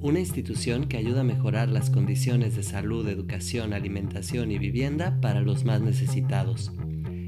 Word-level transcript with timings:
una 0.00 0.20
institución 0.20 0.88
que 0.88 0.96
ayuda 0.96 1.22
a 1.22 1.24
mejorar 1.24 1.68
las 1.68 1.90
condiciones 1.90 2.56
de 2.56 2.62
salud, 2.62 3.08
educación, 3.08 3.72
alimentación 3.72 4.50
y 4.50 4.58
vivienda 4.58 5.18
para 5.20 5.40
los 5.40 5.64
más 5.64 5.80
necesitados. 5.80 6.72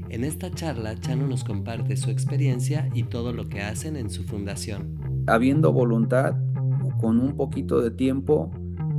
En 0.09 0.23
esta 0.23 0.51
charla, 0.51 0.99
Chano 0.99 1.27
nos 1.27 1.43
comparte 1.43 1.97
su 1.97 2.09
experiencia 2.09 2.89
y 2.93 3.03
todo 3.03 3.33
lo 3.33 3.47
que 3.47 3.61
hacen 3.61 3.95
en 3.95 4.09
su 4.09 4.23
fundación. 4.23 5.23
Habiendo 5.27 5.71
voluntad, 5.71 6.35
con 6.99 7.19
un 7.19 7.35
poquito 7.35 7.81
de 7.81 7.91
tiempo 7.91 8.51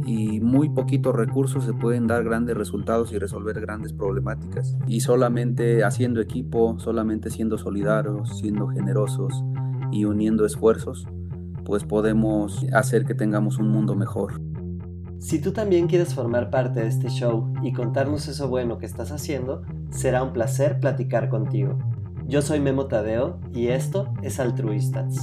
y 0.07 0.41
muy 0.41 0.69
poquitos 0.71 1.15
recursos 1.15 1.65
se 1.65 1.73
pueden 1.73 2.07
dar 2.07 2.25
grandes 2.25 2.57
resultados 2.57 3.13
y 3.13 3.19
resolver 3.19 3.61
grandes 3.61 3.93
problemáticas. 3.93 4.77
Y 4.87 5.01
solamente 5.01 5.85
haciendo 5.85 6.21
equipo, 6.21 6.79
solamente 6.79 7.31
siendo 7.31 7.59
solidarios, 7.59 8.39
siendo 8.39 8.69
generosos 8.69 9.45
y 9.93 10.05
uniendo 10.05 10.47
esfuerzos, 10.47 11.07
pues 11.71 11.85
podemos 11.85 12.67
hacer 12.73 13.05
que 13.05 13.15
tengamos 13.15 13.59
un 13.59 13.69
mundo 13.69 13.95
mejor. 13.95 14.41
Si 15.21 15.41
tú 15.41 15.53
también 15.53 15.87
quieres 15.87 16.15
formar 16.15 16.51
parte 16.51 16.81
de 16.81 16.89
este 16.89 17.11
show 17.11 17.53
y 17.63 17.73
contarnos 17.73 18.27
eso 18.27 18.49
bueno 18.49 18.79
que 18.79 18.87
estás 18.87 19.13
haciendo, 19.13 19.63
será 19.93 20.25
un 20.25 20.33
placer 20.33 20.81
platicar 20.81 21.29
contigo. 21.29 21.79
Yo 22.27 22.43
soy 22.43 22.59
Memo 22.59 22.89
Tadeo 22.89 23.39
y 23.55 23.69
esto 23.69 24.13
es 24.25 24.41
Altruistas. 24.41 25.15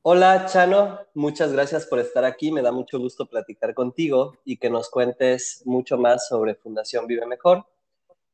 Hola 0.00 0.46
Chano, 0.46 1.00
muchas 1.12 1.52
gracias 1.52 1.84
por 1.84 1.98
estar 1.98 2.24
aquí. 2.24 2.52
Me 2.52 2.62
da 2.62 2.72
mucho 2.72 2.98
gusto 2.98 3.26
platicar 3.26 3.74
contigo 3.74 4.32
y 4.46 4.56
que 4.56 4.70
nos 4.70 4.88
cuentes 4.88 5.60
mucho 5.66 5.98
más 5.98 6.26
sobre 6.26 6.54
Fundación 6.54 7.06
Vive 7.06 7.26
Mejor. 7.26 7.66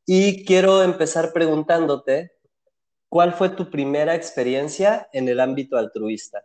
Y 0.06 0.44
quiero 0.44 0.84
empezar 0.84 1.32
preguntándote 1.32 2.33
¿Cuál 3.14 3.32
fue 3.32 3.48
tu 3.50 3.70
primera 3.70 4.16
experiencia 4.16 5.08
en 5.12 5.28
el 5.28 5.38
ámbito 5.38 5.76
altruista? 5.76 6.42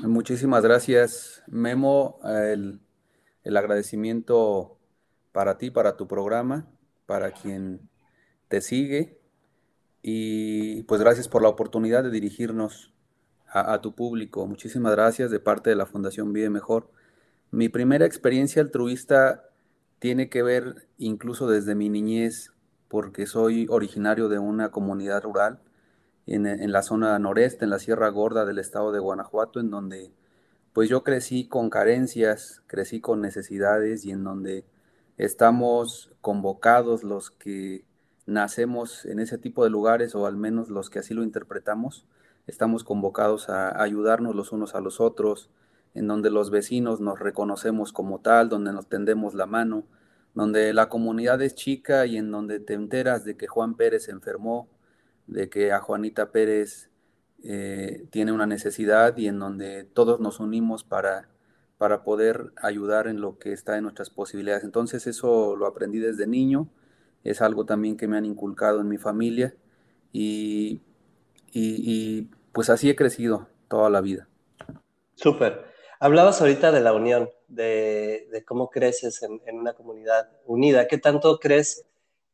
Muchísimas 0.00 0.62
gracias, 0.62 1.42
Memo. 1.48 2.20
El, 2.22 2.78
agradecimiento 3.56 4.78
para 5.32 5.58
ti, 5.58 5.72
para 5.72 5.96
tu 5.96 6.06
programa, 6.06 6.68
para 7.06 7.32
quien 7.32 7.80
te 8.46 8.60
sigue. 8.60 9.18
Y 10.02 10.84
pues 10.84 11.00
gracias 11.00 11.26
por 11.26 11.42
la 11.42 11.48
oportunidad 11.48 12.04
de 12.04 12.12
dirigirnos 12.12 12.92
a, 13.48 13.72
a, 13.72 13.80
tu 13.80 13.96
público. 13.96 14.46
Muchísimas 14.46 14.92
gracias 14.92 15.32
de 15.32 15.40
parte 15.40 15.70
de 15.70 15.74
la 15.74 15.86
Fundación 15.86 16.32
Vive 16.32 16.48
Mejor. 16.48 16.88
Mi 17.50 17.68
primera 17.68 18.06
experiencia 18.06 18.62
altruista 18.62 19.50
tiene 19.98 20.28
que 20.28 20.44
ver 20.44 20.86
incluso 20.96 21.48
desde 21.48 21.74
mi 21.74 21.88
niñez 21.88 22.52
porque 22.92 23.24
soy 23.24 23.66
originario 23.70 24.28
de 24.28 24.38
una 24.38 24.70
comunidad 24.70 25.22
rural 25.22 25.60
en, 26.26 26.70
la 26.70 26.82
zona 26.82 27.18
noreste, 27.18 27.64
en 27.64 27.70
la 27.70 27.78
Sierra 27.78 28.10
Gorda 28.10 28.44
del 28.44 28.58
estado 28.58 28.92
de 28.92 28.98
Guanajuato, 29.00 29.60
en 29.60 29.70
donde 29.70 30.12
pues 30.74 30.90
yo 30.90 31.02
crecí 31.02 31.48
con 31.48 31.70
carencias, 31.70 32.62
crecí 32.66 33.00
con 33.00 33.22
necesidades 33.22 34.04
y 34.04 34.10
en 34.10 34.24
donde 34.24 34.66
estamos 35.16 36.12
convocados 36.20 37.02
los 37.02 37.30
que 37.30 37.86
nacemos 38.26 39.06
en 39.06 39.20
ese 39.20 39.38
tipo 39.38 39.64
de 39.64 39.70
lugares 39.70 40.14
o 40.14 40.26
al 40.26 40.36
menos 40.36 40.68
los 40.68 40.90
que 40.90 40.98
así 40.98 41.14
lo 41.14 41.22
interpretamos, 41.22 42.04
estamos 42.46 42.84
convocados 42.84 43.48
a 43.48 43.82
ayudarnos 43.82 44.36
los 44.36 44.52
unos 44.52 44.74
a 44.74 44.82
los 44.82 45.00
otros, 45.00 45.48
en 45.94 46.08
donde 46.08 46.28
los 46.28 46.50
vecinos 46.50 47.00
nos 47.00 47.18
reconocemos 47.18 47.90
como 47.90 48.20
tal, 48.20 48.50
donde 48.50 48.74
nos 48.74 48.86
tendemos 48.86 49.32
la 49.32 49.46
mano, 49.46 49.84
donde 50.34 50.72
la 50.72 50.88
comunidad 50.88 51.42
es 51.42 51.54
chica 51.54 52.06
y 52.06 52.16
en 52.16 52.30
donde 52.30 52.60
te 52.60 52.74
enteras 52.74 53.24
de 53.24 53.36
que 53.36 53.46
Juan 53.46 53.74
Pérez 53.74 54.04
se 54.04 54.10
enfermó, 54.10 54.68
de 55.26 55.48
que 55.48 55.72
a 55.72 55.80
Juanita 55.80 56.30
Pérez 56.32 56.90
eh, 57.42 58.06
tiene 58.10 58.32
una 58.32 58.46
necesidad 58.46 59.16
y 59.16 59.28
en 59.28 59.38
donde 59.38 59.84
todos 59.84 60.20
nos 60.20 60.40
unimos 60.40 60.84
para, 60.84 61.28
para 61.78 62.02
poder 62.02 62.52
ayudar 62.56 63.08
en 63.08 63.20
lo 63.20 63.38
que 63.38 63.52
está 63.52 63.76
en 63.76 63.84
nuestras 63.84 64.10
posibilidades. 64.10 64.64
Entonces 64.64 65.06
eso 65.06 65.56
lo 65.56 65.66
aprendí 65.66 65.98
desde 65.98 66.26
niño, 66.26 66.68
es 67.24 67.42
algo 67.42 67.66
también 67.66 67.96
que 67.96 68.08
me 68.08 68.16
han 68.16 68.24
inculcado 68.24 68.80
en 68.80 68.88
mi 68.88 68.98
familia 68.98 69.54
y, 70.12 70.80
y 71.52 72.28
pues 72.52 72.70
así 72.70 72.88
he 72.88 72.96
crecido 72.96 73.48
toda 73.68 73.90
la 73.90 74.00
vida. 74.00 74.28
Súper. 75.14 75.64
Hablabas 76.00 76.40
ahorita 76.40 76.72
de 76.72 76.80
la 76.80 76.92
unión, 76.92 77.30
de, 77.52 78.44
cómo 78.46 78.70
creces 78.70 79.22
en, 79.22 79.40
una 79.56 79.74
comunidad 79.74 80.30
unida. 80.46 80.88
¿Qué 80.88 80.98
tanto 80.98 81.38
crees 81.38 81.84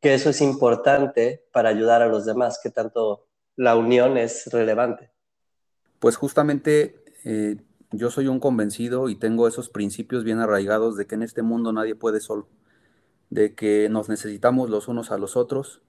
que 0.01 0.15
eso 0.15 0.31
es 0.31 0.41
importante 0.41 1.45
para 1.53 1.69
ayudar 1.69 2.03
a 2.03 2.09
los 2.09 2.25
demás? 2.25 2.61
¿Qué 2.63 2.71
tanto 2.71 3.27
la 3.57 3.77
unión 3.77 4.17
es 4.17 4.47
relevante? 4.53 5.11
Pues 5.99 6.17
justamente 6.17 7.03
eh, 7.25 7.57
yo 7.91 8.11
soy 8.11 8.29
un 8.29 8.41
convencido 8.41 9.09
y 9.09 9.17
tengo 9.17 9.49
esos 9.49 9.69
principios 9.69 10.25
bien 10.25 10.39
arraigados 10.39 10.97
de 10.97 11.07
que 11.07 11.17
en 11.17 11.23
este 11.23 11.43
mundo 11.43 11.73
nadie 11.73 11.95
puede 11.95 12.21
solo, 12.21 12.49
de 13.31 13.55
que 13.55 13.89
nos 13.89 14.09
necesitamos 14.09 14.71
los 14.71 14.89
unos 14.89 15.11
a 15.11 15.19
los 15.19 15.37
otros, 15.37 15.83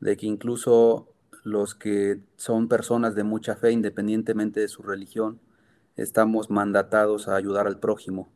de 0.00 0.16
que 0.16 0.26
incluso 0.26 1.12
los 1.42 1.74
que 1.74 2.20
son 2.36 2.68
personas 2.68 3.14
de 3.14 3.24
mucha 3.24 3.56
fe, 3.56 3.72
independientemente 3.72 4.60
de 4.60 4.68
su 4.68 4.82
religión, 4.82 5.40
estamos 5.96 6.50
mandatados 6.50 7.28
a 7.28 7.36
ayudar 7.36 7.66
al 7.66 7.80
prójimo. 7.80 8.35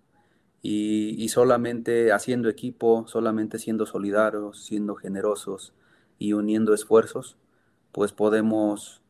Y, 0.63 1.29
solamente 1.31 2.13
haciendo 2.13 2.49
equipo, 2.49 3.07
solamente 3.07 3.59
siendo 3.59 3.87
solidarios, 3.87 4.65
siendo 4.65 4.95
generosos 4.95 5.73
y 6.19 6.35
uniendo 6.35 6.75
esfuerzos, 6.75 7.39
pues 7.93 8.13
podemos 8.13 9.03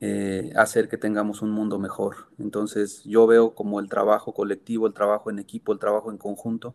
eh, 0.00 0.52
hacer 0.56 0.88
que 0.88 0.98
tengamos 0.98 1.42
un 1.42 1.50
mundo 1.50 1.78
mejor. 1.78 2.28
Entonces 2.38 3.02
yo 3.04 3.26
veo 3.26 3.54
como 3.54 3.80
el 3.80 3.88
trabajo 3.88 4.34
colectivo, 4.34 4.86
el 4.86 4.94
trabajo 4.94 5.30
en 5.30 5.38
equipo, 5.38 5.72
el 5.72 5.78
trabajo 5.78 6.10
en 6.10 6.18
conjunto, 6.18 6.74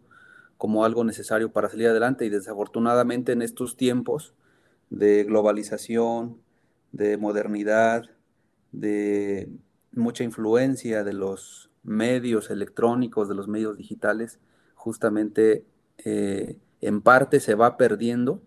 como 0.57 0.85
algo 0.85 1.03
necesario 1.03 1.51
para 1.51 1.69
salir 1.69 1.87
adelante 1.87 2.25
y 2.25 2.29
desafortunadamente 2.29 3.33
en 3.33 3.41
estos 3.41 3.75
tiempos 3.75 4.33
de 4.89 5.23
globalización, 5.25 6.37
de 6.93 7.17
modernidad, 7.17 8.09
de 8.71 9.49
mucha 9.91 10.23
influencia 10.23 11.03
de 11.03 11.13
los 11.13 11.69
medios 11.83 12.49
electrónicos, 12.49 13.29
de 13.29 13.35
los 13.35 13.47
medios 13.47 13.77
digitales, 13.77 14.39
justamente 14.75 15.65
eh, 16.05 16.57
en 16.81 17.01
parte 17.01 17.39
se 17.39 17.55
va 17.55 17.77
perdiendo 17.77 18.41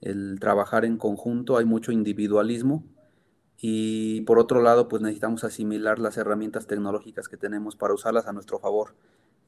el 0.00 0.38
trabajar 0.40 0.84
en 0.84 0.98
conjunto, 0.98 1.56
hay 1.56 1.64
mucho 1.64 1.92
individualismo 1.92 2.84
y 3.56 4.20
por 4.22 4.38
otro 4.38 4.60
lado 4.60 4.88
pues 4.88 5.00
necesitamos 5.00 5.44
asimilar 5.44 5.98
las 5.98 6.18
herramientas 6.18 6.66
tecnológicas 6.66 7.28
que 7.28 7.36
tenemos 7.36 7.76
para 7.76 7.94
usarlas 7.94 8.26
a 8.26 8.32
nuestro 8.32 8.58
favor 8.58 8.94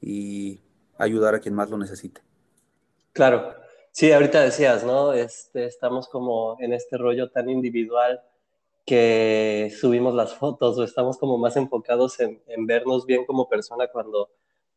y 0.01 0.61
ayudar 0.97 1.35
a 1.35 1.41
quien 1.41 1.55
más 1.55 1.69
lo 1.69 1.77
necesite. 1.77 2.23
Claro, 3.13 3.55
sí, 3.93 4.13
ahorita 4.13 4.41
decías, 4.41 4.85
¿no? 4.85 5.13
Este, 5.13 5.67
estamos 5.67 6.09
como 6.09 6.57
en 6.61 6.73
este 6.73 6.97
rollo 6.97 7.31
tan 7.31 7.51
individual 7.51 8.21
que 8.87 9.75
subimos 9.79 10.15
las 10.15 10.35
fotos 10.35 10.79
o 10.79 10.85
estamos 10.85 11.19
como 11.19 11.37
más 11.39 11.57
enfocados 11.57 12.21
en, 12.21 12.41
vernos 12.67 13.05
bien 13.05 13.27
como 13.27 13.49
persona 13.49 13.89
cuando 13.89 14.31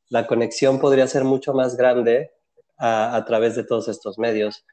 la 0.10 0.26
conexión 0.26 0.80
podría 0.80 1.06
ser 1.06 1.24
mucho 1.24 1.54
más 1.54 1.78
grande 1.78 2.32
a, 2.80 3.24
través 3.28 3.56
de 3.56 3.64
todos 3.64 3.88
estos 3.88 4.18
medios. 4.18 4.66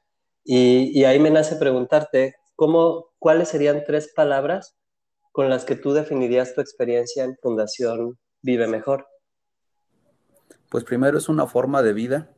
Y, 0.43 1.05
ahí 1.05 1.19
me 1.19 1.31
nace 1.31 1.57
preguntarte, 1.57 2.37
¿cómo, 2.55 3.11
¿cuáles 3.19 3.49
serían 3.49 3.85
tres 3.85 4.11
palabras 4.15 4.75
con 5.33 5.51
las 5.51 5.67
que 5.67 5.77
tú 5.77 5.93
definirías 5.93 6.55
tu 6.55 6.63
experiencia 6.63 7.23
en 7.25 7.37
Fundación 7.37 8.19
Vive 8.41 8.67
Mejor? 8.67 9.07
Pues 10.71 10.85
primero 10.85 11.19
es 11.19 11.29
una 11.29 11.47
forma 11.47 11.83
de 11.83 11.93
vida 11.93 12.35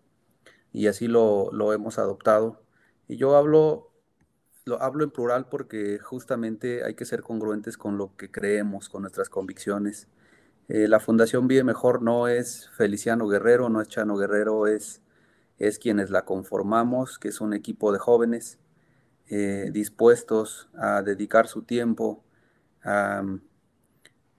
y 0.73 0.89
así 0.89 1.07
lo, 1.07 1.53
lo 1.53 1.73
hemos 1.73 1.99
adoptado. 1.99 2.63
Y 3.07 3.17
yo 3.17 3.37
hablo 3.37 3.88
lo 4.69 4.83
hablo 4.83 5.03
en 5.05 5.11
plural 5.11 5.47
porque 5.49 5.99
justamente 5.99 6.85
hay 6.85 6.95
que 6.95 7.05
ser 7.05 7.23
congruentes 7.23 7.77
con 7.77 7.99
lo 7.99 8.15
que 8.17 8.31
creemos, 8.31 8.89
con 8.89 9.03
nuestras 9.03 9.29
convicciones. 9.31 10.09
Eh, 10.69 10.87
la 10.87 11.01
Fundación 11.01 11.49
Vive 11.49 11.65
Mejor 11.65 12.03
no 12.03 12.29
es 12.29 12.69
Feliciano 12.77 13.27
Guerrero, 13.27 13.71
no 13.71 13.81
es 13.81 13.89
Chano 13.89 14.17
Guerrero, 14.17 14.67
es, 14.67 15.01
es 15.59 15.79
quienes 15.79 16.11
la 16.11 16.25
conformamos, 16.25 17.19
que 17.19 17.29
es 17.29 17.41
un 17.41 17.55
equipo 17.55 17.93
de 17.93 17.99
jóvenes 17.99 18.59
eh, 19.29 19.71
dispuestos 19.73 20.69
a 20.77 21.03
dedicar 21.03 21.49
su 21.49 21.63
tiempo, 21.63 22.23
a, 22.85 23.23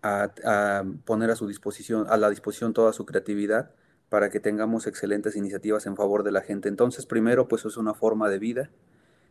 a, 0.04 0.84
poner 1.06 1.32
a 1.32 1.36
su 1.36 1.48
disposición, 1.48 2.06
a 2.10 2.18
la 2.18 2.30
disposición 2.30 2.74
toda 2.74 2.94
su 2.94 3.06
creatividad 3.06 3.72
para 4.10 4.30
que 4.30 4.40
tengamos 4.40 4.88
excelentes 4.88 5.36
iniciativas 5.36 5.86
en 5.86 5.96
favor 5.96 6.24
de 6.24 6.32
la 6.32 6.42
gente. 6.42 6.70
Entonces, 6.70 7.06
primero, 7.06 7.48
pues 7.48 7.66
es 7.66 7.78
una 7.78 7.94
forma 7.94 8.30
de 8.30 8.40
vida. 8.40 8.70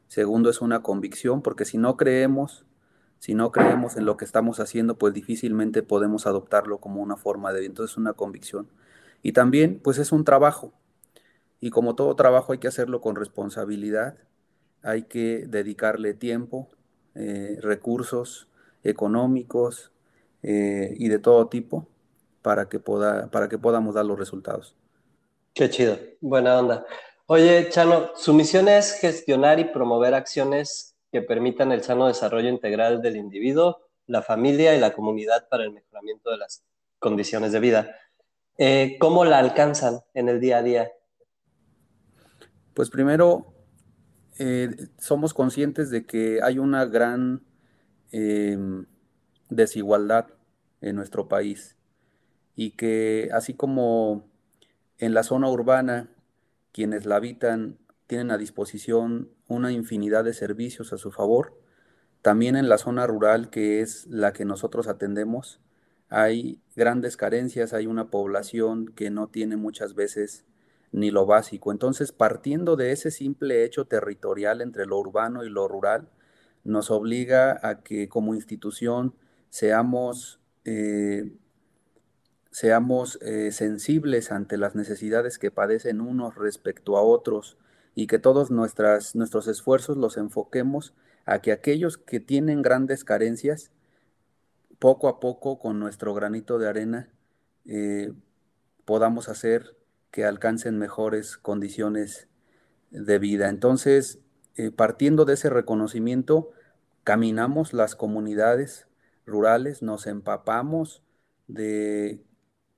Segundo, 0.08 0.50
es 0.50 0.60
una 0.60 0.82
convicción, 0.82 1.43
porque 1.43 1.64
si 1.64 1.78
no 1.78 1.96
creemos, 1.96 2.64
si 3.19 3.34
no 3.34 3.52
creemos 3.52 3.96
en 3.96 4.06
lo 4.06 4.16
que 4.16 4.25
estamos 4.25 4.58
haciendo, 4.58 4.96
pues 4.96 5.14
difícilmente 5.14 5.82
podemos 5.82 6.26
adoptarlo 6.26 6.78
como 6.78 7.02
una 7.02 7.16
forma 7.16 7.52
de 7.52 7.60
vida. 7.60 7.69
Entonces, 7.69 7.93
es 7.93 7.99
una 7.99 8.14
convicción. 8.14 8.69
Y 9.22 9.32
también, 9.32 9.81
pues 9.82 9.99
es 9.99 10.12
un 10.12 10.25
trabajo. 10.25 10.72
Y 11.60 11.70
como 11.70 11.94
todo 11.94 12.14
trabajo 12.16 12.52
hay 12.52 12.58
que 12.58 12.69
hacerlo 12.69 13.00
con 13.00 13.16
responsabilidad, 13.16 14.16
hay 14.82 15.02
que 15.02 15.44
dedicarle 15.49 16.14
tiempo, 16.14 16.69
eh, 17.14 17.58
recursos 17.61 18.49
económicos 18.84 19.93
eh, 20.43 20.94
y 20.99 21.08
de 21.08 21.19
todo 21.19 21.49
tipo 21.49 21.88
para 22.43 22.69
que, 22.69 22.78
pueda, 22.78 23.31
para 23.31 23.49
que 23.49 23.58
podamos 23.58 23.94
dar 23.94 24.06
los 24.06 24.19
resultados. 24.19 24.76
Qué 25.52 25.69
chido, 25.69 25.99
buena 26.20 26.58
onda. 26.58 26.87
Oye, 27.30 27.69
Chano, 27.69 28.12
su 28.16 28.32
misión 28.32 28.69
es 28.69 28.94
gestionar 28.94 29.60
y 29.60 29.64
promover 29.64 30.14
acciones 30.14 30.96
que 31.12 31.20
permitan 31.20 31.72
el 31.72 31.82
sano 31.82 32.06
desarrollo 32.06 32.48
integral 32.48 33.02
del 33.02 33.16
individuo, 33.16 33.82
la 34.06 34.22
familia 34.22 34.75
y 34.75 34.80
la 34.80 34.94
comunidad 34.94 35.46
para 35.50 35.64
el 35.64 35.72
mejoramiento 35.72 36.30
de 36.30 36.38
las 36.38 36.64
condiciones 36.98 37.52
de 37.52 37.60
vida. 37.60 37.94
Eh, 38.56 38.96
¿Cómo 38.98 39.26
la 39.26 39.40
alcanzan 39.40 40.00
en 40.14 40.30
el 40.30 40.40
día 40.40 40.56
a 40.56 40.62
día? 40.62 40.90
Pues 42.72 42.88
primero, 42.88 43.52
eh, 44.38 44.70
somos 44.96 45.34
conscientes 45.34 45.90
de 45.90 46.06
que 46.06 46.40
hay 46.42 46.58
una 46.58 46.86
gran 46.86 47.44
em, 48.10 48.86
desigualdad 49.50 50.28
en 50.80 50.96
nuestro 50.96 51.28
país 51.28 51.76
y 52.56 52.70
que 52.70 53.28
así 53.34 53.52
como 53.52 54.30
en 54.96 55.12
la 55.12 55.25
zona 55.25 55.50
urbana 55.50 56.08
quienes 56.73 57.06
la 57.06 57.17
habitan 57.17 57.79
tienen 58.06 58.31
a 58.31 58.38
disposición 58.38 59.31
una 59.49 59.73
infinidad 59.73 60.25
de 60.25 60.32
servicios 60.32 60.93
a 60.93 60.99
su 60.99 61.11
favor, 61.11 61.59
también 62.23 62.56
en 62.56 62.69
la 62.69 62.79
zona 62.79 63.06
rural, 63.06 63.50
que 63.50 63.81
es 63.81 64.06
la 64.06 64.32
que 64.32 64.44
nosotros 64.44 64.88
atendemos, 64.88 65.61
hay 66.09 66.61
grandes 66.75 67.17
carencias, 67.17 67.73
hay 67.73 67.87
una 67.87 68.11
población 68.11 68.87
que 68.87 69.11
no 69.11 69.29
tiene 69.29 69.56
muchas 69.56 69.94
veces 69.94 70.47
ni 70.91 71.11
lo 71.11 71.26
básico. 71.26 71.70
Entonces, 71.70 72.12
partiendo 72.12 72.76
de 72.76 72.93
ese 72.93 73.11
simple 73.11 73.64
hecho 73.64 73.87
territorial 73.87 74.62
entre 74.62 74.87
lo 74.87 74.99
urbano 74.99 75.44
y 75.44 75.50
lo 75.50 75.69
rural, 75.69 76.09
nos 76.64 76.91
obliga 76.91 77.59
a 77.62 77.82
que 77.82 78.09
como 78.09 78.35
institución 78.35 79.14
seamos, 79.50 80.41
eh, 80.64 81.32
seamos 82.58 83.20
eh, 83.22 83.52
sensibles 83.52 84.32
ante 84.32 84.56
las 84.56 84.75
necesidades 84.75 85.38
que 85.38 85.52
padecen 85.52 86.00
unos 86.00 86.34
respecto 86.34 86.96
a 86.96 87.02
otros 87.02 87.56
y 87.94 88.08
que 88.08 88.19
todos 88.19 88.50
nuestras, 88.50 89.14
nuestros 89.14 89.46
esfuerzos 89.46 89.96
los 89.96 90.16
enfoquemos 90.16 90.93
a 91.25 91.38
que 91.38 91.52
aquellos 91.52 91.99
que 91.99 92.19
tienen 92.19 92.62
grandes 92.62 93.05
carencias, 93.05 93.70
poco 94.81 95.06
a 95.06 95.20
poco 95.20 95.60
con 95.60 95.78
nuestro 95.78 96.14
granito 96.14 96.58
de 96.58 96.66
arena, 96.66 97.08
eh, 97.64 98.12
podamos 98.84 99.28
hacer 99.28 99.76
que 100.11 100.25
alcancen 100.25 100.81
mejores 100.81 101.37
condiciones 101.37 102.26
de 102.90 103.20
vida. 103.20 103.50
Entonces, 103.50 104.19
eh, 104.56 104.72
partiendo 104.72 105.25
de 105.26 105.34
ese 105.34 105.49
reconocimiento, 105.49 106.50
caminamos 107.04 107.72
las 107.72 107.94
comunidades 107.94 108.88
rurales, 109.26 109.81
nos 109.81 110.08
empapamos 110.08 111.04
de, 111.46 112.25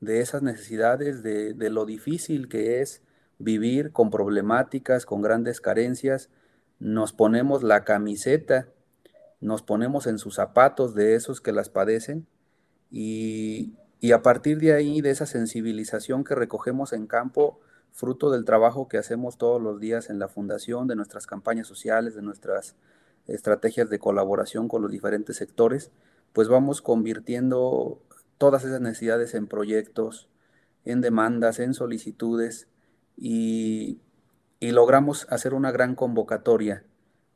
esas 0.02 0.42
necesidades, 0.42 1.22
de, 1.22 1.52
de, 1.54 1.70
lo 1.70 1.84
difícil 1.84 2.48
que 2.48 2.80
es 2.80 3.02
vivir 3.38 3.92
con 3.92 4.10
problemáticas, 4.10 5.06
con 5.06 5.22
grandes 5.22 5.60
carencias, 5.60 6.30
nos 6.78 7.12
ponemos 7.12 7.62
la 7.62 7.84
camiseta, 7.84 8.68
nos 9.40 9.62
ponemos 9.62 10.06
en 10.06 10.18
sus 10.18 10.34
zapatos 10.36 10.94
de 10.94 11.14
esos 11.14 11.40
que 11.40 11.52
las 11.52 11.68
padecen 11.68 12.26
y, 12.90 13.74
y 14.00 14.12
a 14.12 14.22
partir 14.22 14.58
de 14.58 14.72
ahí, 14.72 15.02
de 15.02 15.10
esa 15.10 15.26
sensibilización 15.26 16.24
que 16.24 16.34
recogemos 16.34 16.92
en 16.92 17.06
campo, 17.06 17.60
fruto 17.92 18.30
del 18.30 18.44
trabajo 18.44 18.88
que 18.88 18.98
hacemos 18.98 19.36
todos 19.36 19.60
los 19.60 19.78
días 19.80 20.08
en 20.08 20.18
la 20.18 20.28
fundación, 20.28 20.86
de 20.86 20.96
nuestras 20.96 21.26
campañas 21.26 21.66
sociales, 21.66 22.14
de 22.14 22.22
nuestras 22.22 22.76
estrategias 23.26 23.90
de 23.90 23.98
colaboración 23.98 24.68
con 24.68 24.82
los 24.82 24.90
diferentes 24.90 25.36
sectores, 25.36 25.90
pues 26.32 26.48
vamos 26.48 26.80
convirtiendo 26.80 28.00
todas 28.40 28.64
esas 28.64 28.80
necesidades 28.80 29.34
en 29.34 29.46
proyectos, 29.46 30.30
en 30.86 31.02
demandas, 31.02 31.60
en 31.60 31.74
solicitudes 31.74 32.68
y, 33.14 34.00
y 34.60 34.70
logramos 34.70 35.26
hacer 35.28 35.52
una 35.52 35.70
gran 35.72 35.94
convocatoria 35.94 36.82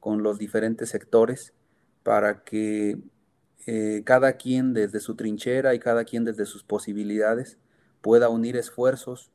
con 0.01 0.23
los 0.23 0.39
diferentes 0.39 0.89
sectores 0.89 1.53
para 2.05 2.43
que 2.43 3.03
eh, 3.67 4.01
cada 4.07 4.39
quien 4.39 4.73
desde 4.73 4.99
su 4.99 5.15
trinchera 5.15 5.75
y 5.75 5.79
cada 5.79 6.05
quien 6.05 6.25
desde 6.25 6.47
sus 6.47 6.65
posibilidades 6.65 7.59
pueda 8.01 8.31
unir 8.31 8.57
esfuerzos 8.57 9.31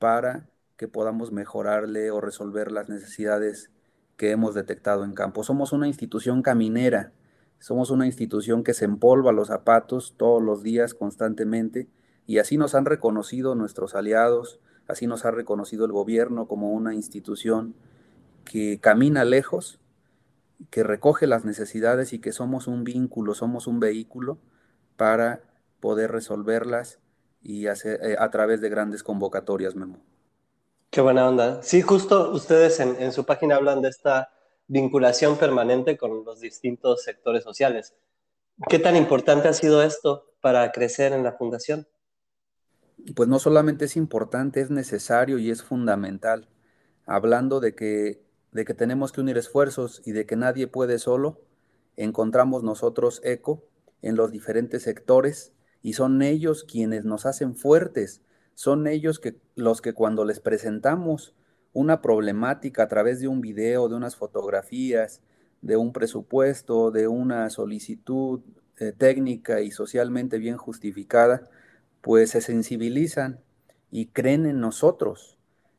para 0.00 0.48
que 0.76 0.88
podamos 0.88 1.30
mejorarle 1.30 2.10
o 2.10 2.20
resolver 2.20 2.72
las 2.72 2.88
necesidades 2.88 3.70
que 4.16 4.32
hemos 4.32 4.56
detectado 4.56 5.04
en 5.04 5.14
campo. 5.14 5.44
Somos 5.44 5.72
una 5.72 5.86
institución 5.86 6.42
caminera, 6.42 7.12
somos 7.58 7.90
una 7.90 8.06
institución 8.06 8.62
que 8.62 8.74
se 8.74 8.84
empolva 8.84 9.32
los 9.32 9.48
zapatos 9.48 10.14
todos 10.16 10.42
los 10.42 10.62
días 10.62 10.94
constantemente 10.94 11.88
y 12.26 12.38
así 12.38 12.56
nos 12.56 12.74
han 12.74 12.84
reconocido 12.84 13.54
nuestros 13.54 13.94
aliados, 13.94 14.60
así 14.88 15.06
nos 15.06 15.24
ha 15.24 15.30
reconocido 15.30 15.84
el 15.84 15.92
gobierno 15.92 16.46
como 16.46 16.72
una 16.72 16.94
institución 16.94 17.74
que 18.44 18.78
camina 18.80 19.24
lejos 19.24 19.80
que 20.70 20.82
recoge 20.82 21.26
las 21.26 21.44
necesidades 21.44 22.12
y 22.12 22.18
que 22.18 22.32
somos 22.32 22.66
un 22.66 22.84
vínculo, 22.84 23.34
somos 23.34 23.66
un 23.66 23.80
vehículo 23.80 24.38
para 24.96 25.42
poder 25.80 26.10
resolverlas 26.10 26.98
y 27.42 27.66
hacer 27.66 28.00
eh, 28.02 28.16
a 28.18 28.30
través 28.30 28.60
de 28.60 28.68
grandes 28.68 29.02
convocatorias, 29.02 29.76
Memo. 29.76 29.98
Qué 30.90 31.00
buena 31.00 31.28
onda. 31.28 31.62
Sí, 31.62 31.82
justo 31.82 32.30
ustedes 32.32 32.80
en, 32.80 32.96
en, 33.00 33.12
su 33.12 33.24
página 33.24 33.56
hablan 33.56 33.82
de 33.82 33.88
esta 33.88 34.30
vinculación 34.68 35.36
permanente 35.38 35.96
con 35.96 36.24
los 36.24 36.40
distintos 36.40 37.02
sectores 37.02 37.44
sociales. 37.44 37.94
¿Qué 38.68 38.78
tan 38.78 38.96
importante 38.96 39.48
ha 39.48 39.52
sido 39.52 39.82
esto 39.82 40.32
para 40.40 40.72
crecer 40.72 41.12
en 41.12 41.22
la 41.22 41.32
fundación? 41.32 41.86
Pues 43.14 43.28
no 43.28 43.38
solamente 43.38 43.84
es 43.84 43.96
importante, 43.96 44.60
es 44.60 44.70
necesario 44.70 45.38
y 45.38 45.50
es 45.50 45.62
fundamental. 45.62 46.48
Hablando 47.06 47.60
de 47.60 47.74
que 47.74 48.26
de 48.56 48.64
que 48.64 48.74
tenemos 48.74 49.12
que 49.12 49.20
unir 49.20 49.36
esfuerzos 49.36 50.02
y 50.04 50.12
de 50.12 50.26
que 50.26 50.34
nadie 50.34 50.66
puede 50.66 50.98
solo, 50.98 51.42
encontramos 51.96 52.62
nosotros 52.62 53.20
eco 53.22 53.64
en 54.02 54.16
los 54.16 54.32
diferentes 54.32 54.82
sectores 54.82 55.52
y 55.82 55.92
son 55.92 56.22
ellos 56.22 56.64
quienes 56.64 57.04
nos 57.04 57.26
hacen 57.26 57.54
fuertes, 57.54 58.22
son 58.54 58.86
ellos 58.86 59.20
que, 59.20 59.38
los 59.54 59.82
que 59.82 59.92
cuando 59.92 60.24
les 60.24 60.40
presentamos 60.40 61.34
una 61.76 62.00
problemática 62.00 62.84
a 62.84 62.88
través 62.88 63.20
de 63.20 63.28
un 63.28 63.40
video, 63.40 63.88
de 63.88 63.96
unas 63.96 64.16
fotografías, 64.16 65.20
de 65.60 65.76
un 65.76 65.92
presupuesto, 65.92 66.90
de 66.90 67.06
una 67.06 67.50
solicitud 67.50 68.40
eh, 68.78 68.92
técnica 68.96 69.60
y 69.60 69.70
socialmente 69.70 70.38
bien 70.38 70.56
justificada, 70.56 71.50
pues 72.00 72.30
se 72.30 72.40
sensibilizan 72.40 73.40
y 73.90 74.06
creen 74.06 74.46
en 74.46 74.60
nosotros 74.60 75.36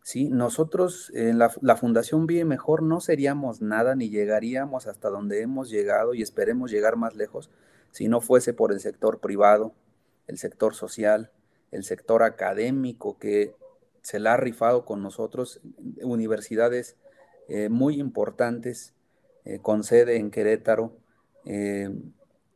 ¿sí? 0.07 0.29
Nosotros 0.29 1.11
en 1.15 1.37
la, 1.37 1.75
Fundación 1.75 2.27
Vive 2.27 2.45
Mejor 2.45 2.81
no 2.81 3.01
seríamos 3.01 3.61
nada 3.61 3.93
ni 3.93 4.09
llegaríamos 4.09 4.87
hasta 4.87 5.09
donde 5.09 5.41
hemos 5.41 5.69
llegado 5.69 6.13
y 6.13 6.21
esperemos 6.21 6.71
llegar 6.71 6.95
más 6.95 7.15
lejos 7.15 7.49
si 7.91 8.07
no 8.07 8.21
fuese 8.21 8.53
por 8.53 8.71
el 8.71 8.79
sector 8.79 9.19
privado, 9.19 9.73
el 10.27 10.37
sector 10.37 10.75
social, 10.75 11.31
el 11.71 11.83
sector 11.83 12.23
académico 12.23 13.17
que 13.17 13.53
se 14.07 14.19
la 14.19 14.35
ha 14.35 14.37
rifado 14.37 14.85
con 14.85 15.03
nosotros, 15.03 15.59
universidades 16.01 16.95
eh, 17.49 17.67
muy 17.67 17.99
importantes 17.99 18.93
eh, 19.43 19.59
con 19.59 19.83
sede 19.83 20.15
en 20.15 20.31
Querétaro, 20.31 20.95
eh, 21.43 21.93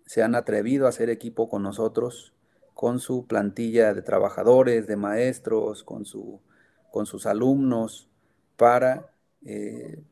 se 0.05 0.23
han 0.23 0.35
atrevido 0.35 0.85
a 0.85 0.89
hacer 0.89 1.09
equipo 1.09 1.49
con 1.49 1.61
nosotros, 1.61 2.33
con 2.73 2.99
su 2.99 3.27
plantilla 3.27 3.93
de 3.93 4.01
trabajadores, 4.01 4.87
de 4.87 4.95
maestros, 4.95 5.83
con 5.83 6.05
su 6.05 6.39
con 6.89 7.05
sus 7.05 7.25
alumnos 7.25 8.09
para 8.55 9.13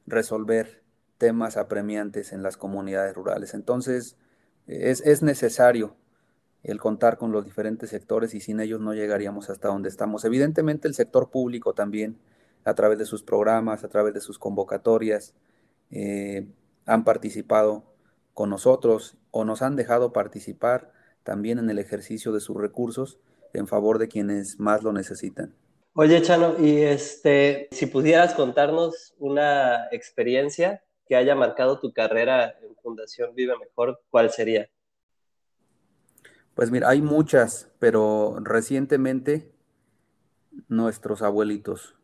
resolver 0.08 0.84
temas 1.18 1.56
apremiantes 1.56 2.34
en 2.34 2.44
las 2.44 2.58
comunidades 2.58 3.14
rurales. 3.16 3.54
Entonces, 3.54 4.18
es, 4.68 5.02
es, 5.06 5.22
necesario 5.24 5.96
el 6.64 6.80
contar 6.80 7.18
con 7.18 7.32
los 7.32 7.46
diferentes 7.46 7.90
sectores 7.90 8.34
y 8.34 8.42
sin 8.42 8.60
ellos 8.60 8.82
no 8.82 8.94
llegaríamos 8.94 9.50
hasta 9.50 9.70
donde 9.70 9.90
estamos. 9.90 10.26
Evidentemente 10.26 10.88
el 10.88 10.94
sector 10.94 11.30
público 11.30 11.74
también, 11.74 12.18
a 12.66 12.74
través 12.74 13.00
de 13.00 13.06
sus 13.06 13.24
programas, 13.24 13.84
a 13.84 13.88
través 13.88 14.14
de 14.14 14.22
sus 14.22 14.38
convocatorias, 14.38 15.34
eh, 15.92 16.48
han 16.86 17.04
participado 17.04 17.84
con 18.34 18.50
nosotros 18.50 19.18
o 19.32 19.46
nos 19.46 19.62
han 19.62 19.76
dejado 19.76 20.12
participar 20.14 20.92
también 21.24 21.60
en 21.60 21.70
el 21.70 21.80
ejercicio 21.80 22.32
de 22.32 22.40
sus 22.40 22.58
recursos 22.58 23.20
en 23.54 23.68
favor 23.68 23.98
de 23.98 24.08
quienes 24.08 24.60
más 24.60 24.84
lo 24.84 24.94
necesitan. 24.94 25.56
Oye, 25.94 26.22
Chano, 26.22 26.56
y 26.60 26.82
este, 26.82 27.68
si 27.72 27.88
pudieras 27.88 28.34
contarnos 28.34 29.14
una 29.18 29.88
experiencia 29.92 30.84
que 31.08 31.16
haya 31.16 31.36
marcado 31.36 31.80
tu 31.80 31.92
carrera 31.92 32.56
en 32.62 32.76
Fundación 32.76 33.34
Vive 33.36 33.58
Mejor, 33.58 34.00
¿cuál 34.10 34.30
sería? 34.30 34.70
Pues 36.60 36.72
mira, 36.72 36.90
hay 36.90 37.02
muchas, 37.02 37.72
pero 37.80 38.36
recientemente 38.42 39.50
nuestros 40.68 41.22
abuelitos, 41.22 41.96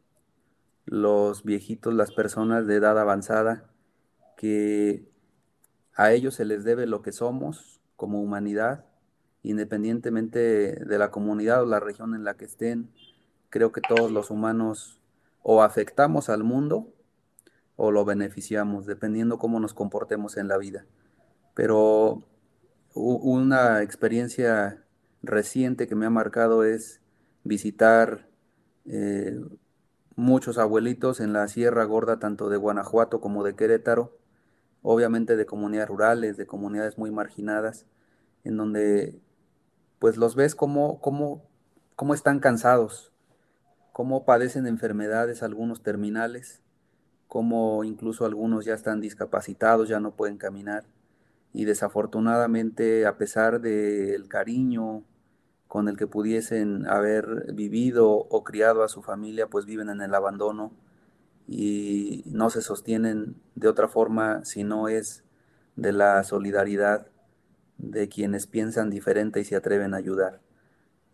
los 0.85 1.43
viejitos, 1.43 1.93
las 1.93 2.13
personas 2.13 2.65
de 2.65 2.75
edad 2.75 2.97
avanzada, 2.97 3.69
que 4.37 5.11
a 5.93 6.13
ellos 6.13 6.35
se 6.35 6.45
les 6.45 6.63
debe 6.63 6.85
lo 6.85 7.01
que 7.01 7.11
somos 7.11 7.81
como 7.97 8.21
humanidad, 8.21 8.85
independientemente 9.43 10.39
de 10.39 10.97
la 10.97 11.11
comunidad 11.11 11.63
o 11.63 11.65
la 11.65 11.81
región 11.81 12.15
en 12.15 12.23
la 12.23 12.37
que 12.37 12.45
estén. 12.45 12.89
Creo 13.49 13.73
que 13.73 13.81
todos 13.81 14.09
los 14.09 14.31
humanos 14.31 15.01
o 15.43 15.63
afectamos 15.63 16.29
al 16.29 16.45
mundo 16.45 16.93
o 17.75 17.91
lo 17.91 18.05
beneficiamos, 18.05 18.85
dependiendo 18.85 19.37
cómo 19.37 19.59
nos 19.59 19.73
comportemos 19.73 20.37
en 20.37 20.47
la 20.47 20.57
vida. 20.57 20.85
Pero 21.55 22.23
una 22.95 23.81
experiencia 23.81 24.83
reciente 25.21 25.87
que 25.87 25.95
me 25.95 26.05
ha 26.05 26.09
marcado 26.09 26.63
es 26.63 27.01
visitar 27.43 28.27
eh, 28.85 29.39
muchos 30.15 30.57
abuelitos 30.57 31.19
en 31.19 31.33
la 31.33 31.47
Sierra 31.47 31.83
Gorda, 31.83 32.19
tanto 32.19 32.49
de 32.49 32.57
Guanajuato 32.57 33.19
como 33.19 33.43
de 33.43 33.55
Querétaro, 33.55 34.17
obviamente 34.81 35.35
de 35.35 35.45
comunidades 35.45 35.89
rurales, 35.89 36.37
de 36.37 36.47
comunidades 36.47 36.97
muy 36.97 37.11
marginadas, 37.11 37.85
en 38.43 38.57
donde 38.57 39.19
pues 39.99 40.15
los 40.15 40.35
ves 40.35 40.55
como, 40.55 41.01
como, 41.01 41.43
como 41.95 42.13
están 42.13 42.39
cansados, 42.39 43.11
cómo 43.91 44.23
padecen 44.23 44.67
enfermedades, 44.67 45.43
algunos 45.43 45.83
terminales, 45.83 46.61
cómo 47.27 47.83
incluso 47.83 48.25
algunos 48.25 48.63
ya 48.63 48.73
están 48.73 49.01
discapacitados, 49.01 49.89
ya 49.89 49.99
no 49.99 50.15
pueden 50.15 50.37
caminar. 50.37 50.85
Y 51.55 51.63
desafortunadamente, 51.63 53.05
a 53.05 53.17
pesar 53.17 53.61
del 53.61 54.27
cariño, 54.27 55.05
con 55.69 55.87
el 55.87 55.95
que 55.95 56.05
pudiesen 56.05 56.85
haber 56.85 57.53
vivido 57.53 58.09
o 58.09 58.43
criado 58.43 58.83
a 58.83 58.89
su 58.89 59.01
familia, 59.01 59.47
pues 59.47 59.65
viven 59.65 59.89
en 59.89 60.01
el 60.01 60.13
abandono 60.13 60.73
y 61.47 62.23
no 62.25 62.49
se 62.49 62.61
sostienen 62.61 63.37
de 63.55 63.69
otra 63.69 63.87
forma 63.87 64.43
si 64.43 64.65
no 64.65 64.89
es 64.89 65.23
de 65.77 65.93
la 65.93 66.21
solidaridad 66.25 67.07
de 67.77 68.09
quienes 68.09 68.47
piensan 68.47 68.89
diferente 68.89 69.39
y 69.39 69.45
se 69.45 69.55
atreven 69.55 69.93
a 69.93 69.97
ayudar. 69.97 70.41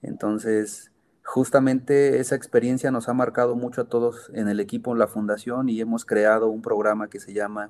Entonces, 0.01 0.91
justamente 1.23 2.19
esa 2.19 2.33
experiencia 2.33 2.89
nos 2.89 3.09
ha 3.09 3.13
marcado 3.13 3.55
mucho 3.55 3.81
a 3.81 3.89
todos 3.89 4.31
en 4.33 4.47
el 4.47 4.59
equipo, 4.59 4.91
en 4.91 4.97
la 4.97 5.07
fundación, 5.07 5.69
y 5.69 5.79
hemos 5.79 6.03
creado 6.03 6.49
un 6.49 6.63
programa 6.63 7.11
que 7.11 7.19
se 7.19 7.31
llama 7.31 7.69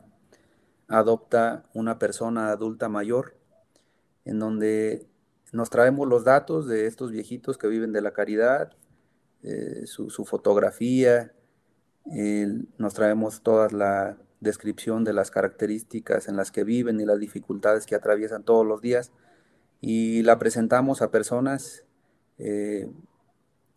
Adopta 0.91 1.65
una 1.73 1.99
persona 1.99 2.51
adulta 2.51 2.89
mayor, 2.89 3.35
en 4.25 4.39
donde 4.39 5.07
nos 5.51 5.69
traemos 5.69 6.07
los 6.07 6.23
datos 6.23 6.67
de 6.67 6.85
estos 6.87 7.11
viejitos 7.11 7.57
que 7.57 7.67
viven 7.67 7.91
de 7.91 8.01
la 8.01 8.11
caridad, 8.11 8.71
eh, 9.43 9.85
su, 9.85 10.09
fotografía, 10.25 11.33
nos 12.77 12.93
traemos 12.93 13.41
toda 13.41 13.69
la 13.69 14.17
descripción 14.39 15.03
de 15.03 15.13
las 15.13 15.31
características 15.31 16.27
en 16.27 16.35
las 16.35 16.51
que 16.51 16.63
viven 16.63 16.99
y 16.99 17.05
las 17.05 17.19
dificultades 17.19 17.85
que 17.85 17.95
atraviesan 17.95 18.43
todos 18.43 18.65
los 18.65 18.81
días 18.81 19.11
y 19.81 20.23
la 20.23 20.39
presentamos 20.39 21.01
a 21.01 21.11
personas 21.11 21.85
eh, 22.37 22.91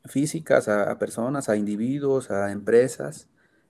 físicas, 0.04 0.68
a, 0.68 0.98
personas, 0.98 1.48
a 1.48 1.56
individuos, 1.56 2.30
a 2.30 2.50
empresas 2.50 3.28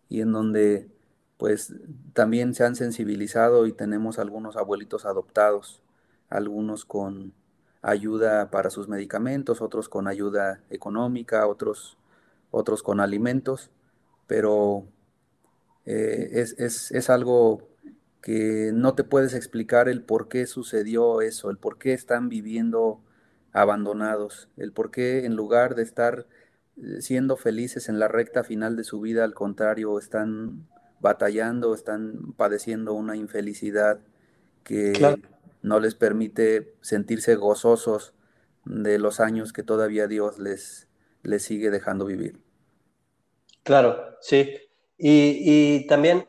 y 0.09 0.21
en 0.21 0.33
donde 0.33 0.89
pues 1.37 1.75
también 2.13 2.55
se 2.55 2.65
han 2.65 2.77
sensibilizado 2.77 3.67
y 3.67 3.73
tenemos 3.73 4.19
algunos 4.19 4.57
abuelitos 4.57 5.05
adoptados, 5.05 5.83
algunos 6.29 6.85
con 6.85 7.33
ayuda 7.83 8.51
para 8.51 8.71
sus 8.71 8.89
medicamentos, 8.89 9.61
otros 9.61 9.89
con 9.89 10.09
ayuda 10.09 10.63
económica, 10.71 11.47
otros, 11.47 11.99
otros 12.51 12.83
con 12.83 13.01
alimentos, 13.01 13.71
pero 14.27 14.87
eh, 15.85 16.31
es, 16.59 17.11
algo 17.11 17.69
que 18.23 18.71
no 18.73 18.95
te 18.95 19.05
puedes 19.05 19.35
explicar 19.35 19.89
el 19.89 20.03
por 20.03 20.29
qué 20.29 20.47
sucedió 20.47 21.21
eso, 21.21 21.51
el 21.51 21.59
por 21.59 21.79
qué 21.79 21.93
están 21.93 22.31
viviendo 22.31 23.01
abandonados, 23.53 24.49
el 24.57 24.73
por 24.73 24.91
qué 24.91 25.27
en 25.27 25.37
lugar 25.37 25.75
de 25.75 25.83
estar 25.83 26.27
eh, 26.79 27.03
siendo 27.03 27.37
felices 27.37 27.91
en 27.91 27.99
la 27.99 28.09
recta 28.09 28.45
final 28.45 28.77
de 28.77 28.85
su 28.85 29.01
vida, 29.01 29.25
al 29.25 29.35
contrario, 29.35 29.99
están 29.99 30.67
batallando, 31.05 31.75
están 31.75 32.33
padeciendo 32.33 32.95
una 32.95 33.15
infelicidad 33.15 34.01
que 34.65 35.19
no 35.61 35.79
les 35.79 35.95
permite 35.95 36.77
sentirse 36.81 37.35
gozosos 37.35 38.15
de 38.65 38.99
los 38.99 39.21
años 39.21 39.53
que 39.53 39.63
todavía 39.63 40.07
Dios 40.07 40.39
les, 40.39 40.89
les 41.23 41.43
sigue 41.43 41.71
dejando 41.71 42.07
vivir. 42.07 42.41
Claro, 43.65 44.17
sí. 44.23 44.55
Y, 44.97 45.87
también, 45.89 46.27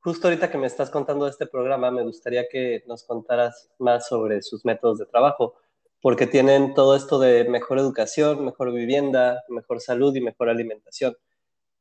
justo 0.00 0.28
ahorita 0.28 0.50
que 0.50 0.58
me 0.58 0.66
estás 0.66 0.90
contando 0.90 1.26
este 1.26 1.46
programa, 1.46 1.90
me 1.90 2.02
gustaría 2.02 2.46
que 2.50 2.84
nos 2.86 3.04
contaras 3.04 3.70
más 3.78 4.08
sobre 4.08 4.42
sus 4.42 4.62
métodos 4.66 4.98
de 4.98 5.06
trabajo, 5.06 5.54
porque 6.02 6.26
tienen 6.26 6.74
todo 6.74 6.96
esto 6.96 7.18
de 7.18 7.48
mejor 7.48 7.78
educación, 7.78 8.44
mejor 8.44 8.74
vivienda, 8.74 9.42
mejor 9.48 9.80
salud 9.80 10.14
y 10.14 10.20
mejor 10.20 10.50
alimentación. 10.50 11.16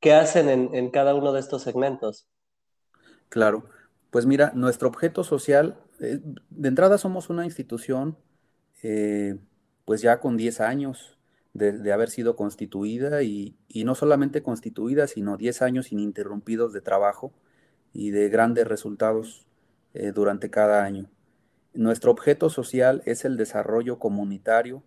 ¿Qué 0.01 0.13
hacen 0.13 0.49
en, 0.49 0.75
en 0.75 0.89
cada 0.89 1.15
uno 1.15 1.31
de 1.31 1.39
estos 1.39 1.63
segmentos? 1.63 2.27
Claro, 3.29 3.63
pues 4.09 4.25
mira, 4.25 4.51
nuestro 4.53 4.89
objeto 4.89 5.23
social 5.23 5.77
eh, 6.01 6.19
de 6.49 6.67
entrada 6.67 6.97
somos 6.97 7.29
una 7.29 7.45
institución, 7.45 8.17
eh, 8.83 9.37
pues 9.85 10.01
ya 10.01 10.19
con 10.19 10.35
10 10.35 10.59
años 10.59 11.17
de, 11.53 11.93
haber 11.93 12.09
sido 12.09 12.35
constituida 12.35 13.23
y, 13.23 13.55
no 13.85 13.95
solamente 13.95 14.41
constituida, 14.41 15.07
sino 15.07 15.37
10 15.37 15.61
años 15.61 15.91
ininterrumpidos 15.91 16.73
de 16.73 16.81
trabajo 16.81 17.31
y 17.93 18.11
de 18.11 18.29
grandes 18.29 18.67
resultados 18.67 19.45
eh, 19.93 20.11
durante 20.11 20.49
cada 20.49 20.83
año. 20.83 21.09
Nuestro 21.73 22.11
objeto 22.11 22.49
social 22.49 23.01
es 23.05 23.23
el 23.23 23.37
desarrollo 23.37 23.99
comunitario 23.99 24.83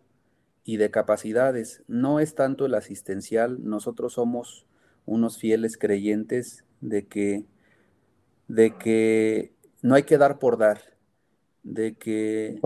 y 0.64 0.78
de 0.78 0.90
capacidades, 0.90 1.82
no 1.86 2.20
es 2.20 2.34
tanto 2.34 2.66
el 2.66 2.74
asistencial, 2.74 3.58
nosotros 3.62 4.14
somos 4.14 4.66
unos 5.06 5.38
fieles 5.38 5.76
creyentes 5.76 6.64
de 6.80 7.06
que, 7.06 7.44
de 8.48 8.76
que 8.76 9.52
no 9.82 9.94
hay 9.94 10.04
que 10.04 10.18
dar 10.18 10.38
por 10.38 10.58
dar, 10.58 10.80
de 11.62 11.94
que, 11.94 12.60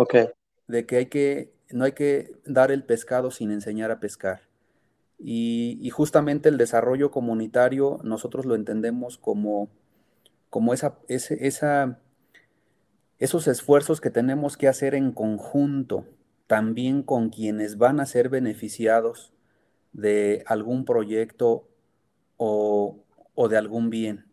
de 0.66 0.86
que, 0.86 0.96
hay 0.96 1.06
que 1.06 1.52
no 1.70 1.84
hay 1.84 1.92
que 1.92 2.36
dar 2.44 2.70
el 2.70 2.84
pescado 2.84 3.30
sin 3.30 3.50
enseñar 3.50 3.90
a 3.90 4.00
pescar. 4.00 4.42
Y, 5.18 5.90
justamente 5.90 6.48
el 6.48 6.58
desarrollo 6.58 7.10
comunitario 7.10 7.98
nosotros 8.04 8.46
lo 8.46 8.54
entendemos 8.54 9.18
como, 9.18 9.68
como 10.48 10.72
esa, 10.72 10.98
esa, 11.08 11.98
esos 13.18 13.48
esfuerzos 13.48 14.00
que 14.00 14.10
tenemos 14.10 14.56
que 14.56 14.68
hacer 14.68 14.94
en 14.94 15.10
conjunto, 15.10 16.04
también 16.46 17.02
con 17.02 17.30
quienes 17.30 17.78
van 17.78 17.98
a 17.98 18.06
ser 18.06 18.28
beneficiados 18.28 19.32
de 19.92 20.44
algún 20.46 20.84
proyecto 20.84 21.67
o, 22.38 23.04
o 23.34 23.48
de 23.48 23.58
algún 23.58 23.90
bien, 23.90 24.24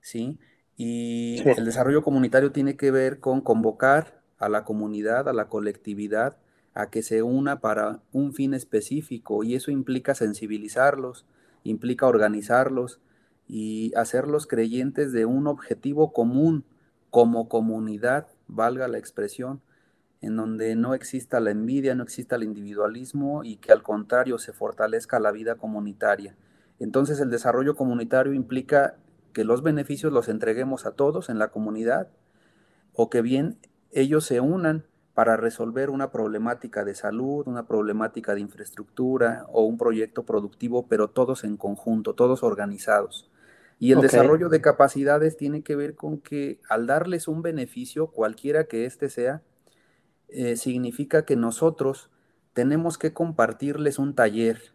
¿sí? 0.00 0.38
Y 0.76 1.40
el 1.46 1.64
desarrollo 1.64 2.02
comunitario 2.02 2.50
tiene 2.50 2.76
que 2.76 2.90
ver 2.90 3.20
con 3.20 3.42
convocar 3.42 4.20
a 4.38 4.48
la 4.48 4.64
comunidad, 4.64 5.28
a 5.28 5.32
la 5.32 5.48
colectividad, 5.48 6.38
a 6.74 6.90
que 6.90 7.02
se 7.02 7.22
una 7.22 7.60
para 7.60 8.00
un 8.12 8.32
fin 8.32 8.54
específico 8.54 9.44
y 9.44 9.54
eso 9.54 9.70
implica 9.70 10.14
sensibilizarlos, 10.14 11.26
implica 11.64 12.06
organizarlos 12.06 13.00
y 13.46 13.92
hacerlos 13.96 14.46
creyentes 14.46 15.12
de 15.12 15.26
un 15.26 15.46
objetivo 15.46 16.12
común 16.12 16.64
como 17.10 17.48
comunidad, 17.48 18.28
valga 18.46 18.88
la 18.88 18.98
expresión, 18.98 19.60
en 20.22 20.36
donde 20.36 20.76
no 20.76 20.94
exista 20.94 21.40
la 21.40 21.50
envidia, 21.50 21.94
no 21.94 22.02
exista 22.02 22.36
el 22.36 22.44
individualismo 22.44 23.42
y 23.42 23.56
que 23.56 23.72
al 23.72 23.82
contrario 23.82 24.38
se 24.38 24.52
fortalezca 24.52 25.18
la 25.18 25.32
vida 25.32 25.56
comunitaria. 25.56 26.36
Entonces 26.80 27.20
el 27.20 27.30
desarrollo 27.30 27.76
comunitario 27.76 28.32
implica 28.32 28.96
que 29.32 29.44
los 29.44 29.62
beneficios 29.62 30.12
los 30.12 30.28
entreguemos 30.28 30.86
a 30.86 30.92
todos 30.92 31.28
en 31.28 31.38
la 31.38 31.48
comunidad 31.48 32.08
o 32.94 33.10
que 33.10 33.22
bien 33.22 33.58
ellos 33.92 34.24
se 34.24 34.40
unan 34.40 34.86
para 35.14 35.36
resolver 35.36 35.90
una 35.90 36.10
problemática 36.10 36.84
de 36.84 36.94
salud, 36.94 37.46
una 37.46 37.66
problemática 37.66 38.34
de 38.34 38.40
infraestructura 38.40 39.44
o 39.52 39.64
un 39.64 39.76
proyecto 39.76 40.24
productivo, 40.24 40.86
pero 40.88 41.10
todos 41.10 41.44
en 41.44 41.56
conjunto, 41.56 42.14
todos 42.14 42.42
organizados. 42.42 43.30
Y 43.78 43.92
el 43.92 44.00
desarrollo 44.00 44.48
de 44.48 44.60
capacidades 44.60 45.36
tiene 45.36 45.62
que 45.62 45.76
ver 45.76 45.94
con 45.94 46.20
que 46.20 46.60
al 46.68 46.86
darles 46.86 47.28
un 47.28 47.42
beneficio, 47.42 48.08
cualquiera 48.08 48.64
que 48.64 48.84
éste 48.84 49.08
sea, 49.08 49.42
eh, 50.28 50.56
significa 50.56 51.24
que 51.24 51.36
nosotros 51.36 52.10
tenemos 52.52 52.98
que 52.98 53.12
compartirles 53.12 53.98
un 53.98 54.14
taller, 54.14 54.74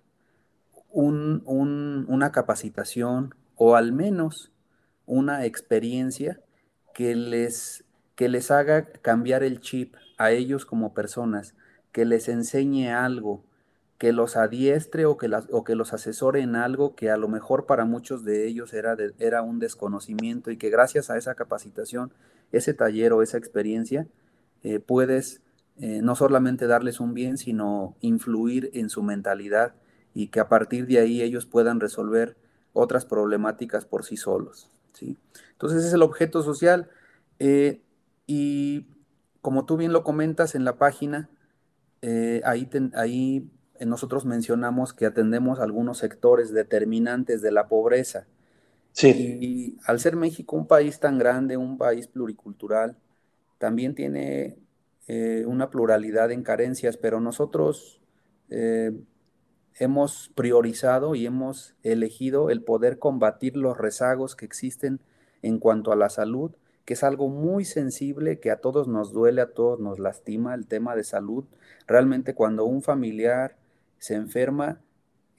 una 0.96 2.32
capacitación 2.32 3.36
o 3.56 3.76
al 3.76 3.92
menos 3.92 4.52
una 5.06 5.46
experiencia 5.46 6.40
que 6.94 7.16
les, 7.16 7.84
que 8.16 8.30
les 8.30 8.50
haga 8.52 8.86
cambiar 8.86 9.44
el 9.44 9.60
chip 9.60 9.96
a 10.18 10.32
ellos 10.32 10.66
como 10.66 10.94
personas, 10.94 11.54
que 11.92 12.06
les 12.06 12.30
enseñe 12.30 12.90
algo, 12.90 13.44
que 13.98 14.14
los 14.14 14.36
adiestre 14.38 15.06
o 15.06 15.18
que, 15.18 15.30
o 15.52 15.64
que 15.64 15.76
los 15.76 15.94
asesore 15.94 16.42
en 16.42 16.56
algo 16.56 16.96
que 16.96 17.10
a 17.10 17.18
lo 17.18 17.28
mejor 17.28 17.66
para 17.66 17.86
muchos 17.86 18.24
de 18.24 18.48
ellos 18.48 18.74
era, 18.74 18.96
era 19.20 19.42
un 19.42 19.60
desconocimiento 19.60 20.52
y 20.52 20.58
que 20.58 20.70
gracias 20.70 21.10
a 21.10 21.18
esa 21.18 21.36
capacitación, 21.36 22.12
ese 22.52 22.74
taller 22.74 23.14
o 23.14 23.22
esa 23.22 23.38
experiencia, 23.38 24.08
eh, 24.64 24.80
puedes 24.80 25.42
eh, 25.78 26.00
no 26.02 26.16
solamente 26.16 26.68
darles 26.68 27.00
un 27.02 27.14
bien, 27.14 27.38
sino 27.38 27.96
influir 28.00 28.72
en 28.74 28.90
su 28.90 29.04
mentalidad 29.04 29.74
y 30.16 30.30
que 30.30 30.40
a 30.40 30.50
partir 30.50 30.88
de 30.88 30.98
ahí 30.98 31.22
ellos 31.22 31.46
puedan 31.46 31.80
resolver 31.80 32.36
otras 32.74 33.06
problemáticas 33.06 33.86
por 33.86 34.04
sí 34.04 34.18
solos. 34.18 34.72
¿sí? 34.94 35.16
Entonces 35.52 35.80
ese 35.80 35.90
es 35.90 35.94
el 35.94 36.02
objeto 36.02 36.42
social. 36.42 36.90
Eh, 37.38 37.82
y 38.26 38.88
como 39.42 39.66
tú 39.66 39.78
bien 39.78 39.94
lo 39.94 40.04
comentas 40.04 40.56
en 40.56 40.66
la 40.66 40.78
página, 40.78 41.30
ahí, 42.44 42.68
ahí 42.96 43.50
nosotros 43.86 44.26
mencionamos 44.26 44.94
que 44.94 45.06
atendemos 45.06 45.60
algunos 45.60 45.98
sectores 46.00 46.52
determinantes 46.54 47.42
de 47.44 47.52
la 47.52 47.68
pobreza. 47.68 48.26
Sí. 48.94 49.10
Y 49.42 49.78
al 49.86 50.00
ser 50.00 50.16
México 50.16 50.56
un 50.56 50.68
país 50.68 51.00
tan 51.00 51.18
grande, 51.18 51.58
un 51.58 51.78
país 51.78 52.08
pluricultural, 52.08 52.96
también 53.58 53.94
tiene 53.96 54.58
eh, 55.08 55.44
una 55.46 55.70
pluralidad 55.70 56.32
en 56.32 56.44
carencias, 56.44 56.96
pero 56.98 57.20
nosotros 57.20 58.00
eh, 58.50 58.92
hemos 59.78 60.32
priorizado 60.36 61.16
y 61.16 61.26
hemos 61.26 61.76
elegido 61.84 62.50
el 62.50 62.64
poder 62.64 62.98
combatir 63.00 63.58
los 63.58 63.78
rezagos 63.78 64.36
que 64.36 64.46
existen 64.46 65.02
en 65.42 65.60
cuanto 65.60 65.92
a 65.92 65.96
la 65.96 66.10
salud, 66.10 66.52
que 66.86 66.94
es 66.94 67.04
algo 67.04 67.28
muy 67.30 67.66
sensible, 67.66 68.40
que 68.40 68.52
a 68.52 68.58
todos 68.58 68.88
nos 68.88 69.12
duele, 69.12 69.42
a 69.42 69.54
todos 69.54 69.80
nos 69.80 70.00
lastima 70.00 70.54
el 70.54 70.68
tema 70.68 70.96
de 70.96 71.04
salud. 71.04 71.46
Realmente 71.88 72.34
cuando 72.34 72.66
un 72.66 72.82
familiar 72.82 73.58
se 73.98 74.16
enferma, 74.16 74.82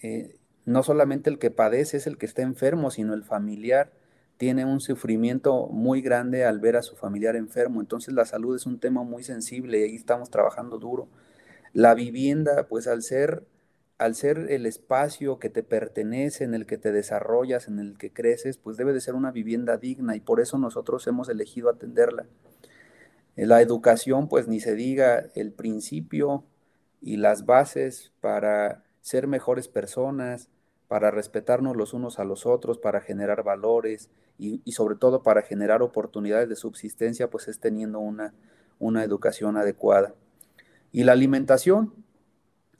eh, 0.02 0.36
no 0.64 0.82
solamente 0.82 1.30
el 1.30 1.38
que 1.38 1.50
padece 1.50 1.96
es 1.96 2.06
el 2.06 2.18
que 2.18 2.26
está 2.26 2.42
enfermo, 2.42 2.90
sino 2.90 3.14
el 3.14 3.22
familiar 3.22 3.92
tiene 4.36 4.64
un 4.64 4.80
sufrimiento 4.80 5.68
muy 5.68 6.02
grande 6.02 6.44
al 6.44 6.60
ver 6.60 6.76
a 6.76 6.82
su 6.82 6.96
familiar 6.96 7.36
enfermo. 7.36 7.80
Entonces 7.80 8.12
la 8.12 8.26
salud 8.26 8.54
es 8.54 8.66
un 8.66 8.78
tema 8.78 9.02
muy 9.02 9.22
sensible 9.22 9.80
y 9.80 9.82
ahí 9.84 9.94
estamos 9.96 10.30
trabajando 10.30 10.78
duro. 10.78 11.08
La 11.72 11.94
vivienda, 11.94 12.66
pues 12.68 12.86
al 12.86 13.02
ser, 13.02 13.44
al 13.98 14.14
ser 14.14 14.46
el 14.50 14.66
espacio 14.66 15.38
que 15.38 15.48
te 15.48 15.62
pertenece, 15.62 16.44
en 16.44 16.54
el 16.54 16.66
que 16.66 16.78
te 16.78 16.92
desarrollas, 16.92 17.68
en 17.68 17.78
el 17.78 17.96
que 17.96 18.12
creces, 18.12 18.58
pues 18.58 18.76
debe 18.76 18.92
de 18.92 19.00
ser 19.00 19.14
una 19.14 19.30
vivienda 19.30 19.78
digna 19.78 20.16
y 20.16 20.20
por 20.20 20.40
eso 20.40 20.58
nosotros 20.58 21.06
hemos 21.06 21.28
elegido 21.28 21.70
atenderla. 21.70 22.26
La 23.36 23.60
educación, 23.60 24.28
pues 24.28 24.48
ni 24.48 24.60
se 24.60 24.74
diga, 24.74 25.26
el 25.34 25.52
principio 25.52 26.44
y 27.00 27.16
las 27.16 27.46
bases 27.46 28.12
para 28.20 28.84
ser 29.00 29.26
mejores 29.26 29.68
personas, 29.68 30.48
para 30.88 31.10
respetarnos 31.10 31.76
los 31.76 31.92
unos 31.92 32.18
a 32.18 32.24
los 32.24 32.46
otros, 32.46 32.78
para 32.78 33.00
generar 33.00 33.42
valores 33.42 34.10
y, 34.38 34.60
sobre 34.72 34.96
todo 34.96 35.22
para 35.22 35.42
generar 35.42 35.82
oportunidades 35.82 36.48
de 36.48 36.56
subsistencia, 36.56 37.28
pues 37.28 37.48
es 37.48 37.58
teniendo 37.58 37.98
una, 37.98 38.34
una 38.78 39.04
educación 39.04 39.56
adecuada. 39.56 40.14
Y 40.92 41.04
la 41.04 41.12
alimentación, 41.12 41.92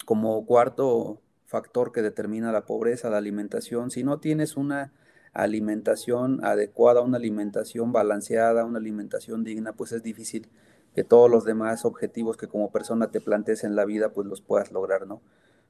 como 0.07 0.47
cuarto 0.47 1.21
factor 1.47 1.93
que 1.93 2.01
determina 2.01 2.53
la 2.53 2.65
pobreza, 2.65 3.11
la 3.11 3.19
alimentación, 3.19 3.91
si 3.91 4.05
no 4.05 4.21
tienes 4.21 4.57
una 4.57 4.93
alimentación 5.33 6.43
adecuada, 6.45 7.03
una 7.03 7.19
alimentación 7.19 7.93
balanceada, 7.93 8.65
una 8.65 8.79
alimentación 8.79 9.45
digna, 9.45 9.75
pues 9.75 9.93
es 9.93 10.03
difícil 10.03 10.49
que 10.95 11.05
todos 11.05 11.31
los 11.31 11.45
demás 11.45 11.85
objetivos 11.85 12.37
que 12.37 12.47
como 12.47 12.71
persona 12.71 13.11
te 13.11 13.21
plantees 13.21 13.65
en 13.65 13.77
la 13.77 13.85
vida, 13.85 14.13
pues 14.13 14.27
los 14.27 14.41
puedas 14.41 14.73
lograr, 14.73 15.07
¿no? 15.07 15.21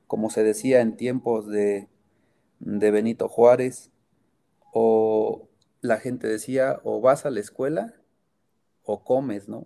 Como 0.06 0.30
se 0.30 0.44
decía 0.44 0.82
en 0.82 0.96
tiempos 0.96 1.48
de, 1.48 1.88
Benito 2.60 3.28
Juárez, 3.28 3.90
o 4.72 5.48
la 5.80 5.98
gente 5.98 6.28
decía, 6.28 6.80
o 6.84 7.00
vas 7.00 7.26
a 7.26 7.30
la 7.30 7.40
escuela 7.40 7.94
o 8.84 9.02
comes, 9.02 9.48
¿no? 9.48 9.64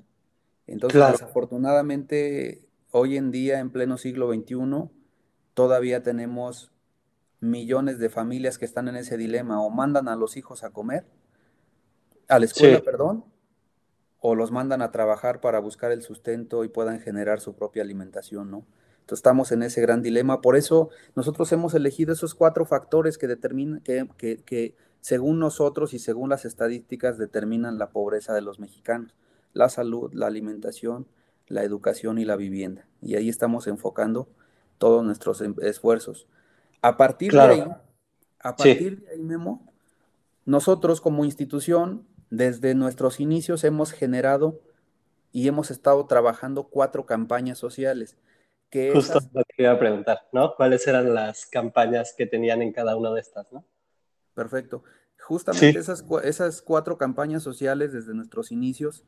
Entonces, 0.67 1.03
desafortunadamente, 1.11 2.70
hoy 2.91 3.17
en 3.17 3.31
día, 3.31 3.61
en 3.61 3.71
pleno 3.71 3.99
siglo 3.99 4.33
XXI, 4.33 4.91
todavía 5.55 6.03
tenemos 6.03 6.73
millones 7.41 7.99
de 7.99 8.11
familias 8.11 8.59
que 8.59 8.65
están 8.65 8.89
en 8.89 8.97
ese 8.97 9.17
dilema, 9.17 9.63
o 9.63 9.71
mandan 9.71 10.09
a 10.09 10.17
los 10.17 10.37
hijos 10.37 10.63
a 10.63 10.71
comer, 10.71 11.07
a 12.29 12.39
la 12.39 12.45
escuela, 12.45 12.81
perdón, 12.81 13.25
o 14.21 14.35
los 14.35 14.53
mandan 14.53 14.83
a 14.83 14.93
trabajar 14.93 15.41
para 15.41 15.59
buscar 15.59 15.91
el 15.93 16.03
sustento 16.03 16.65
y 16.65 16.69
puedan 16.69 17.01
generar 17.01 17.41
su 17.41 17.55
propia 17.55 17.83
alimentación, 17.83 18.51
¿no? 18.51 18.67
Entonces 19.01 19.21
estamos 19.21 19.51
en 19.51 19.63
ese 19.63 19.81
gran 19.81 20.03
dilema. 20.03 20.41
Por 20.41 20.55
eso 20.57 20.91
nosotros 21.17 21.51
hemos 21.53 21.75
elegido 21.75 22.13
esos 22.13 22.35
cuatro 22.35 22.65
factores 22.65 23.19
que 23.19 23.27
determinan, 23.27 23.81
que, 23.81 24.07
que, 24.17 24.77
según 25.01 25.41
nosotros 25.41 25.95
y 25.95 25.99
según 25.99 26.29
las 26.29 26.45
estadísticas 26.45 27.19
determinan 27.19 27.79
la 27.79 27.91
pobreza 27.91 28.35
de 28.35 28.43
los 28.43 28.61
mexicanos. 28.61 29.17
La 29.53 29.69
salud, 29.69 30.13
la 30.15 30.29
alimentación, 30.29 31.09
la 31.51 31.65
educación 31.65 32.19
y 32.19 32.25
la 32.25 32.37
vivienda. 32.37 32.87
Y 33.03 33.17
ahí 33.17 33.29
estamos 33.29 33.67
enfocando 33.67 34.29
todos 34.79 35.05
nuestros 35.05 35.43
em, 35.43 35.55
esfuerzos. 35.61 36.27
A 36.81 36.97
partir 36.97 37.33
de 37.33 37.41
ahí, 37.41 37.65
a 38.39 38.57
partir 38.57 39.03
de 39.03 39.11
ahí, 39.11 39.23
Memo, 39.23 39.71
nosotros 40.47 41.03
como 41.03 41.27
institución 41.27 42.07
desde 42.31 42.75
nuestros 42.75 43.21
inicios 43.21 43.65
hemos 43.65 43.93
generado 43.93 44.61
y 45.33 45.49
hemos 45.49 45.71
estado 45.71 46.07
trabajando 46.07 46.69
cuatro 46.69 47.05
campañas 47.05 47.59
sociales. 47.59 48.17
Que 48.71 48.93
Justo 48.93 49.19
lo 49.33 49.43
que 49.45 49.65
iba 49.65 49.73
a 49.73 49.79
preguntar, 49.79 50.29
¿no? 50.33 50.55
¿Cuáles 50.55 50.87
eran 50.87 51.13
las 51.13 51.47
campañas 51.47 52.15
que 52.17 52.27
tenían 52.27 52.63
en 52.63 52.73
cada 52.73 52.97
una 52.97 53.11
de 53.13 53.21
estas, 53.21 53.53
¿no? 53.53 53.65
Perfecto. 54.35 54.85
Justamente 55.19 55.81
esas, 55.81 56.05
esas 56.23 56.63
cuatro 56.63 56.97
campañas 56.97 57.43
sociales 57.43 57.93
desde 57.93 58.15
nuestros 58.15 58.53
inicios 58.53 59.05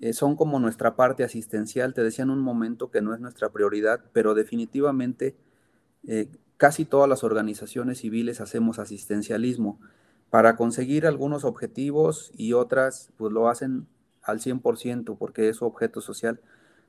eh, 0.00 0.12
son 0.12 0.36
como 0.36 0.58
nuestra 0.58 0.96
parte 0.96 1.24
asistencial. 1.24 1.94
Te 1.94 2.02
decía 2.02 2.24
en 2.24 2.30
un 2.30 2.40
momento 2.40 2.90
que 2.90 3.00
no 3.02 3.14
es 3.14 3.20
nuestra 3.20 3.50
prioridad, 3.50 4.04
pero 4.12 4.34
definitivamente 4.34 5.36
eh, 6.06 6.30
casi 6.56 6.84
todas 6.84 7.08
las 7.08 7.24
organizaciones 7.24 7.98
civiles 7.98 8.40
hacemos 8.40 8.78
asistencialismo 8.78 9.80
para 10.30 10.56
conseguir 10.56 11.06
algunos 11.06 11.44
objetivos 11.44 12.32
y 12.36 12.52
otras 12.52 13.10
pues 13.16 13.32
lo 13.32 13.48
hacen 13.48 13.86
al 14.22 14.40
100% 14.40 15.16
porque 15.18 15.48
es 15.48 15.56
su 15.56 15.64
objeto 15.64 16.00
social. 16.00 16.40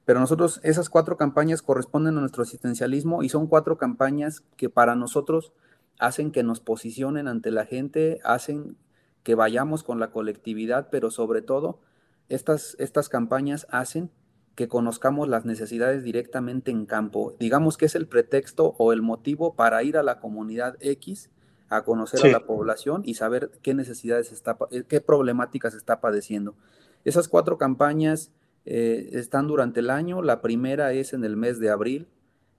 Pero 0.06 0.20
nosotros, 0.20 0.60
esas 0.64 0.90
cuatro 0.90 1.18
campañas 1.18 1.62
corresponden 1.62 2.18
a 2.18 2.22
nuestro 2.22 2.44
asistencialismo 2.44 3.24
y 3.24 3.30
son 3.30 3.48
cuatro 3.48 3.78
campañas 3.78 4.42
que 4.56 4.70
para 4.70 4.96
nosotros 4.96 5.54
hacen 6.00 6.32
que 6.32 6.44
nos 6.44 6.62
posicionen 6.62 7.28
ante 7.28 7.52
la 7.52 7.66
gente, 7.66 8.20
hacen 8.24 8.78
que 9.24 9.36
vayamos 9.36 9.84
con 9.84 10.00
la 10.00 10.12
colectividad, 10.12 10.88
pero 10.90 11.12
sobre 11.12 11.42
todo 11.42 11.82
estas, 12.30 12.76
estas 12.80 13.10
campañas 13.10 13.68
hacen 13.70 14.10
que 14.56 14.68
conozcamos 14.68 15.28
las 15.30 15.46
necesidades 15.46 16.04
directamente 16.04 16.72
en 16.72 16.88
campo. 16.88 17.36
Digamos 17.40 17.78
que 17.78 17.86
es 17.86 17.96
el 17.96 18.08
pretexto 18.08 18.74
o 18.80 18.92
el 18.92 19.04
motivo 19.04 19.56
para 19.56 19.84
ir 19.84 19.98
a 19.98 20.04
la 20.04 20.20
comunidad 20.20 20.78
X 20.80 21.30
a 21.70 21.84
conocer 21.84 22.26
a 22.26 22.32
la 22.32 22.46
población 22.46 23.02
y 23.06 23.14
saber 23.16 23.52
qué 23.62 23.74
necesidades 23.74 24.32
está, 24.32 24.58
eh, 24.72 24.84
qué 24.88 25.02
problemáticas 25.02 25.74
está 25.76 26.02
padeciendo. 26.02 26.56
Esas 27.04 27.28
cuatro 27.28 27.58
campañas 27.58 28.32
eh, 28.66 29.10
están 29.14 29.48
durante 29.48 29.82
el 29.82 29.90
año. 29.90 30.22
La 30.22 30.42
primera 30.42 30.92
es 30.94 31.14
en 31.14 31.24
el 31.24 31.38
mes 31.38 31.60
de 31.60 31.70
abril, 31.70 32.08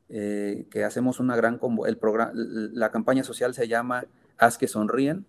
eh, 0.08 0.66
que 0.70 0.84
hacemos 0.84 1.20
una 1.20 1.36
gran 1.36 1.58
el 1.86 1.98
programa, 1.98 2.30
la 2.34 2.90
campaña 2.90 3.24
social 3.24 3.54
se 3.54 3.66
llama 3.66 4.04
Haz 4.36 4.56
que 4.56 4.68
sonríen. 4.68 5.26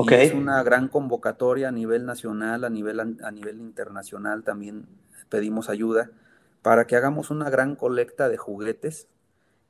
Okay. 0.00 0.26
es 0.28 0.32
una 0.32 0.62
gran 0.62 0.86
convocatoria 0.86 1.68
a 1.68 1.72
nivel 1.72 2.06
nacional, 2.06 2.64
a 2.64 2.70
nivel, 2.70 3.00
a 3.00 3.30
nivel 3.32 3.58
internacional 3.58 4.44
también 4.44 4.86
pedimos 5.28 5.68
ayuda 5.68 6.10
para 6.62 6.86
que 6.86 6.94
hagamos 6.94 7.30
una 7.30 7.50
gran 7.50 7.74
colecta 7.74 8.28
de 8.28 8.36
juguetes 8.36 9.08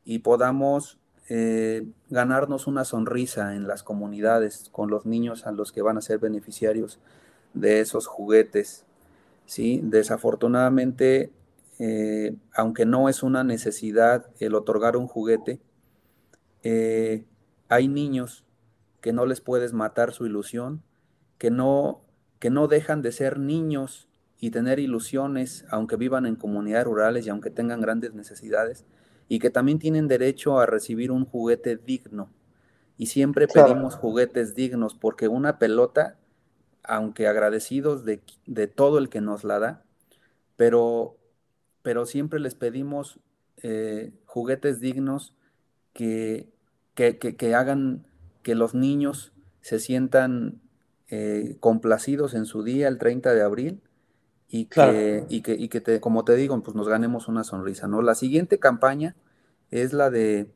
y 0.04 0.18
podamos 0.18 0.98
eh, 1.30 1.86
ganarnos 2.10 2.66
una 2.66 2.84
sonrisa 2.84 3.54
en 3.54 3.66
las 3.66 3.82
comunidades 3.82 4.68
con 4.72 4.90
los 4.90 5.06
niños 5.06 5.46
a 5.46 5.52
los 5.52 5.72
que 5.72 5.80
van 5.82 5.96
a 5.96 6.02
ser 6.02 6.18
beneficiarios 6.18 6.98
de 7.54 7.80
esos 7.80 8.06
juguetes. 8.06 8.84
¿sí? 9.46 9.80
Desafortunadamente, 9.82 11.30
eh, 11.78 12.34
aunque 12.54 12.84
no 12.84 13.08
es 13.08 13.22
una 13.22 13.44
necesidad 13.44 14.26
el 14.40 14.54
otorgar 14.54 14.96
un 14.96 15.06
juguete, 15.06 15.60
eh, 16.62 17.24
hay 17.68 17.88
niños 17.88 18.44
que 19.00 19.12
no 19.12 19.26
les 19.26 19.40
puedes 19.40 19.72
matar 19.72 20.12
su 20.12 20.26
ilusión, 20.26 20.82
que 21.38 21.50
no, 21.50 22.02
que 22.38 22.50
no 22.50 22.68
dejan 22.68 23.02
de 23.02 23.12
ser 23.12 23.38
niños 23.38 24.08
y 24.38 24.50
tener 24.50 24.78
ilusiones, 24.78 25.64
aunque 25.70 25.96
vivan 25.96 26.26
en 26.26 26.36
comunidades 26.36 26.86
rurales 26.86 27.26
y 27.26 27.30
aunque 27.30 27.50
tengan 27.50 27.80
grandes 27.80 28.14
necesidades 28.14 28.84
y 29.28 29.38
que 29.38 29.50
también 29.50 29.78
tienen 29.78 30.08
derecho 30.08 30.58
a 30.58 30.66
recibir 30.66 31.10
un 31.10 31.24
juguete 31.24 31.76
digno, 31.76 32.30
y 32.98 33.06
siempre 33.06 33.46
pedimos 33.46 33.94
juguetes 33.94 34.56
dignos 34.56 34.94
porque 34.94 35.28
una 35.28 35.60
pelota, 35.60 36.18
aunque 36.82 37.28
agradecidos 37.28 38.04
de, 38.04 38.18
todo 38.66 38.98
el 38.98 39.08
que 39.08 39.20
nos 39.20 39.44
la 39.44 39.60
da, 39.60 39.84
pero, 40.56 41.16
pero 41.82 42.06
siempre 42.06 42.40
les 42.40 42.56
pedimos 42.56 43.20
eh, 43.62 44.12
juguetes 44.24 44.80
dignos 44.80 45.32
que, 45.92 46.48
que, 46.94 47.54
hagan 47.54 48.04
que 48.48 48.54
los 48.54 48.74
niños 48.74 49.34
se 49.60 49.78
sientan 49.78 50.62
eh, 51.08 51.58
complacidos 51.60 52.32
en 52.32 52.46
su 52.46 52.62
día 52.62 52.88
el 52.88 52.96
30 52.96 53.34
de 53.34 53.42
abril 53.42 53.82
y 54.48 54.64
que, 54.64 55.26
y 55.28 55.42
que, 55.42 55.52
y 55.52 55.68
que 55.68 55.82
te, 55.82 56.00
como 56.00 56.24
te 56.24 56.34
digo, 56.34 56.58
pues 56.62 56.74
nos 56.74 56.88
ganemos 56.88 57.28
una 57.28 57.44
sonrisa, 57.44 57.88
¿no? 57.88 58.00
La 58.00 58.14
siguiente 58.14 58.58
campaña 58.58 59.16
es 59.70 59.92
la 59.92 60.08
de 60.08 60.50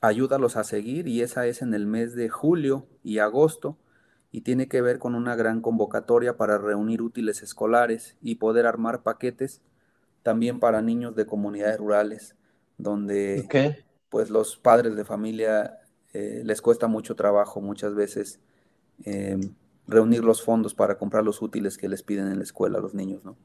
ayúdalos 0.00 0.56
a 0.56 0.62
seguir 0.62 1.08
y 1.08 1.22
esa 1.22 1.48
es 1.48 1.60
en 1.60 1.74
el 1.74 1.86
mes 1.86 2.14
de 2.14 2.28
julio 2.28 2.86
y 3.02 3.18
agosto 3.18 3.78
y 4.30 4.42
tiene 4.42 4.68
que 4.68 4.80
ver 4.80 5.00
con 5.00 5.16
una 5.16 5.34
gran 5.34 5.60
convocatoria 5.60 6.36
para 6.36 6.56
reunir 6.56 7.02
útiles 7.02 7.42
escolares 7.42 8.16
y 8.22 8.36
poder 8.36 8.64
armar 8.64 9.02
paquetes 9.02 9.60
también 10.22 10.60
para 10.60 10.82
niños 10.82 11.16
de 11.16 11.26
comunidades 11.26 11.78
rurales 11.78 12.36
donde 12.78 13.48
pues 14.08 14.30
los 14.30 14.56
padres 14.56 14.94
de 14.94 15.04
familia 15.04 15.80
eh, 16.14 16.42
les 16.44 16.62
cuesta 16.62 16.86
mucho 16.86 17.16
trabajo 17.16 17.60
muchas 17.60 17.94
veces 17.94 18.40
em, 19.04 19.54
reunir 19.86 20.24
los 20.24 20.42
fondos 20.42 20.72
para 20.72 20.96
comprar 20.96 21.24
los 21.24 21.42
útiles 21.42 21.76
que 21.76 21.88
les 21.88 22.02
piden 22.02 22.28
en 22.28 22.38
la 22.38 22.44
escuela 22.44 22.78
a 22.78 22.80
los 22.80 22.94
niños, 22.94 23.24
¿no? 23.24 23.36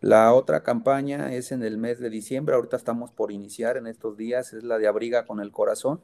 La 0.00 0.32
otra 0.32 0.62
campaña 0.62 1.34
es 1.34 1.52
en 1.52 1.62
el 1.62 1.76
mes 1.76 1.98
de 1.98 2.08
diciembre, 2.08 2.54
ahorita 2.54 2.76
estamos 2.76 3.10
por 3.10 3.32
iniciar 3.32 3.76
en 3.76 3.86
estos 3.86 4.16
días, 4.16 4.54
es 4.54 4.64
la 4.64 4.78
de 4.78 4.86
Abriga 4.86 5.26
con 5.26 5.40
el 5.40 5.52
Corazón 5.52 6.00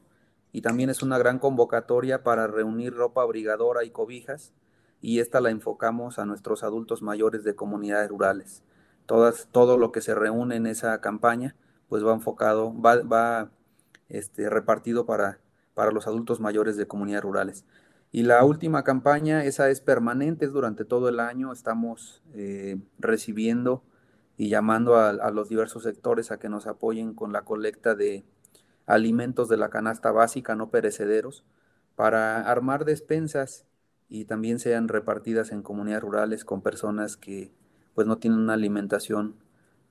y 0.52 0.60
también 0.60 0.90
es 0.90 1.02
una 1.02 1.16
gran 1.16 1.38
convocatoria 1.38 2.22
para 2.22 2.46
reunir 2.46 2.92
ropa 2.92 3.22
abrigadora 3.22 3.84
y 3.84 3.90
cobijas 3.90 4.52
y 5.00 5.20
esta 5.20 5.40
la 5.40 5.50
enfocamos 5.50 6.18
a 6.18 6.26
nuestros 6.26 6.62
adultos 6.62 7.00
mayores 7.00 7.42
de 7.42 7.54
comunidades 7.54 8.10
rurales. 8.10 8.62
Todas, 9.06 9.48
todo 9.50 9.78
lo 9.78 9.92
que 9.92 10.02
se 10.02 10.14
reúne 10.14 10.56
en 10.56 10.66
esa 10.66 11.00
campaña 11.00 11.54
pues 11.88 12.04
va 12.04 12.12
enfocado, 12.12 12.78
va, 12.78 12.96
va 13.02 13.50
este, 14.08 14.50
repartido 14.50 15.06
para, 15.06 15.38
para 15.76 15.92
los 15.92 16.06
adultos 16.06 16.40
mayores 16.40 16.78
de 16.78 16.86
comunidades 16.86 17.22
rurales. 17.22 17.64
Y 18.10 18.22
la 18.22 18.42
última 18.46 18.82
campaña, 18.82 19.44
esa 19.44 19.68
es 19.68 19.82
permanente, 19.82 20.46
es 20.46 20.52
durante 20.52 20.86
todo 20.86 21.10
el 21.10 21.20
año, 21.20 21.52
estamos 21.52 22.22
eh, 22.32 22.78
recibiendo 22.98 23.84
y 24.38 24.48
llamando 24.48 24.96
a, 24.96 25.30
los 25.32 25.50
diversos 25.50 25.82
sectores 25.82 26.30
a 26.30 26.38
que 26.38 26.48
nos 26.48 26.66
apoyen 26.66 27.12
con 27.12 27.34
la 27.34 27.42
colecta 27.42 27.94
de 27.94 28.24
alimentos 28.86 29.50
de 29.50 29.58
la 29.58 29.68
canasta 29.68 30.12
básica 30.12 30.56
no 30.56 30.70
perecederos 30.70 31.44
para 31.94 32.50
armar 32.50 32.86
despensas 32.86 33.66
y 34.08 34.24
también 34.24 34.58
sean 34.60 34.88
repartidas 34.88 35.52
en 35.52 35.60
comunidades 35.60 36.04
rurales 36.04 36.46
con 36.46 36.62
personas 36.62 37.18
que 37.18 37.52
pues 37.94 38.06
no 38.06 38.16
tienen 38.16 38.40
una 38.40 38.54
alimentación 38.54 39.36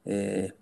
eh, 0.04 0.54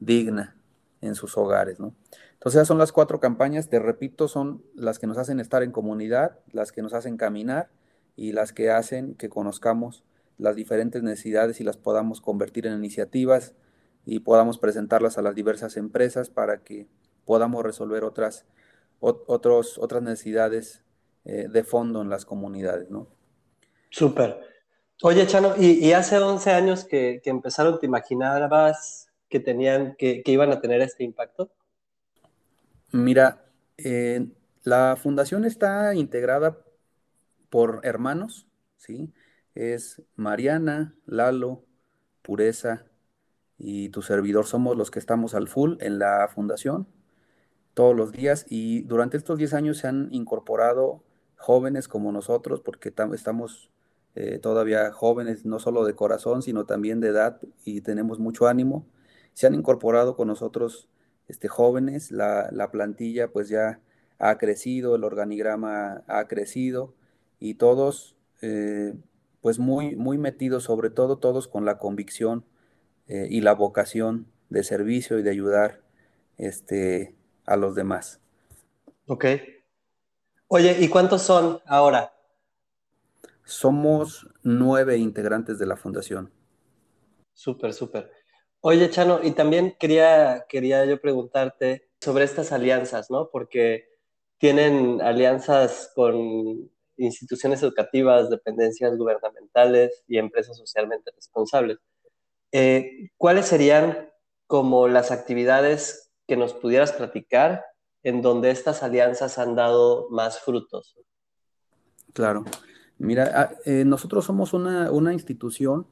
digna 0.00 0.54
en 1.00 1.14
sus 1.14 1.38
hogares, 1.38 1.80
¿no? 1.80 1.94
Entonces, 2.36 2.68
son 2.68 2.78
las 2.78 2.92
cuatro 2.92 3.18
campañas, 3.18 3.68
te 3.68 3.78
repito, 3.78 4.28
son 4.28 4.62
las 4.74 4.98
que 4.98 5.06
nos 5.06 5.18
hacen 5.18 5.40
estar 5.40 5.62
en 5.62 5.72
comunidad, 5.72 6.38
las 6.52 6.70
que 6.70 6.82
nos 6.82 6.92
hacen 6.92 7.16
caminar 7.16 7.70
y 8.14 8.32
las 8.32 8.52
que 8.52 8.70
hacen 8.70 9.14
que 9.14 9.28
conozcamos 9.28 10.04
las 10.38 10.54
diferentes 10.54 11.02
necesidades 11.02 11.60
y 11.60 11.64
las 11.64 11.78
podamos 11.78 12.20
convertir 12.20 12.66
en 12.66 12.74
iniciativas 12.74 13.54
y 14.04 14.20
podamos 14.20 14.58
presentarlas 14.58 15.16
a 15.16 15.22
las 15.22 15.34
diversas 15.34 15.76
empresas 15.78 16.28
para 16.28 16.62
que 16.62 16.86
podamos 17.24 17.64
resolver 17.64 18.04
otras, 18.04 18.44
otras 19.00 20.02
necesidades 20.02 20.82
eh, 21.24 21.48
de 21.50 21.64
fondo 21.64 22.02
en 22.02 22.10
las 22.10 22.26
comunidades, 22.26 22.90
¿no? 22.90 23.08
Súper. 23.90 24.38
Oye, 25.02 25.26
Chano, 25.26 25.54
¿y, 25.58 25.92
hace 25.92 26.18
11 26.18 26.50
años 26.50 26.84
que, 26.84 27.20
empezaron, 27.24 27.78
te 27.78 27.86
imaginabas 27.86 29.08
que 29.28 29.40
tenían, 29.40 29.96
que 29.96 30.22
iban 30.26 30.52
a 30.52 30.60
tener 30.60 30.82
este 30.82 31.02
impacto? 31.02 31.50
Mira, 32.92 33.44
eh, 33.78 34.28
la 34.62 34.96
fundación 34.96 35.44
está 35.44 35.94
integrada 35.94 36.58
por 37.50 37.80
hermanos, 37.84 38.46
¿sí? 38.76 39.12
Es 39.54 40.02
Mariana, 40.16 40.94
Lalo, 41.06 41.64
Pureza 42.22 42.86
y 43.58 43.88
tu 43.90 44.02
servidor 44.02 44.46
somos 44.46 44.76
los 44.76 44.90
que 44.90 44.98
estamos 44.98 45.34
al 45.34 45.48
full 45.48 45.76
en 45.80 45.98
la 45.98 46.28
fundación 46.28 46.88
todos 47.76 47.94
los 47.94 48.12
días 48.12 48.46
y 48.48 48.82
durante 48.84 49.18
estos 49.18 49.38
10 49.38 49.52
años 49.54 49.78
se 49.78 49.86
han 49.86 50.08
incorporado 50.10 51.04
jóvenes 51.36 51.88
como 51.88 52.10
nosotros 52.10 52.62
porque 52.62 52.92
estamos 53.12 53.70
eh, 54.14 54.38
todavía 54.38 54.92
jóvenes, 54.92 55.44
no 55.44 55.58
solo 55.58 55.84
de 55.84 55.94
corazón, 55.94 56.40
sino 56.40 56.64
también 56.64 57.00
de 57.00 57.08
edad 57.08 57.38
y 57.66 57.82
tenemos 57.82 58.18
mucho 58.18 58.46
ánimo. 58.46 58.86
Se 59.34 59.46
han 59.46 59.54
incorporado 59.54 60.16
con 60.16 60.28
nosotros 60.28 60.88
este, 61.28 61.48
jóvenes, 61.48 62.10
la, 62.10 62.68
plantilla 62.70 63.28
pues 63.28 63.48
ya 63.48 63.80
ha 64.18 64.38
crecido, 64.38 64.96
el 64.96 65.04
organigrama 65.04 66.04
ha 66.06 66.26
crecido 66.28 66.94
y 67.38 67.54
todos 67.54 68.16
eh, 68.42 68.94
pues 69.40 69.58
muy, 69.58 69.96
muy 69.96 70.18
metidos, 70.18 70.64
sobre 70.64 70.90
todo 70.90 71.18
todos 71.18 71.48
con 71.48 71.64
la 71.64 71.78
convicción 71.78 72.44
eh, 73.08 73.26
y 73.30 73.40
la 73.40 73.54
vocación 73.54 74.26
de 74.50 74.62
servicio 74.62 75.18
y 75.18 75.22
de 75.22 75.30
ayudar 75.30 75.82
este, 76.38 77.14
a 77.44 77.56
los 77.56 77.74
demás. 77.74 78.20
Ok. 79.06 79.24
Oye, 80.48 80.76
¿y 80.80 80.88
cuántos 80.88 81.22
son 81.22 81.60
ahora? 81.66 82.12
Somos 83.44 84.28
nueve 84.42 84.96
integrantes 84.96 85.58
de 85.58 85.66
la 85.66 85.76
fundación. 85.76 86.32
Súper, 87.32 87.72
súper. 87.72 88.10
Oye, 88.60 88.90
Chano, 88.90 89.20
y 89.22 89.32
también 89.32 89.76
quería, 89.78 90.46
quería 90.48 90.84
yo 90.84 91.00
preguntarte 91.00 91.88
sobre 92.00 92.24
estas 92.24 92.52
alianzas, 92.52 93.10
¿no? 93.10 93.30
Porque 93.30 93.88
tienen 94.38 95.00
alianzas 95.00 95.92
con 95.94 96.70
instituciones 96.96 97.62
educativas, 97.62 98.30
dependencias 98.30 98.96
gubernamentales 98.96 100.02
y 100.08 100.18
empresas 100.18 100.56
socialmente 100.56 101.10
responsables. 101.14 101.78
Eh, 102.52 103.10
¿Cuáles 103.16 103.46
serían 103.46 104.10
como 104.46 104.88
las 104.88 105.10
actividades 105.10 106.12
que 106.26 106.36
nos 106.36 106.54
pudieras 106.54 106.92
platicar 106.92 107.64
en 108.02 108.22
donde 108.22 108.50
estas 108.50 108.82
alianzas 108.82 109.38
han 109.38 109.56
dado 109.56 110.08
más 110.10 110.40
frutos? 110.40 110.96
Claro. 112.12 112.44
Mira, 112.98 113.30
ah, 113.34 113.50
eh, 113.64 113.84
nosotros 113.84 114.24
somos 114.24 114.54
una, 114.54 114.90
una 114.90 115.12
institución 115.12 115.86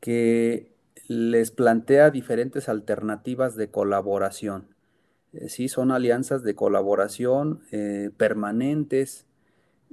que 0.00 0.77
les 1.06 1.50
plantea 1.50 2.10
diferentes 2.10 2.68
alternativas 2.68 3.56
de 3.56 3.70
colaboración. 3.70 4.74
Eh, 5.32 5.48
sí, 5.48 5.68
son 5.68 5.90
alianzas 5.90 6.42
de 6.42 6.54
colaboración 6.54 7.62
eh, 7.70 8.10
permanentes, 8.16 9.26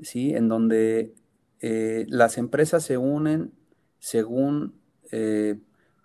¿sí? 0.02 0.34
en 0.36 0.48
donde 0.48 1.14
eh, 1.62 2.06
las 2.10 2.38
empresas 2.38 2.84
se 2.84 2.98
unen 2.98 3.52
según 4.00 4.84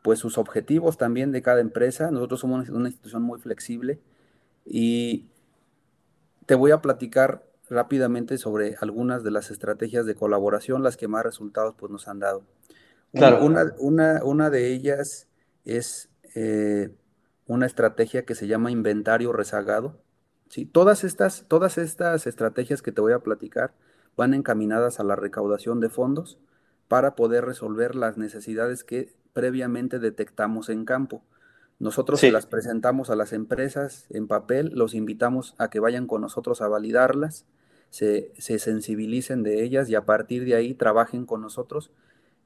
pues 0.03 0.21
sus 0.21 0.39
objetivos 0.39 0.97
también 0.97 1.33
de 1.33 1.43
cada 1.43 1.61
empresa. 1.61 2.13
Nosotros 2.13 2.39
somos 2.39 2.69
una 2.69 2.89
institución 2.89 3.23
muy 3.23 3.41
flexible 3.41 3.99
y 4.65 5.27
te 6.47 6.55
voy 6.55 6.71
a 6.71 6.81
platicar 6.81 7.45
rápidamente 7.69 8.39
sobre 8.39 8.77
algunas 8.81 9.25
de 9.25 9.31
las 9.31 9.51
estrategias 9.51 10.07
de 10.07 10.15
colaboración, 10.15 10.85
las 10.85 10.97
que 10.97 11.09
más 11.09 11.25
resultados 11.25 11.75
pues, 11.77 11.91
nos 11.91 12.07
han 12.07 12.21
dado. 12.21 12.45
Claro. 13.13 13.45
Una, 13.45 13.73
una, 13.79 14.25
una 14.25 14.51
de 14.51 14.73
ellas 14.73 15.29
es 15.65 16.09
eh, 16.35 16.91
una 17.47 17.67
estrategia 17.67 18.25
que 18.25 18.35
se 18.35 18.47
llama 18.47 18.71
inventario 18.71 19.33
rezagado. 19.33 20.01
¿sí? 20.49 20.67
Todas, 20.67 21.05
estas, 21.05 21.47
todas 21.49 21.79
estas 21.79 22.27
estrategias 22.27 22.83
que 22.83 22.93
te 22.93 23.01
voy 23.01 23.13
a 23.13 23.21
platicar 23.21 23.75
van 24.17 24.35
encaminadas 24.35 25.01
a 25.01 25.05
la 25.05 25.17
recaudación 25.17 25.81
de 25.81 25.89
fondos 25.89 26.39
para 26.89 27.15
poder 27.15 27.45
resolver 27.45 27.95
las 27.95 28.19
necesidades 28.19 28.85
que 28.85 29.13
previamente 29.33 29.99
detectamos 29.99 30.69
en 30.69 30.85
campo. 30.85 31.23
Nosotros 31.79 32.23
las 32.25 32.47
presentamos 32.47 33.09
a 33.11 33.17
las 33.17 33.33
empresas 33.33 34.07
en 34.11 34.29
papel, 34.29 34.73
los 34.75 34.95
invitamos 34.95 35.55
a 35.57 35.71
que 35.71 35.81
vayan 35.81 36.07
con 36.07 36.21
nosotros 36.21 36.61
a 36.61 36.69
validarlas, 36.69 37.47
se, 37.89 38.33
se 38.39 38.59
sensibilicen 38.59 39.43
de 39.43 39.63
ellas 39.63 39.89
y 39.89 39.95
a 39.95 40.05
partir 40.05 40.45
de 40.45 40.57
ahí 40.57 40.75
trabajen 40.75 41.25
con 41.25 41.41
nosotros 41.41 41.91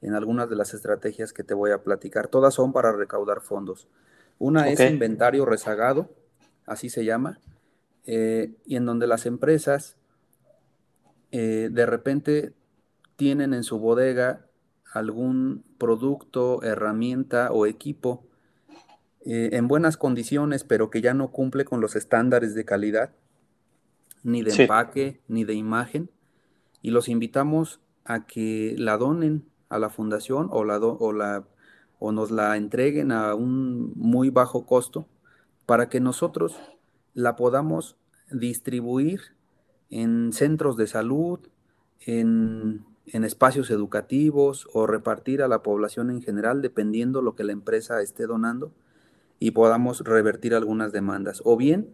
en 0.02 0.14
algunas 0.14 0.48
de 0.50 0.57
las 0.57 0.74
estrategias 0.74 1.33
que 1.33 1.44
te 1.44 1.54
voy 1.54 1.70
a 1.70 1.83
platicar. 1.83 2.28
Todas 2.28 2.54
son 2.54 2.72
para 2.72 2.92
recaudar 2.92 3.40
fondos. 3.40 3.88
Una 4.38 4.68
es 4.68 4.80
inventario 4.80 5.46
rezagado, 5.46 6.11
así 6.66 6.90
se 6.90 7.04
llama, 7.04 7.38
eh, 8.04 8.54
y 8.66 8.76
en 8.76 8.85
donde 8.85 9.07
las 9.07 9.26
empresas 9.26 9.96
eh, 11.30 11.68
de 11.70 11.87
repente 11.87 12.52
tienen 13.16 13.54
en 13.54 13.62
su 13.62 13.78
bodega 13.78 14.46
algún 14.92 15.64
producto, 15.78 16.62
herramienta 16.62 17.50
o 17.50 17.66
equipo 17.66 18.26
eh, 19.24 19.50
en 19.52 19.68
buenas 19.68 19.96
condiciones, 19.96 20.64
pero 20.64 20.90
que 20.90 21.00
ya 21.00 21.14
no 21.14 21.30
cumple 21.33 21.64
con 21.64 21.80
los 21.80 21.96
estándares 21.96 22.54
de 22.54 22.64
calidad. 22.64 23.12
ni 24.22 24.42
de 24.42 24.62
empaque, 24.62 25.20
ni 25.28 25.44
de 25.44 25.54
imagen, 25.54 26.11
y 26.83 26.90
los 26.90 27.09
invitamos 27.09 27.80
a 28.04 28.26
que 28.26 28.74
la 28.78 28.96
donen 28.96 29.44
a 29.68 29.79
la 29.79 29.90
fundación 29.90 30.48
o, 30.50 30.64
la 30.64 30.79
o, 30.79 31.12
la, 31.12 31.44
o 31.98 32.12
nos 32.12 32.31
la 32.31 32.57
entreguen 32.57 33.12
a 33.12 33.35
un 33.35 33.92
muy 33.96 34.31
bajo 34.31 34.66
costo 34.66 35.07
para 35.66 35.88
que 35.88 36.00
nosotros 36.00 36.57
la 37.14 37.37
podamos 37.37 37.96
distribuir 38.31 39.20
en 39.90 40.33
centros 40.33 40.77
de 40.77 40.87
salud, 40.87 41.40
en, 42.00 42.85
en, 43.07 43.24
espacios 43.24 43.70
educativos 43.70 44.68
o 44.72 44.87
repartir 44.87 45.42
a 45.42 45.48
la 45.48 45.62
población 45.62 46.11
en 46.11 46.22
general, 46.22 46.62
dependiendo 46.62 47.22
lo 47.22 47.35
que 47.35 47.44
la 47.44 47.53
empresa 47.53 48.03
esté 48.03 48.27
donando, 48.27 48.72
y 49.38 49.53
podamos 49.53 50.00
revertir 50.00 50.55
algunas 50.55 50.92
demandas. 50.92 51.42
O 51.44 51.57
bien 51.57 51.88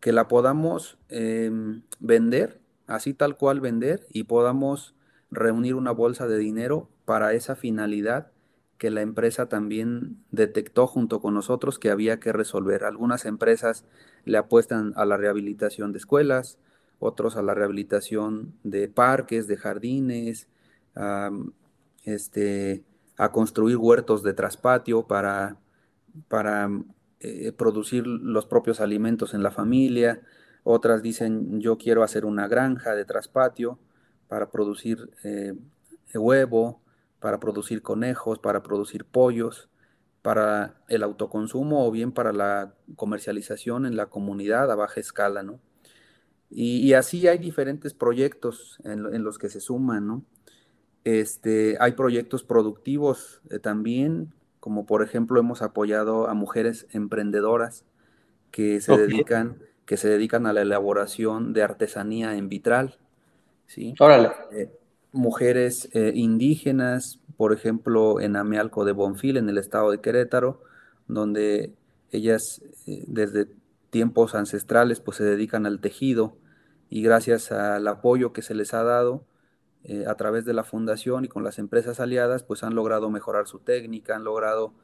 que 0.00 0.12
la 0.12 0.28
podamos 0.28 0.98
em, 1.08 1.82
vender, 1.98 2.60
así 2.86 3.14
tal 3.14 3.36
cual 3.36 3.60
vender, 3.60 4.06
y 4.10 4.24
podamos 4.24 4.94
reunir 5.30 5.74
una 5.74 5.90
bolsa 5.90 6.26
de 6.26 6.38
dinero 6.38 6.88
para 7.08 7.32
esa 7.32 7.56
finalidad 7.56 8.32
que 8.76 8.90
la 8.90 9.00
empresa 9.00 9.48
también 9.48 10.18
detectó 10.30 10.86
junto 10.86 11.22
con 11.22 11.32
nosotros 11.32 11.78
que 11.78 11.88
había 11.88 12.20
que 12.20 12.34
resolver. 12.34 12.84
Algunas 12.84 13.24
empresas 13.24 13.86
le 14.26 14.36
apuestan 14.36 14.92
a 14.94 15.06
la 15.06 15.16
rehabilitación 15.16 15.92
de 15.92 16.00
escuelas, 16.00 16.58
otros 16.98 17.38
a 17.38 17.42
la 17.42 17.54
rehabilitación 17.54 18.52
de 18.62 18.88
parques, 18.88 19.46
de 19.46 19.56
jardines, 19.56 20.48
a, 20.94 21.30
este, 22.04 22.84
a 23.16 23.32
construir 23.32 23.78
huertos 23.78 24.22
de 24.22 24.34
traspatio 24.34 25.06
para, 25.06 25.56
para 26.28 26.68
eh, 27.20 27.52
producir 27.52 28.06
los 28.06 28.44
propios 28.44 28.82
alimentos 28.82 29.32
en 29.32 29.42
la 29.42 29.50
familia. 29.50 30.20
Otras 30.62 31.00
dicen, 31.00 31.58
yo 31.58 31.78
quiero 31.78 32.02
hacer 32.02 32.26
una 32.26 32.48
granja 32.48 32.94
de 32.94 33.06
traspatio 33.06 33.78
para 34.28 34.50
producir 34.50 35.10
eh, 35.24 35.54
huevo, 36.14 36.82
para 37.20 37.40
producir 37.40 37.82
conejos, 37.82 38.38
para 38.38 38.62
producir 38.62 39.04
pollos, 39.04 39.68
para 40.22 40.74
el 40.88 41.02
autoconsumo 41.02 41.86
o 41.86 41.90
bien 41.90 42.12
para 42.12 42.32
la 42.32 42.74
comercialización 42.96 43.86
en 43.86 43.96
la 43.96 44.06
comunidad 44.06 44.70
a 44.70 44.74
baja 44.74 45.00
escala, 45.00 45.42
¿no? 45.42 45.60
Y, 46.50 46.94
así 46.94 47.28
hay 47.28 47.36
diferentes 47.36 47.92
proyectos 47.92 48.78
en, 48.84 49.22
los 49.22 49.38
que 49.38 49.50
se 49.50 49.60
suman, 49.60 50.06
¿no? 50.06 50.24
Este, 51.04 51.76
hay 51.78 51.92
proyectos 51.92 52.42
productivos 52.42 53.42
eh, 53.50 53.58
también, 53.58 54.32
como 54.58 54.86
por 54.86 55.02
ejemplo 55.02 55.38
hemos 55.40 55.60
apoyado 55.60 56.26
a 56.26 56.34
mujeres 56.34 56.86
emprendedoras 56.92 57.84
que 58.50 58.80
se, 58.80 58.96
dedican, 58.96 59.62
que 59.84 59.98
se 59.98 60.08
dedican 60.08 60.46
a 60.46 60.54
la 60.54 60.62
elaboración 60.62 61.52
de 61.52 61.62
artesanía 61.62 62.34
en 62.36 62.48
vitral, 62.48 62.98
¿sí? 63.66 63.94
Órale. 63.98 64.30
Eh, 64.52 64.70
mujeres 65.12 65.88
eh, 65.92 66.12
indígenas, 66.14 67.20
por 67.36 67.52
ejemplo, 67.52 68.20
en 68.20 68.36
Amealco 68.36 68.84
de 68.84 68.92
Bonfil, 68.92 69.36
en 69.36 69.48
el 69.48 69.58
estado 69.58 69.90
de 69.90 70.00
Querétaro, 70.00 70.62
donde 71.06 71.72
ellas 72.10 72.62
eh, 72.86 73.04
desde 73.06 73.48
tiempos 73.90 74.34
ancestrales 74.34 75.00
pues 75.00 75.16
se 75.16 75.24
dedican 75.24 75.66
al 75.66 75.80
tejido 75.80 76.36
y 76.90 77.02
gracias 77.02 77.52
al 77.52 77.86
apoyo 77.88 78.32
que 78.32 78.42
se 78.42 78.54
les 78.54 78.74
ha 78.74 78.82
dado 78.82 79.24
eh, 79.84 80.04
a 80.06 80.14
través 80.16 80.44
de 80.44 80.52
la 80.52 80.64
fundación 80.64 81.24
y 81.24 81.28
con 81.28 81.44
las 81.44 81.58
empresas 81.58 82.00
aliadas 82.00 82.42
pues 82.42 82.62
han 82.62 82.74
logrado 82.74 83.10
mejorar 83.10 83.46
su 83.46 83.60
técnica, 83.60 84.16
han 84.16 84.24
logrado 84.24 84.74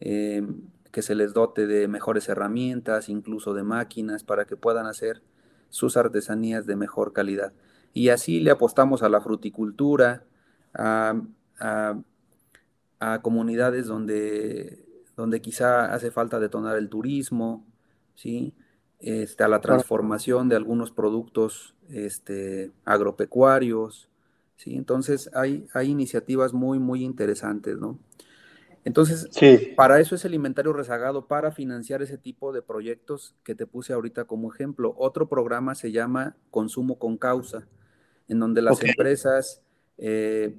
que 0.00 1.02
se 1.02 1.14
les 1.14 1.34
dote 1.34 1.66
de 1.66 1.86
mejores 1.86 2.30
herramientas, 2.30 3.10
incluso 3.10 3.52
de 3.52 3.62
máquinas 3.62 4.24
para 4.24 4.46
que 4.46 4.56
puedan 4.56 4.86
hacer 4.86 5.22
sus 5.68 5.98
artesanías 5.98 6.64
de 6.64 6.74
mejor 6.74 7.12
calidad. 7.12 7.52
Y 7.92 8.08
así 8.10 8.40
le 8.40 8.50
apostamos 8.50 9.02
a 9.02 9.08
la 9.08 9.20
fruticultura, 9.20 10.24
a, 10.74 11.14
comunidades 13.22 13.86
donde, 13.86 14.84
donde 15.16 15.40
quizá 15.40 15.92
hace 15.92 16.10
falta 16.10 16.38
detonar 16.38 16.76
el 16.76 16.88
turismo, 16.88 17.66
¿sí? 18.14 18.54
Este, 18.98 19.42
a 19.42 19.48
la 19.48 19.62
transformación 19.62 20.50
de 20.50 20.56
algunos 20.56 20.90
productos 20.90 21.74
este, 21.88 22.70
agropecuarios, 22.84 24.10
¿sí? 24.56 24.76
Entonces 24.76 25.30
hay, 25.34 25.66
hay 25.72 25.88
iniciativas 25.88 26.52
muy, 26.52 26.78
muy 26.78 27.02
interesantes, 27.02 27.78
¿no? 27.78 27.98
Entonces, 28.84 29.28
para 29.76 30.00
eso 30.00 30.14
es 30.14 30.24
el 30.24 30.34
inventario 30.34 30.72
rezagado, 30.72 31.26
para 31.26 31.52
financiar 31.52 32.00
ese 32.00 32.16
tipo 32.16 32.52
de 32.52 32.62
proyectos 32.62 33.34
que 33.44 33.54
te 33.54 33.66
puse 33.66 33.92
ahorita 33.92 34.24
como 34.24 34.52
ejemplo. 34.52 34.94
Otro 34.96 35.28
programa 35.28 35.74
se 35.74 35.92
llama 35.92 36.36
Consumo 36.50 36.98
con 36.98 37.18
Causa 37.18 37.66
en 38.30 38.38
donde 38.38 38.62
las 38.62 38.82
empresas 38.82 39.60
eh, 39.98 40.56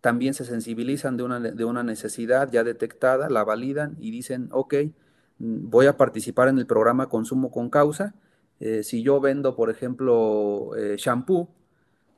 también 0.00 0.34
se 0.34 0.44
sensibilizan 0.44 1.16
de 1.16 1.22
una, 1.22 1.38
de 1.40 1.64
una 1.64 1.84
necesidad 1.84 2.50
ya 2.50 2.64
detectada, 2.64 3.30
la 3.30 3.44
validan 3.44 3.96
y 4.00 4.10
dicen, 4.10 4.48
ok, 4.50 4.74
mm, 5.38 5.70
voy 5.70 5.86
a 5.86 5.96
participar 5.96 6.48
en 6.48 6.58
el 6.58 6.66
programa 6.66 7.08
Consumo 7.08 7.52
con 7.52 7.70
Causa. 7.70 8.14
Eh, 8.58 8.82
si 8.82 9.04
yo 9.04 9.20
vendo, 9.20 9.54
por 9.54 9.70
ejemplo, 9.70 10.72
eh, 10.76 10.96
shampoo, 10.98 11.48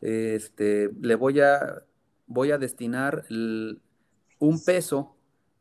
este, 0.01 0.91
le 1.01 1.15
voy 1.17 1.41
a, 1.41 1.83
voy 2.27 2.51
a 2.51 2.59
destinar 2.59 3.25
un 3.29 4.65
peso 4.65 5.17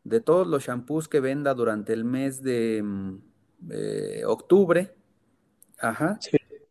de 0.05 0.21
todos 0.21 0.47
los 0.47 0.63
shampoos 0.63 1.09
que 1.09 1.19
venda 1.19 1.53
durante 1.53 1.91
el 1.91 2.05
mes 2.05 2.41
de 2.41 2.81
mm, 2.81 3.17
octubre, 4.25 4.95
ajá, 5.79 6.17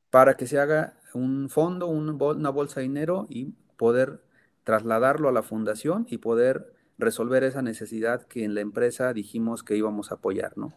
para 0.08 0.38
que 0.38 0.46
se 0.46 0.58
haga 0.58 0.96
un 1.14 1.48
fondo, 1.48 1.86
una 1.86 2.50
bolsa 2.50 2.80
de 2.80 2.86
dinero 2.86 3.26
y 3.28 3.54
poder 3.76 4.22
trasladarlo 4.64 5.28
a 5.28 5.32
la 5.32 5.42
fundación 5.42 6.06
y 6.08 6.18
poder 6.18 6.72
resolver 6.98 7.44
esa 7.44 7.62
necesidad 7.62 8.22
que 8.22 8.44
en 8.44 8.54
la 8.54 8.60
empresa 8.60 9.12
dijimos 9.12 9.62
que 9.62 9.76
íbamos 9.76 10.10
a 10.10 10.16
apoyar, 10.16 10.56
¿no? 10.56 10.72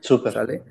Súper. 0.00 0.32
¿Sale? 0.32 0.62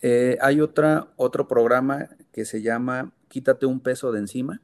Eh, 0.00 0.36
hay 0.40 0.60
otra, 0.60 1.12
otro 1.16 1.46
programa 1.46 2.08
que 2.32 2.44
se 2.44 2.62
llama 2.62 3.12
Quítate 3.28 3.66
un 3.66 3.80
peso 3.80 4.10
de 4.10 4.18
encima, 4.18 4.60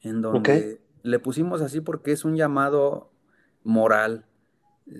en 0.00 0.22
donde 0.22 0.80
le 1.02 1.18
pusimos 1.18 1.60
así 1.60 1.80
porque 1.80 2.12
es 2.12 2.24
un 2.24 2.36
llamado 2.36 3.12
moral, 3.62 4.24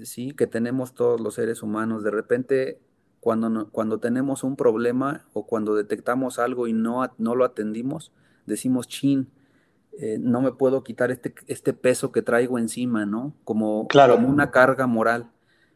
¿sí? 0.05 0.35
Que 0.35 0.47
tenemos 0.47 0.95
todos 0.95 1.21
los 1.21 1.35
seres 1.35 1.63
humanos. 1.63 2.05
De 2.05 2.11
repente 2.11 2.81
cuando, 3.23 3.69
cuando 3.71 4.01
tenemos 4.01 4.43
un 4.43 4.57
problema 4.57 5.25
o 5.33 5.47
cuando 5.47 5.77
detectamos 5.77 6.41
algo 6.41 6.67
y 6.67 6.73
no, 6.73 7.09
no 7.19 7.37
lo 7.37 7.45
atendimos, 7.45 8.11
decimos, 8.47 8.89
chin, 8.89 9.29
eh, 9.97 10.19
no 10.19 10.41
me 10.41 10.51
puedo 10.51 10.83
quitar 10.83 11.13
este, 11.13 11.33
este 11.47 11.73
peso 11.73 12.11
que 12.11 12.23
traigo 12.23 12.59
encima, 12.59 13.07
¿no? 13.07 13.33
Como, 13.45 13.87
claro. 13.87 14.17
como 14.17 14.29
una 14.29 14.51
carga 14.51 14.89
moral. 14.89 15.31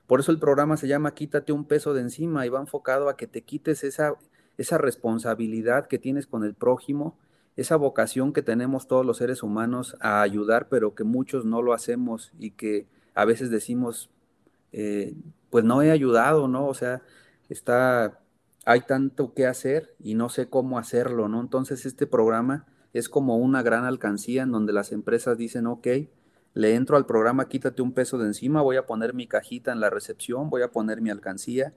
Por 0.09 0.19
eso 0.19 0.33
el 0.33 0.41
programa 0.41 0.77
se 0.77 0.89
llama 0.89 1.15
Quítate 1.15 1.53
un 1.53 1.65
peso 1.65 1.95
de 1.95 2.01
encima 2.01 2.45
y 2.45 2.49
va 2.49 2.59
enfocado 2.59 3.09
a 3.09 3.17
que 3.17 3.29
te 3.29 3.43
quites 3.43 3.85
esa, 3.85 4.15
esa 4.59 4.77
responsabilidad 4.77 5.87
que 5.87 6.01
tienes 6.01 6.27
con 6.27 6.43
el 6.43 6.55
prójimo, 6.55 7.17
esa 7.55 7.77
vocación 7.77 8.33
que 8.33 8.43
tenemos 8.43 8.89
todos 8.89 9.07
los 9.07 9.19
seres 9.19 9.45
humanos 9.45 9.97
a 10.01 10.21
ayudar, 10.21 10.67
pero 10.69 10.97
que 10.97 11.05
muchos 11.05 11.45
no 11.45 11.63
lo 11.63 11.75
hacemos 11.75 12.33
y 12.41 12.51
que 12.51 12.89
a 13.15 13.25
veces 13.25 13.51
decimos, 13.51 14.11
eh, 14.73 15.15
pues 15.49 15.65
no 15.65 15.81
he 15.83 15.93
ayudado, 15.93 16.49
¿no? 16.49 16.67
O 16.67 16.75
sea, 16.75 17.03
está, 17.49 18.21
hay 18.65 18.81
tanto 18.83 19.35
que 19.35 19.47
hacer 19.47 19.95
y 19.99 20.15
no 20.15 20.29
sé 20.29 20.49
cómo 20.49 20.79
hacerlo, 20.79 21.29
¿no? 21.29 21.41
Entonces 21.41 21.87
este 21.87 22.07
programa 22.07 22.67
es 22.93 23.09
como 23.09 23.37
una 23.37 23.63
gran 23.63 23.85
alcancía 23.85 24.43
en 24.43 24.53
donde 24.53 24.73
las 24.73 24.93
empresas 24.93 25.37
dicen, 25.37 25.67
ok, 25.67 25.87
le 26.55 26.75
entro 26.75 26.97
al 26.97 27.05
programa, 27.05 27.49
quítate 27.49 27.83
un 27.83 27.93
peso 27.93 28.17
de 28.17 28.27
encima, 28.27 28.63
voy 28.63 28.77
a 28.77 28.87
poner 28.87 29.13
mi 29.13 29.27
cajita 29.27 29.73
en 29.73 29.81
la 29.81 29.91
recepción, 29.91 30.49
voy 30.49 30.63
a 30.63 30.71
poner 30.71 31.03
mi 31.03 31.11
alcancía 31.11 31.75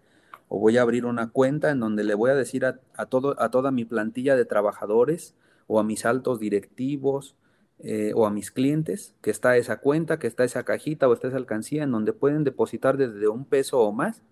o 0.48 0.60
voy 0.60 0.78
a 0.78 0.82
abrir 0.82 1.06
una 1.06 1.30
cuenta 1.30 1.70
en 1.70 1.82
donde 1.82 2.06
le 2.06 2.16
voy 2.16 2.32
a 2.32 2.36
decir 2.36 2.66
a, 2.66 2.80
todo, 3.08 3.36
a 3.42 3.52
toda 3.52 3.72
mi 3.72 3.84
plantilla 3.84 4.38
de 4.38 4.46
trabajadores 4.46 5.36
o 5.68 5.80
a 5.80 5.84
mis 5.84 6.06
altos 6.06 6.40
directivos 6.40 7.36
eh, 7.80 8.14
o 8.16 8.26
a 8.26 8.32
mis 8.32 8.52
clientes 8.52 9.16
que 9.22 9.32
está 9.32 9.58
esa 9.58 9.82
cuenta, 9.82 10.18
que 10.18 10.28
está 10.28 10.46
esa 10.46 10.64
cajita 10.64 11.10
o 11.10 11.14
está 11.14 11.28
esa 11.28 11.38
alcancía 11.38 11.84
en 11.84 11.92
donde 11.92 12.14
pueden 12.14 12.46
depositar 12.46 12.96
desde 12.96 13.28
un 13.28 13.44
peso 13.46 13.80
o 13.82 13.92
más 13.92 14.24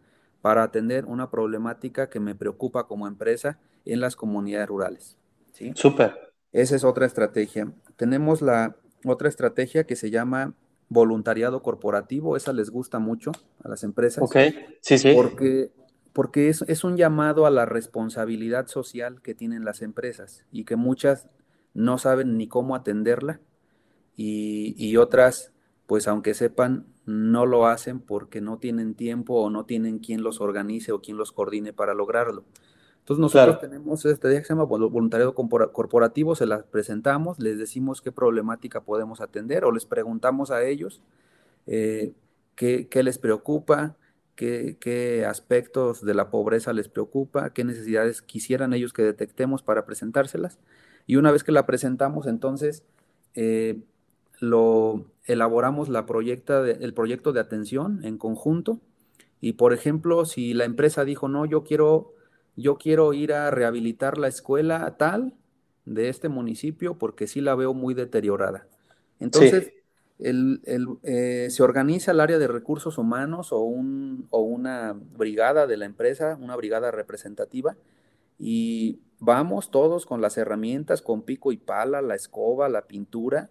para 0.42 0.64
atender 0.64 1.06
una 1.06 1.30
problemática 1.30 2.10
que 2.10 2.20
me 2.20 2.36
preocupa 2.36 2.88
como 2.88 3.08
empresa 3.08 3.60
en 3.86 4.00
las 4.00 4.16
comunidades 4.16 4.68
rurales. 4.68 5.18
¿sí? 5.54 5.72
Súper. 5.76 6.34
Esa 6.52 6.76
es 6.76 6.84
otra 6.84 7.06
estrategia. 7.06 7.72
Tenemos 7.96 8.42
la 8.42 8.76
otra 9.06 9.30
estrategia 9.30 9.86
que 9.86 9.96
se 9.96 10.10
llama 10.10 10.54
voluntariado 10.90 11.62
corporativo. 11.62 12.38
Esa 12.38 12.54
les 12.54 12.70
gusta 12.70 13.00
mucho 13.00 13.32
a 13.64 13.70
las 13.70 13.84
empresas. 13.84 14.24
Ok, 14.24 14.38
sí, 14.82 14.98
sí. 14.98 15.14
Porque, 15.14 15.72
porque 16.14 16.50
es, 16.50 16.64
es 16.68 16.84
un 16.84 16.98
llamado 16.98 17.46
a 17.46 17.52
la 17.52 17.66
responsabilidad 17.66 18.68
social 18.68 19.22
que 19.22 19.36
tienen 19.36 19.66
las 19.66 19.82
empresas 19.82 20.46
y 20.52 20.66
que 20.66 20.76
muchas 20.76 21.28
no 21.74 21.98
saben 21.98 22.38
ni 22.38 22.48
cómo 22.48 22.76
atenderla 22.76 23.40
y, 24.16 24.74
y 24.78 24.98
otras, 24.98 25.54
pues 25.88 26.08
aunque 26.08 26.34
sepan, 26.34 26.86
no 27.06 27.46
lo 27.46 27.66
hacen 27.66 28.00
porque 28.00 28.42
no 28.42 28.60
tienen 28.60 28.94
tiempo 28.94 29.42
o 29.42 29.50
no 29.50 29.66
tienen 29.66 30.00
quien 30.00 30.22
los 30.22 30.42
organice 30.42 30.92
o 30.92 31.02
quien 31.02 31.18
los 31.18 31.32
coordine 31.32 31.74
para 31.74 31.94
lograrlo. 31.94 32.44
Entonces 33.00 33.22
nosotros 33.22 33.62
tenemos 33.62 34.06
este 34.06 34.28
día 34.28 34.40
que 34.40 34.46
se 34.46 34.54
llama 34.54 34.66
voluntariado 34.66 35.34
corporativo, 35.34 36.36
se 36.36 36.46
las 36.46 36.64
presentamos, 36.64 37.40
les 37.40 37.58
decimos 37.58 38.02
qué 38.02 38.12
problemática 38.12 38.82
podemos 38.82 39.22
atender 39.22 39.64
o 39.64 39.72
les 39.72 39.86
preguntamos 39.86 40.52
a 40.52 40.66
ellos 40.66 41.02
eh, 41.68 42.12
qué, 42.56 42.88
les 43.04 43.18
preocupa, 43.18 43.96
qué, 44.36 44.76
qué, 44.82 45.26
aspectos 45.26 46.04
de 46.04 46.14
la 46.16 46.30
pobreza 46.30 46.74
les 46.74 46.90
preocupa, 46.90 47.52
qué 47.52 47.64
necesidades 47.64 48.22
quisieran 48.22 48.74
ellos 48.74 48.92
que 48.92 49.04
detectemos 49.04 49.64
para 49.64 49.86
presentárselas. 49.86 50.60
Y 51.06 51.16
una 51.16 51.32
vez 51.32 51.46
que 51.46 51.54
la 51.54 51.66
presentamos, 51.66 52.28
entonces 52.28 52.84
eh, 53.36 53.80
lo 54.40 55.06
elaboramos 55.26 55.90
la 55.90 56.06
proyecta 56.06 56.68
el 56.70 56.94
proyecto 56.94 57.34
de 57.34 57.40
atención 57.40 58.04
en 58.04 58.18
conjunto. 58.18 58.80
Y 59.42 59.54
por 59.54 59.74
ejemplo, 59.74 60.26
si 60.26 60.54
la 60.54 60.66
empresa 60.66 61.06
dijo, 61.06 61.28
no, 61.28 61.46
yo 61.46 61.64
quiero, 61.64 62.14
yo 62.56 62.78
quiero 62.78 63.14
ir 63.14 63.34
a 63.34 63.52
rehabilitar 63.52 64.18
la 64.18 64.28
escuela 64.28 64.98
tal 64.98 65.34
de 65.86 66.10
este 66.10 66.30
municipio 66.30 66.98
porque 66.98 67.28
sí 67.28 67.42
la 67.42 67.56
veo 67.56 67.74
muy 67.74 67.94
deteriorada. 67.94 68.68
Entonces, 69.20 69.74
eh, 70.20 71.48
se 71.50 71.64
organiza 71.64 72.12
el 72.12 72.20
área 72.20 72.40
de 72.40 72.48
recursos 72.48 72.98
humanos 72.98 73.52
o, 73.52 73.60
un, 73.60 74.28
o 74.32 74.42
una 74.42 74.94
brigada 74.94 75.68
de 75.68 75.78
la 75.78 75.86
empresa, 75.86 76.38
una 76.42 76.56
brigada 76.56 76.92
representativa, 76.92 77.76
y 78.40 79.00
vamos 79.20 79.72
todos 79.72 80.06
con 80.06 80.22
las 80.22 80.38
herramientas, 80.38 81.02
con 81.02 81.24
pico 81.24 81.52
y 81.52 81.58
pala, 81.58 82.02
la 82.02 82.16
escoba, 82.16 82.70
la 82.70 82.84
pintura, 82.84 83.50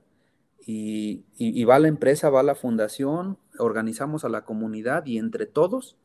y, 0.68 1.64
va 1.64 1.78
la 1.78 1.86
empresa, 1.88 2.28
va 2.28 2.42
la 2.42 2.56
fundación, 2.56 3.38
organizamos 3.58 4.24
a 4.24 4.28
la 4.28 4.44
comunidad 4.44 5.06
y 5.06 5.18
entre 5.18 5.46
todos 5.46 5.96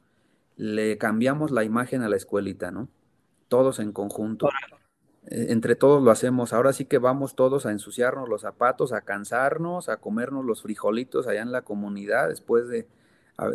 le 0.56 1.00
cambiamos 1.00 1.50
la 1.50 1.63
imagen 1.63 2.04
a 2.04 2.10
la 2.10 2.15
escuelita, 2.15 2.69
¿no? 2.69 2.88
Todos 3.47 3.80
en 3.80 3.91
conjunto. 3.91 4.50
E, 5.26 5.52
entre 5.52 5.76
todos 5.76 6.04
lo 6.04 6.12
hacemos. 6.12 6.54
Ahora 6.54 6.74
sí 6.74 6.86
que 6.86 7.00
vamos 7.00 7.36
todos 7.36 7.65
a 7.65 7.71
ensuciarnos 7.71 8.30
los 8.30 8.41
zapatos, 8.41 8.93
a 8.93 9.02
cansarnos, 9.02 9.89
a 9.89 9.97
comernos 9.97 10.45
los 10.45 10.62
frijolitos 10.62 11.26
allá 11.26 11.41
en 11.41 11.52
la 11.52 11.63
comunidad 11.63 12.30
después, 12.30 12.67
de, 12.67 12.88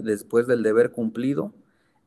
después 0.03 0.49
del 0.49 0.65
deber 0.65 0.91
cumplido 0.91 1.53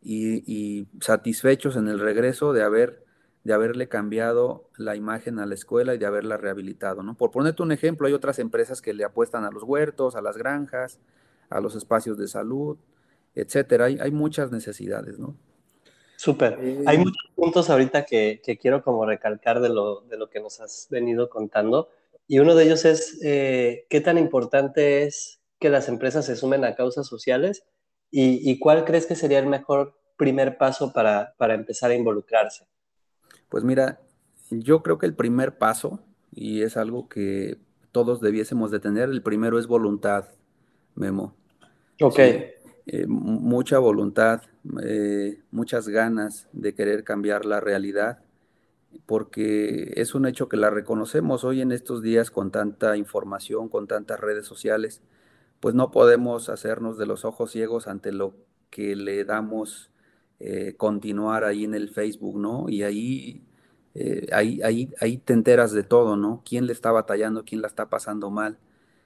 y, 0.01 0.43
y 0.45 0.87
satisfechos 0.99 1.77
en 1.77 1.87
el 1.87 1.99
regreso 1.99 2.51
de 2.51 2.63
haber 2.63 3.05
de 3.43 3.53
haberle 3.53 3.87
cambiado 3.87 4.69
la 4.77 4.95
imagen 4.95 5.39
a 5.39 5.45
la 5.45 5.53
escuela 5.53 5.95
y 5.95 5.97
de 5.97 6.05
haberla 6.05 6.37
rehabilitado, 6.37 7.03
¿no? 7.03 7.15
Por 7.15 7.31
ponerte 7.31 7.63
un 7.63 7.71
ejemplo, 7.71 8.07
hay 8.07 8.13
otras 8.13 8.39
empresas 8.39 8.81
que 8.81 8.93
le 8.93 9.03
apuestan 9.03 9.45
a 9.45 9.51
los 9.51 9.63
huertos, 9.63 10.15
a 10.15 10.21
las 10.21 10.37
granjas, 10.37 10.99
a 11.49 11.61
los 11.61 11.75
espacios 11.75 12.17
de 12.17 12.27
salud, 12.27 12.77
etcétera. 13.35 13.85
Hay, 13.85 13.97
hay 13.99 14.11
muchas 14.11 14.51
necesidades, 14.51 15.19
¿no? 15.19 15.35
Súper. 16.17 16.59
hay 16.85 16.97
eh, 16.97 16.99
muchos 16.99 17.31
puntos 17.33 17.69
ahorita 17.69 18.05
que, 18.05 18.41
quiero 18.61 18.83
como 18.83 19.05
recalcar 19.05 19.61
de 19.61 19.69
lo, 19.69 20.01
de 20.01 20.17
lo 20.17 20.29
que 20.29 20.41
nos 20.41 20.59
has 20.59 20.87
venido 20.89 21.29
contando. 21.29 21.89
Y 22.27 22.39
uno 22.39 22.55
de 22.55 22.65
ellos 22.65 22.83
es 22.83 23.19
eh, 23.23 23.85
qué 23.89 24.01
tan 24.01 24.17
importante 24.17 25.03
es 25.03 25.39
que 25.59 25.69
las 25.69 25.87
empresas 25.87 26.25
se 26.25 26.35
sumen 26.35 26.65
a 26.65 26.75
causas 26.75 27.07
sociales 27.07 27.63
y, 28.11 28.51
y 28.51 28.59
cuál 28.59 28.83
crees 28.83 29.05
que 29.05 29.15
sería 29.15 29.39
el 29.39 29.47
mejor 29.47 29.97
primer 30.17 30.57
paso 30.57 30.91
para, 30.91 31.35
para 31.37 31.53
empezar 31.53 31.91
a 31.91 31.95
involucrarse. 31.95 32.67
Pues 33.49 33.63
mira, 33.63 33.99
yo 34.49 34.81
creo 34.81 34.97
que 34.97 35.05
el 35.05 35.15
primer 35.15 35.57
paso, 35.57 35.99
y 36.31 36.61
es 36.61 36.77
algo 36.77 37.09
que 37.09 37.57
todos 37.91 38.21
debiésemos 38.21 38.71
de 38.71 38.79
tener, 38.79 39.09
el 39.09 39.21
primero 39.21 39.59
es 39.59 39.67
voluntad, 39.67 40.25
Memo. 40.95 41.35
Ok. 42.01 42.19
Eh, 42.19 43.05
mucha 43.07 43.77
voluntad, 43.77 44.41
eh, 44.83 45.41
muchas 45.51 45.87
ganas 45.87 46.47
de 46.53 46.73
querer 46.73 47.03
cambiar 47.03 47.45
la 47.45 47.59
realidad, 47.59 48.23
porque 49.05 49.93
es 49.95 50.15
un 50.15 50.25
hecho 50.25 50.49
que 50.49 50.57
la 50.57 50.69
reconocemos 50.69 51.43
hoy 51.43 51.61
en 51.61 51.71
estos 51.71 52.01
días 52.01 52.31
con 52.31 52.51
tanta 52.51 52.97
información, 52.97 53.69
con 53.69 53.87
tantas 53.87 54.19
redes 54.19 54.45
sociales, 54.45 55.01
pues 55.59 55.75
no 55.75 55.91
podemos 55.91 56.49
hacernos 56.49 56.97
de 56.97 57.05
los 57.05 57.25
ojos 57.25 57.51
ciegos 57.51 57.87
ante 57.87 58.11
lo 58.11 58.33
que 58.69 58.95
le 58.95 59.23
damos 59.25 59.88
eh, 60.39 60.75
continuar 60.77 61.43
ahí 61.43 61.65
en 61.65 61.73
el 61.73 61.89
Facebook, 61.89 62.39
¿no? 62.39 62.69
Y 62.69 62.83
ahí, 62.83 63.43
eh, 63.95 64.27
ahí, 64.31 64.61
ahí, 64.63 64.89
ahí 65.01 65.17
te 65.17 65.33
enteras 65.33 65.71
de 65.71 65.83
todo, 65.83 66.15
¿no? 66.15 66.41
¿Quién 66.45 66.65
le 66.65 66.73
está 66.73 66.91
batallando, 66.91 67.43
quién 67.45 67.61
la 67.61 67.67
está 67.67 67.89
pasando 67.89 68.29
mal? 68.29 68.57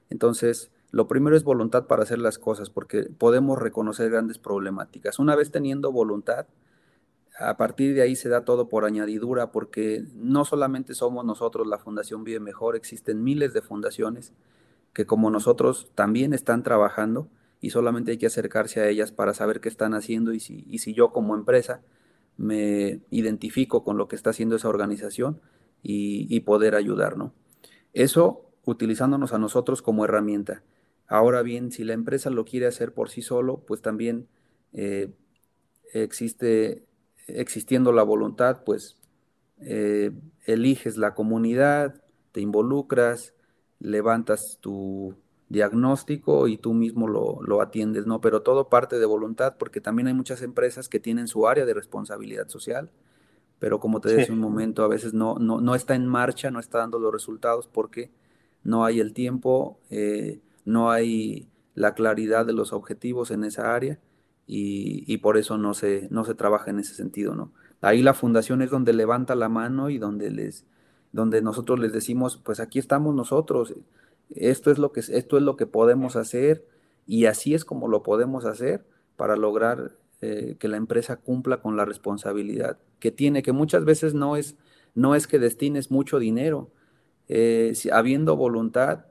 Entonces, 0.10 0.72
lo 0.92 1.08
primero 1.08 1.36
es 1.36 1.44
voluntad 1.44 1.88
para 1.88 2.04
hacer 2.04 2.20
las 2.20 2.38
cosas, 2.38 2.70
porque 2.70 3.04
podemos 3.04 3.58
reconocer 3.58 4.12
grandes 4.12 4.38
problemáticas. 4.38 5.18
Una 5.18 5.36
vez 5.36 5.52
teniendo 5.52 5.92
voluntad, 5.92 6.46
a 7.40 7.58
partir 7.58 7.96
de 7.96 8.04
ahí 8.04 8.16
se 8.16 8.30
da 8.30 8.46
todo 8.46 8.70
por 8.70 8.86
añadidura, 8.86 9.52
porque 9.52 10.06
no 10.16 10.46
solamente 10.46 10.94
somos 10.94 11.26
nosotros 11.26 11.66
la 11.68 11.80
Fundación 11.80 12.24
Vive 12.24 12.40
Mejor, 12.40 12.76
existen 12.76 13.24
miles 13.24 13.54
de 13.54 13.62
fundaciones 13.62 14.34
que 14.94 15.06
como 15.08 15.32
nosotros 15.32 15.90
también 15.96 16.34
están 16.34 16.62
trabajando 16.62 17.28
y 17.64 17.70
solamente 17.70 18.12
hay 18.12 18.18
que 18.18 18.26
acercarse 18.26 18.82
a 18.82 18.90
ellas 18.90 19.14
para 19.14 19.34
saber 19.34 19.62
qué 19.62 19.70
están 19.70 19.94
haciendo 19.94 20.34
y 20.34 20.42
si, 20.42 20.94
yo 20.94 21.14
como 21.14 21.34
empresa 21.34 21.82
me 22.36 23.00
identifico 23.10 23.86
con 23.86 23.96
lo 23.96 24.10
que 24.10 24.18
está 24.18 24.32
haciendo 24.32 24.58
esa 24.58 24.68
organización 24.68 25.40
y, 25.82 26.42
poder 26.42 26.76
ayudar, 26.76 27.16
¿no? 27.16 27.34
Eso 27.94 28.52
utilizándonos 28.66 29.32
a 29.32 29.38
nosotros 29.38 29.82
como 29.82 30.04
herramienta. 30.04 30.62
Ahora 31.08 31.42
bien, 31.42 31.72
si 31.72 31.86
la 31.86 31.94
empresa 31.94 32.30
lo 32.30 32.44
quiere 32.44 32.68
hacer 32.68 32.94
por 32.94 33.10
sí 33.10 33.22
solo, 33.22 33.64
pues 33.66 33.82
también 33.82 34.28
eh, 34.74 35.14
existe, 35.94 36.84
existiendo 37.28 37.94
la 37.94 38.04
voluntad, 38.04 38.66
pues 38.66 38.98
eh, 39.62 40.12
eliges 40.46 40.98
la 40.98 41.14
comunidad, 41.16 42.04
te 42.34 42.42
involucras, 42.42 43.34
levantas 43.80 44.58
tu, 44.60 45.16
diagnóstico 45.54 46.48
y 46.50 46.58
tú 46.58 46.74
mismo 46.74 47.08
lo, 47.08 47.62
atiendes, 47.62 48.06
¿no? 48.06 48.20
Pero 48.20 48.42
todo 48.42 48.68
parte 48.68 49.00
de 49.00 49.06
voluntad 49.06 49.56
porque 49.58 49.80
también 49.80 50.08
hay 50.08 50.14
muchas 50.14 50.42
empresas 50.42 50.90
que 50.90 51.00
tienen 51.00 51.30
su 51.30 51.48
área 51.48 51.66
de 51.66 51.74
responsabilidad 51.74 52.50
social, 52.50 52.92
pero 53.60 53.80
como 53.80 54.02
te 54.02 54.14
decía 54.14 54.34
un 54.34 54.42
momento, 54.42 54.84
a 54.84 54.90
veces 54.90 55.14
no, 55.14 55.36
no, 55.36 55.76
está 55.76 55.96
en 55.96 56.08
marcha, 56.08 56.52
no 56.52 56.60
está 56.60 56.80
dando 56.80 57.00
los 57.00 57.14
resultados 57.14 57.68
porque 57.68 58.12
no 58.64 58.84
hay 58.84 59.00
el 59.00 59.14
tiempo, 59.14 59.80
eh, 59.90 60.42
no 60.66 60.92
hay 60.92 61.48
la 61.76 61.94
claridad 61.94 62.46
de 62.46 62.54
los 62.54 62.74
objetivos 62.74 63.32
en 63.32 63.46
esa 63.46 63.74
área 63.74 64.00
y, 64.46 65.18
por 65.20 65.38
eso 65.38 65.58
no 65.58 65.74
se, 65.74 66.08
no 66.12 66.26
se 66.26 66.36
trabaja 66.36 66.72
en 66.72 66.80
ese 66.80 66.96
sentido, 66.96 67.36
¿no? 67.36 67.54
Ahí 67.80 68.02
la 68.02 68.14
fundación 68.14 68.62
es 68.62 68.70
donde 68.70 68.94
levanta 68.94 69.36
la 69.36 69.50
mano 69.50 69.90
y 69.90 69.98
donde 69.98 70.32
les 70.32 70.66
donde 71.12 71.44
nosotros 71.44 71.80
les 71.80 71.94
decimos, 71.94 72.42
pues 72.44 72.60
aquí 72.60 72.80
estamos 72.80 73.14
nosotros, 73.14 73.76
esto 74.30 74.72
es 74.72 74.78
lo 74.78 74.92
que, 74.92 75.02
esto 75.02 75.38
es 75.38 75.44
lo 75.44 75.56
que 75.56 75.66
podemos 75.66 76.16
hacer 76.16 76.66
y 77.06 77.26
así 77.26 77.54
es 77.54 77.66
como 77.66 77.88
lo 77.88 78.04
podemos 78.04 78.46
hacer 78.46 78.86
para 79.16 79.36
lograr 79.36 79.92
eh, 80.22 80.56
que 80.60 80.68
la 80.68 80.78
empresa 80.78 81.18
cumpla 81.18 81.62
con 81.62 81.76
la 81.76 81.86
responsabilidad 81.86 82.78
que 83.00 83.12
tiene, 83.12 83.44
que 83.44 83.52
muchas 83.52 83.86
veces 83.86 84.14
no 84.14 84.38
es, 84.38 84.56
no 84.96 85.16
es 85.16 85.28
que 85.28 85.40
destines 85.40 85.92
mucho 85.92 86.20
dinero, 86.20 86.72
eh, 87.28 87.74
habiendo 87.92 88.36
voluntad, 88.36 89.06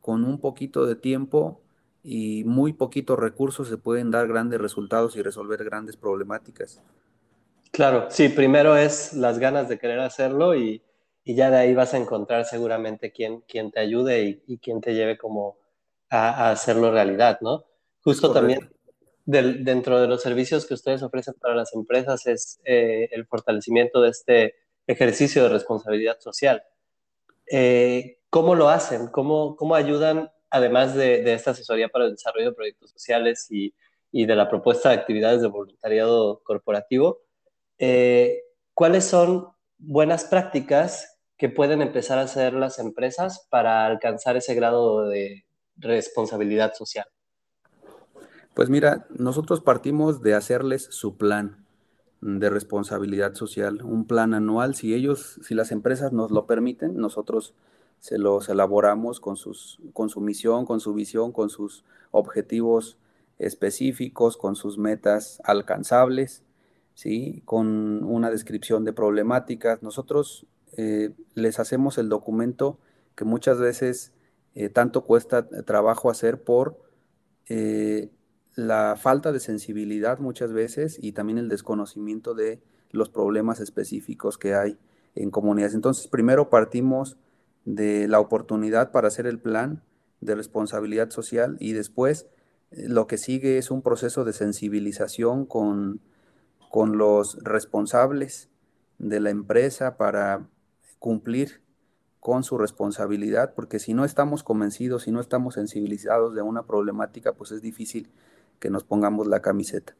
con 0.00 0.24
un 0.24 0.40
poquito 0.40 0.86
de 0.86 0.96
tiempo 0.96 1.60
y 2.02 2.44
muy 2.44 2.72
poquitos 2.72 3.18
recursos 3.18 3.68
se 3.68 3.76
pueden 3.76 4.10
dar 4.10 4.28
grandes 4.28 4.60
resultados 4.60 5.16
y 5.16 5.22
resolver 5.22 5.62
grandes 5.64 5.96
problemáticas. 5.96 6.80
Claro, 7.70 8.06
sí, 8.08 8.28
primero 8.28 8.76
es 8.76 9.14
las 9.14 9.38
ganas 9.38 9.68
de 9.68 9.78
querer 9.78 10.00
hacerlo 10.00 10.54
y, 10.54 10.80
y 11.24 11.34
ya 11.34 11.50
de 11.50 11.56
ahí 11.56 11.74
vas 11.74 11.94
a 11.94 11.98
encontrar 11.98 12.44
seguramente 12.44 13.10
quién, 13.10 13.42
quién 13.48 13.70
te 13.70 13.80
ayude 13.80 14.22
y, 14.24 14.42
y 14.46 14.58
quién 14.58 14.80
te 14.80 14.94
lleve 14.94 15.16
como 15.16 15.56
a, 16.10 16.50
hacerlo 16.50 16.92
realidad, 16.92 17.38
¿no? 17.40 17.64
Justo 18.02 18.32
también 18.32 18.70
del, 19.24 19.64
dentro 19.64 20.00
de 20.00 20.06
los 20.06 20.22
servicios 20.22 20.66
que 20.66 20.74
ustedes 20.74 21.02
ofrecen 21.02 21.34
para 21.40 21.54
las 21.54 21.74
empresas 21.74 22.26
es 22.26 22.60
eh, 22.64 23.08
el 23.12 23.26
fortalecimiento 23.26 24.02
de 24.02 24.10
este 24.10 24.54
ejercicio 24.86 25.44
de 25.44 25.48
responsabilidad 25.48 26.20
social. 26.20 26.62
Eh, 27.50 28.18
¿Cómo 28.28 28.54
lo 28.54 28.68
hacen? 28.68 29.08
¿Cómo, 29.08 29.56
cómo 29.56 29.74
ayudan, 29.74 30.30
además 30.50 30.94
de, 30.94 31.22
de, 31.22 31.32
esta 31.32 31.52
asesoría 31.52 31.88
para 31.88 32.04
el 32.04 32.12
desarrollo 32.12 32.50
de 32.50 32.56
proyectos 32.56 32.90
sociales 32.90 33.46
y, 33.50 33.74
y 34.12 34.26
de 34.26 34.36
la 34.36 34.50
propuesta 34.50 34.90
de 34.90 34.96
actividades 34.96 35.40
de 35.40 35.48
voluntariado 35.48 36.42
corporativo? 36.44 37.20
Eh, 37.78 38.42
¿Cuáles 38.74 39.04
son 39.04 39.48
buenas 39.78 40.24
prácticas 40.24 41.13
que 41.36 41.48
pueden 41.48 41.82
empezar 41.82 42.18
a 42.18 42.22
hacer 42.22 42.54
las 42.54 42.78
empresas 42.78 43.46
para 43.50 43.86
alcanzar 43.86 44.36
ese 44.36 44.54
grado 44.54 45.08
de 45.08 45.44
responsabilidad 45.76 46.74
social? 46.74 47.06
Pues 48.54 48.70
mira, 48.70 49.06
nosotros 49.10 49.60
partimos 49.60 50.22
de 50.22 50.34
hacerles 50.34 50.84
su 50.90 51.16
plan 51.16 51.66
de 52.20 52.48
responsabilidad 52.50 53.34
social, 53.34 53.82
un 53.82 54.06
plan 54.06 54.32
anual. 54.32 54.74
Si 54.74 54.94
ellos, 54.94 55.40
si 55.42 55.54
las 55.54 55.72
empresas 55.72 56.12
nos 56.12 56.30
lo 56.30 56.46
permiten, 56.46 56.96
nosotros 56.96 57.54
se 57.98 58.18
los 58.18 58.48
elaboramos 58.48 59.18
con, 59.20 59.36
sus, 59.36 59.80
con 59.92 60.08
su 60.08 60.20
misión, 60.20 60.66
con 60.66 60.80
su 60.80 60.94
visión, 60.94 61.32
con 61.32 61.50
sus 61.50 61.84
objetivos 62.12 62.96
específicos, 63.38 64.36
con 64.36 64.54
sus 64.54 64.78
metas 64.78 65.40
alcanzables 65.44 66.44
¿sí? 66.94 67.42
con 67.44 68.04
una 68.04 68.30
descripción 68.30 68.84
de 68.84 68.92
problemáticas. 68.92 69.82
Nosotros 69.82 70.46
eh, 70.76 71.10
les 71.34 71.58
hacemos 71.58 71.98
el 71.98 72.08
documento 72.08 72.78
que 73.14 73.24
muchas 73.24 73.58
veces 73.58 74.12
eh, 74.54 74.68
tanto 74.68 75.04
cuesta 75.04 75.48
trabajo 75.48 76.10
hacer 76.10 76.42
por 76.42 76.80
eh, 77.48 78.10
la 78.56 78.96
falta 78.96 79.32
de 79.32 79.40
sensibilidad 79.40 80.18
muchas 80.18 80.52
veces 80.52 80.98
y 81.00 81.12
también 81.12 81.38
el 81.38 81.48
desconocimiento 81.48 82.34
de 82.34 82.62
los 82.90 83.08
problemas 83.08 83.60
específicos 83.60 84.38
que 84.38 84.54
hay 84.54 84.78
en 85.14 85.30
comunidades. 85.30 85.74
Entonces, 85.74 86.08
primero 86.08 86.50
partimos 86.50 87.16
de 87.64 88.08
la 88.08 88.20
oportunidad 88.20 88.92
para 88.92 89.08
hacer 89.08 89.26
el 89.26 89.40
plan 89.40 89.82
de 90.20 90.34
responsabilidad 90.34 91.10
social 91.10 91.56
y 91.60 91.72
después 91.72 92.26
lo 92.70 93.06
que 93.06 93.18
sigue 93.18 93.58
es 93.58 93.70
un 93.70 93.82
proceso 93.82 94.24
de 94.24 94.32
sensibilización 94.32 95.46
con, 95.46 96.00
con 96.70 96.98
los 96.98 97.38
responsables 97.42 98.50
de 98.98 99.20
la 99.20 99.30
empresa 99.30 99.96
para 99.96 100.48
cumplir 101.04 101.60
con 102.18 102.44
su 102.44 102.56
responsabilidad, 102.56 103.52
porque 103.54 103.78
si 103.78 103.92
no 103.92 104.06
estamos 104.06 104.42
convencidos, 104.42 105.02
si 105.02 105.10
no 105.10 105.20
estamos 105.20 105.52
sensibilizados 105.52 106.34
de 106.34 106.40
una 106.40 106.62
problemática, 106.62 107.34
pues 107.34 107.52
es 107.52 107.60
difícil 107.60 108.08
que 108.58 108.70
nos 108.70 108.84
pongamos 108.84 109.26
la 109.26 109.42
camiseta. 109.42 109.94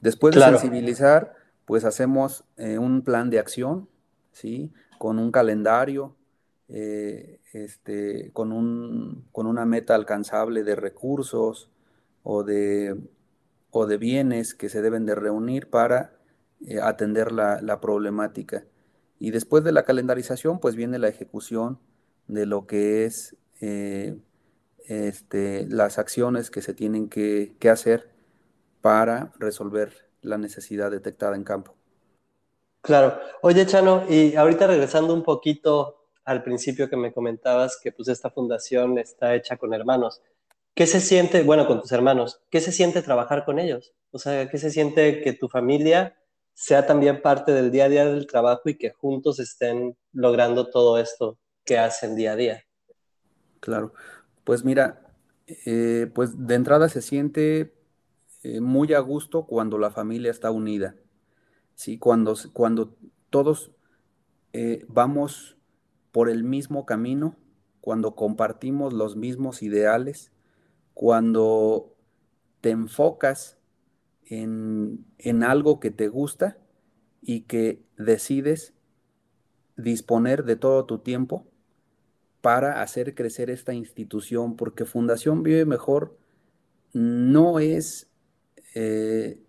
Después 0.00 0.34
de 0.34 0.40
sensibilizar, 0.40 1.34
pues 1.66 1.84
hacemos 1.84 2.46
eh, 2.56 2.78
un 2.78 3.02
plan 3.02 3.28
de 3.28 3.38
acción, 3.38 3.90
¿sí? 4.32 4.72
Con 4.96 5.18
un 5.18 5.30
calendario, 5.30 6.16
eh, 6.68 7.40
este, 7.52 8.30
con, 8.32 8.50
un, 8.50 9.26
con 9.32 9.46
una 9.46 9.66
meta 9.66 9.94
alcanzable 9.94 10.64
de 10.64 10.74
recursos 10.74 11.68
o 12.22 12.44
de, 12.44 12.98
o 13.72 13.86
de 13.86 13.98
bienes 13.98 14.54
que 14.54 14.70
se 14.70 14.80
deben 14.80 15.04
de 15.04 15.16
reunir 15.16 15.68
para 15.68 16.14
eh, 16.66 16.80
atender 16.80 17.30
la, 17.30 17.60
la 17.60 17.78
problemática. 17.78 18.64
Y 19.18 19.30
después 19.30 19.64
de 19.64 19.72
la 19.72 19.84
calendarización, 19.84 20.60
pues 20.60 20.76
viene 20.76 20.98
la 20.98 21.08
ejecución 21.08 21.78
de 22.26 22.46
lo 22.46 22.66
que 22.66 23.04
es 23.04 23.36
eh, 23.60 24.16
este, 24.88 25.66
las 25.68 25.98
acciones 25.98 26.50
que 26.50 26.62
se 26.62 26.74
tienen 26.74 27.08
que, 27.08 27.56
hacer 27.70 28.10
para 28.80 29.32
resolver 29.38 30.08
la 30.22 30.38
necesidad 30.38 30.90
detectada 30.90 31.34
en 31.34 31.44
campo. 31.44 31.74
Claro. 32.82 33.18
Oye, 33.42 33.66
Chano, 33.66 34.04
y 34.08 34.36
ahorita 34.36 34.68
regresando 34.68 35.12
un 35.12 35.24
poquito 35.24 36.04
al 36.24 36.42
principio 36.42 36.88
que 36.88 36.96
me 36.96 37.12
comentabas 37.12 37.80
que 37.82 37.90
pues 37.90 38.08
esta 38.08 38.30
fundación 38.30 38.98
está 38.98 39.34
hecha 39.34 39.56
con 39.56 39.74
hermanos. 39.74 40.22
¿Qué 40.74 40.86
se 40.86 41.00
siente, 41.00 41.42
bueno, 41.42 41.66
con 41.66 41.80
tus 41.80 41.90
hermanos, 41.90 42.42
qué 42.50 42.60
se 42.60 42.70
siente 42.70 43.02
trabajar 43.02 43.44
con 43.44 43.58
ellos? 43.58 43.94
O 44.10 44.18
sea, 44.18 44.48
¿qué 44.48 44.58
se 44.58 44.70
siente 44.70 45.20
que 45.22 45.32
tu 45.32 45.48
familia 45.48 46.16
sea 46.56 46.86
también 46.86 47.20
parte 47.20 47.52
del 47.52 47.70
día 47.70 47.84
a 47.84 47.88
día 47.90 48.06
del 48.06 48.26
trabajo 48.26 48.70
y 48.70 48.78
que 48.78 48.90
juntos 48.90 49.38
estén 49.40 49.94
logrando 50.12 50.70
todo 50.70 50.98
esto 50.98 51.38
que 51.66 51.76
hacen 51.76 52.16
día 52.16 52.32
a 52.32 52.36
día. 52.36 52.64
Claro, 53.60 53.92
pues 54.42 54.64
mira, 54.64 55.12
eh, 55.46 56.10
pues 56.14 56.46
de 56.46 56.54
entrada 56.54 56.88
se 56.88 57.02
siente 57.02 57.74
eh, 58.42 58.62
muy 58.62 58.94
a 58.94 59.00
gusto 59.00 59.46
cuando 59.46 59.76
la 59.76 59.90
familia 59.90 60.30
está 60.30 60.50
unida, 60.50 60.96
¿sí? 61.74 61.98
cuando, 61.98 62.34
cuando 62.54 62.96
todos 63.28 63.72
eh, 64.54 64.86
vamos 64.88 65.58
por 66.10 66.30
el 66.30 66.42
mismo 66.42 66.86
camino, 66.86 67.36
cuando 67.82 68.14
compartimos 68.14 68.94
los 68.94 69.14
mismos 69.14 69.62
ideales, 69.62 70.32
cuando 70.94 71.94
te 72.62 72.70
enfocas 72.70 73.58
en, 74.26 75.42
algo 75.42 75.80
que 75.80 75.90
te 75.90 76.08
gusta 76.08 76.58
y 77.22 77.42
que 77.42 77.82
decides 77.96 78.74
disponer 79.76 80.44
de 80.44 80.56
todo 80.56 80.84
tu 80.84 80.98
tiempo 80.98 81.46
para 82.40 82.82
hacer 82.82 83.14
crecer 83.14 83.50
esta 83.50 83.74
institución, 83.74 84.56
porque 84.56 84.84
Fundación 84.84 85.42
Vive 85.42 85.64
Mejor 85.64 86.16
no 86.92 87.58
es 87.58 88.08
eh, 88.74 89.40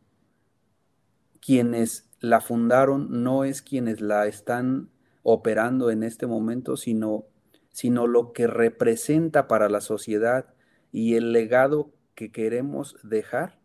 quienes 1.39 2.09
la 2.19 2.41
fundaron, 2.41 3.23
no 3.23 3.43
es 3.43 3.61
quienes 3.61 4.01
la 4.01 4.27
están 4.27 4.89
operando 5.23 5.91
en 5.91 6.03
este 6.03 6.25
momento, 6.25 6.77
sino, 6.77 7.25
sino 7.69 8.07
lo 8.07 8.33
que 8.33 8.47
representa 8.47 9.47
para 9.47 9.69
la 9.69 9.81
sociedad 9.81 10.53
y 10.91 11.15
el 11.15 11.31
legado 11.31 11.91
que 12.15 12.31
queremos 12.31 12.97
dejar 13.03 13.59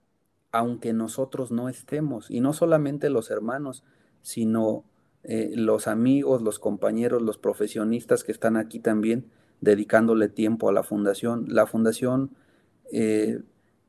aunque 0.52 0.92
nosotros 0.92 1.50
no 1.50 1.68
estemos, 1.68 2.30
y 2.30 2.40
no 2.40 2.52
solamente 2.52 3.10
los 3.10 3.30
hermanos, 3.30 3.84
sino 4.20 4.84
eh, 5.24 5.52
los 5.54 5.88
amigos, 5.88 6.42
los 6.42 6.58
compañeros, 6.58 7.22
los 7.22 7.38
profesionistas 7.38 8.22
que 8.22 8.32
están 8.32 8.56
aquí 8.56 8.78
también 8.78 9.30
dedicándole 9.60 10.28
tiempo 10.28 10.68
a 10.68 10.72
la 10.72 10.82
fundación. 10.82 11.46
La 11.48 11.66
fundación 11.66 12.32
eh, 12.92 13.40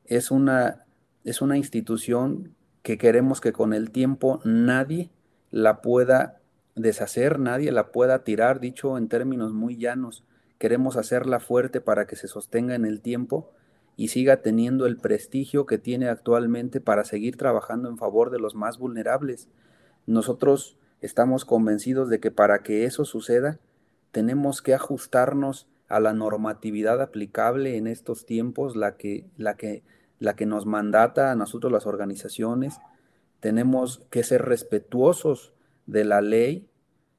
es, 0.06 0.30
una, 0.30 0.86
es 1.24 1.42
una 1.42 1.58
institución 1.58 2.54
que 2.82 2.96
queremos 2.96 3.40
que 3.40 3.52
con 3.52 3.72
el 3.72 3.90
tiempo 3.90 4.40
nadie 4.44 5.10
la 5.50 5.82
pueda 5.82 6.40
deshacer, 6.76 7.38
nadie 7.38 7.72
la 7.72 7.92
pueda 7.92 8.24
tirar, 8.24 8.60
dicho 8.60 8.96
en 8.96 9.08
términos 9.08 9.52
muy 9.52 9.76
llanos. 9.76 10.24
Queremos 10.58 10.96
hacerla 10.96 11.40
fuerte 11.40 11.80
para 11.80 12.06
que 12.06 12.16
se 12.16 12.28
sostenga 12.28 12.74
en 12.74 12.84
el 12.84 13.00
tiempo 13.00 13.50
y 13.96 14.08
siga 14.08 14.42
teniendo 14.42 14.86
el 14.86 14.96
prestigio 14.96 15.66
que 15.66 15.78
tiene 15.78 16.08
actualmente 16.08 16.80
para 16.80 17.04
seguir 17.04 17.36
trabajando 17.36 17.88
en 17.88 17.98
favor 17.98 18.30
de 18.30 18.38
los 18.38 18.54
más 18.54 18.78
vulnerables. 18.78 19.48
Nosotros 20.06 20.76
estamos 21.00 21.44
convencidos 21.44 22.08
de 22.08 22.20
que 22.20 22.30
para 22.30 22.62
que 22.62 22.84
eso 22.84 23.04
suceda, 23.04 23.60
tenemos 24.10 24.62
que 24.62 24.74
ajustarnos 24.74 25.68
a 25.88 26.00
la 26.00 26.12
normatividad 26.12 27.00
aplicable 27.00 27.76
en 27.76 27.86
estos 27.86 28.26
tiempos, 28.26 28.74
la 28.74 28.96
que, 28.96 29.26
la 29.36 29.56
que, 29.56 29.82
la 30.18 30.34
que 30.34 30.46
nos 30.46 30.66
mandata 30.66 31.30
a 31.30 31.34
nosotros 31.34 31.72
las 31.72 31.86
organizaciones. 31.86 32.78
Tenemos 33.40 34.02
que 34.10 34.24
ser 34.24 34.42
respetuosos 34.42 35.52
de 35.86 36.04
la 36.04 36.20
ley, 36.20 36.68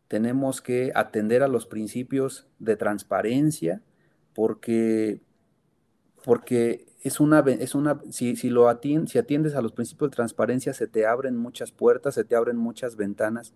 tenemos 0.08 0.62
que 0.62 0.92
atender 0.96 1.44
a 1.44 1.48
los 1.48 1.68
principios 1.68 2.48
de 2.60 2.76
transparencia, 2.76 3.82
porque 4.34 5.22
porque 6.26 6.88
es 7.02 7.20
una, 7.20 7.42
es 7.42 7.76
una 7.76 8.02
si, 8.10 8.36
si, 8.36 8.50
lo 8.50 8.68
atiendes, 8.68 9.12
si 9.12 9.20
atiendes 9.20 9.54
a 9.54 9.62
los 9.62 9.74
principios 9.74 10.10
de 10.10 10.16
transparencia, 10.16 10.74
se 10.74 10.88
te 10.88 11.06
abren 11.06 11.38
muchas 11.38 11.72
puertas, 11.72 12.16
se 12.16 12.24
te 12.24 12.36
abren 12.36 12.58
muchas 12.58 12.96
ventanas 12.96 13.54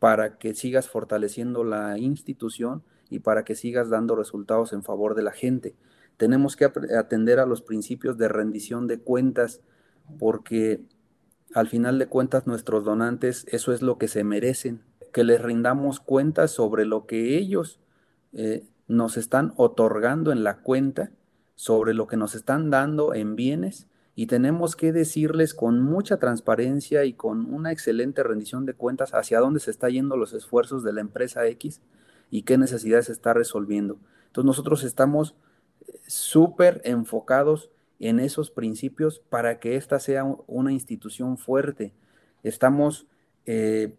para 0.00 0.36
que 0.36 0.54
sigas 0.54 0.88
fortaleciendo 0.88 1.62
la 1.62 1.96
institución 1.96 2.82
y 3.08 3.20
para 3.20 3.44
que 3.44 3.54
sigas 3.54 3.88
dando 3.88 4.16
resultados 4.16 4.72
en 4.72 4.82
favor 4.82 5.14
de 5.14 5.22
la 5.22 5.30
gente. 5.30 5.76
Tenemos 6.16 6.56
que 6.56 6.64
atender 6.64 7.38
a 7.38 7.46
los 7.46 7.62
principios 7.62 8.18
de 8.18 8.26
rendición 8.26 8.88
de 8.88 8.98
cuentas 8.98 9.60
porque 10.18 10.80
al 11.54 11.68
final 11.68 12.00
de 12.00 12.08
cuentas 12.08 12.48
nuestros 12.48 12.84
donantes 12.84 13.46
eso 13.48 13.72
es 13.72 13.80
lo 13.80 13.96
que 13.96 14.08
se 14.08 14.24
merecen, 14.24 14.82
que 15.12 15.22
les 15.22 15.40
rindamos 15.40 16.00
cuentas 16.00 16.50
sobre 16.50 16.84
lo 16.84 17.06
que 17.06 17.38
ellos 17.38 17.78
eh, 18.32 18.66
nos 18.88 19.16
están 19.16 19.52
otorgando 19.56 20.32
en 20.32 20.42
la 20.42 20.62
cuenta 20.62 21.12
sobre 21.60 21.92
lo 21.92 22.06
que 22.06 22.16
nos 22.16 22.34
están 22.34 22.70
dando 22.70 23.12
en 23.12 23.36
bienes 23.36 23.86
y 24.14 24.28
tenemos 24.28 24.76
que 24.76 24.92
decirles 24.92 25.52
con 25.52 25.82
mucha 25.82 26.16
transparencia 26.16 27.04
y 27.04 27.12
con 27.12 27.52
una 27.52 27.70
excelente 27.70 28.22
rendición 28.22 28.64
de 28.64 28.72
cuentas 28.72 29.12
hacia 29.12 29.40
dónde 29.40 29.60
se 29.60 29.70
están 29.70 29.90
yendo 29.90 30.16
los 30.16 30.32
esfuerzos 30.32 30.82
de 30.82 30.94
la 30.94 31.02
empresa 31.02 31.46
X 31.46 31.82
y 32.30 32.44
qué 32.44 32.56
necesidades 32.56 33.06
se 33.06 33.12
está 33.12 33.34
resolviendo. 33.34 33.98
Entonces 34.28 34.46
nosotros 34.46 34.84
estamos 34.84 35.34
eh, 35.86 36.00
súper 36.06 36.80
enfocados 36.82 37.68
en 37.98 38.20
esos 38.20 38.50
principios 38.50 39.18
para 39.28 39.60
que 39.60 39.76
esta 39.76 40.00
sea 40.00 40.24
una 40.46 40.72
institución 40.72 41.36
fuerte. 41.36 41.92
Estamos 42.42 43.06
eh, 43.44 43.98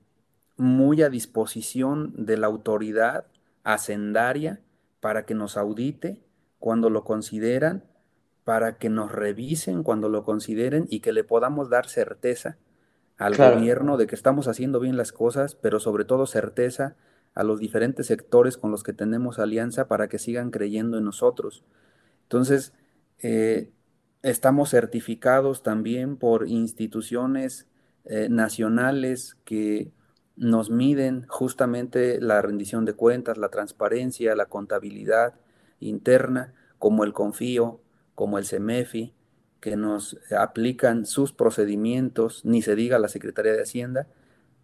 muy 0.57 1.03
a 1.03 1.12
disposición 1.12 2.12
de 2.26 2.38
la 2.38 2.47
autoridad 2.47 3.28
hacendaria 3.64 4.62
para 4.99 5.28
que 5.28 5.36
nos 5.36 5.57
audite 5.57 6.24
cuando 6.62 6.89
lo 6.89 7.03
consideran, 7.03 7.84
para 8.45 8.78
que 8.78 8.89
nos 8.89 9.12
revisen 9.12 9.84
cuando 9.84 10.07
lo 10.07 10.24
consideren 10.24 10.86
y 10.89 11.01
que 11.01 11.12
le 11.12 11.24
podamos 11.24 11.70
dar 11.70 11.88
certeza 11.88 12.57
al 13.18 13.36
gobierno 13.36 13.97
de 13.97 14.07
que 14.07 14.16
estamos 14.16 14.47
haciendo 14.47 14.80
bien 14.80 14.95
las 14.95 15.12
cosas, 15.12 15.55
pero 15.55 15.80
sobre 15.80 16.05
todo 16.05 16.26
certeza 16.26 16.95
a 17.34 17.43
los 17.43 17.59
diferentes 17.59 18.07
sectores 18.07 18.57
con 18.57 18.72
los 18.72 18.84
que 18.84 18.93
tenemos 18.93 19.39
alianza 19.39 19.88
para 19.88 20.07
que 20.07 20.20
sigan 20.20 20.51
creyendo 20.51 20.97
en 20.97 21.05
nosotros. 21.05 21.64
Entonces, 22.24 22.74
eh, 23.20 23.72
estamos 24.22 24.70
certificados 24.70 25.64
también 25.64 26.18
por 26.18 26.47
instituciones 26.47 27.68
eh, 28.05 28.28
nacionales 28.30 29.38
que 29.45 29.91
nos 30.36 30.70
miden 30.70 31.26
justamente 31.28 32.20
la 32.22 32.41
rendición 32.41 32.86
de 32.86 32.93
cuentas, 32.93 33.38
la 33.38 33.49
transparencia, 33.49 34.36
la 34.36 34.45
contabilidad, 34.45 35.36
interna, 35.82 36.54
como 36.80 37.04
el 37.04 37.14
Confío, 37.14 37.82
como 38.16 38.38
el 38.38 38.46
CEMEFI, 38.46 39.14
que 39.60 39.76
nos 39.76 40.18
aplican 40.38 41.06
sus 41.06 41.34
procedimientos, 41.34 42.44
ni 42.46 42.62
se 42.62 42.76
diga 42.76 42.98
la 42.98 43.08
Secretaría 43.08 43.54
de 43.54 43.62
Hacienda, 43.62 44.08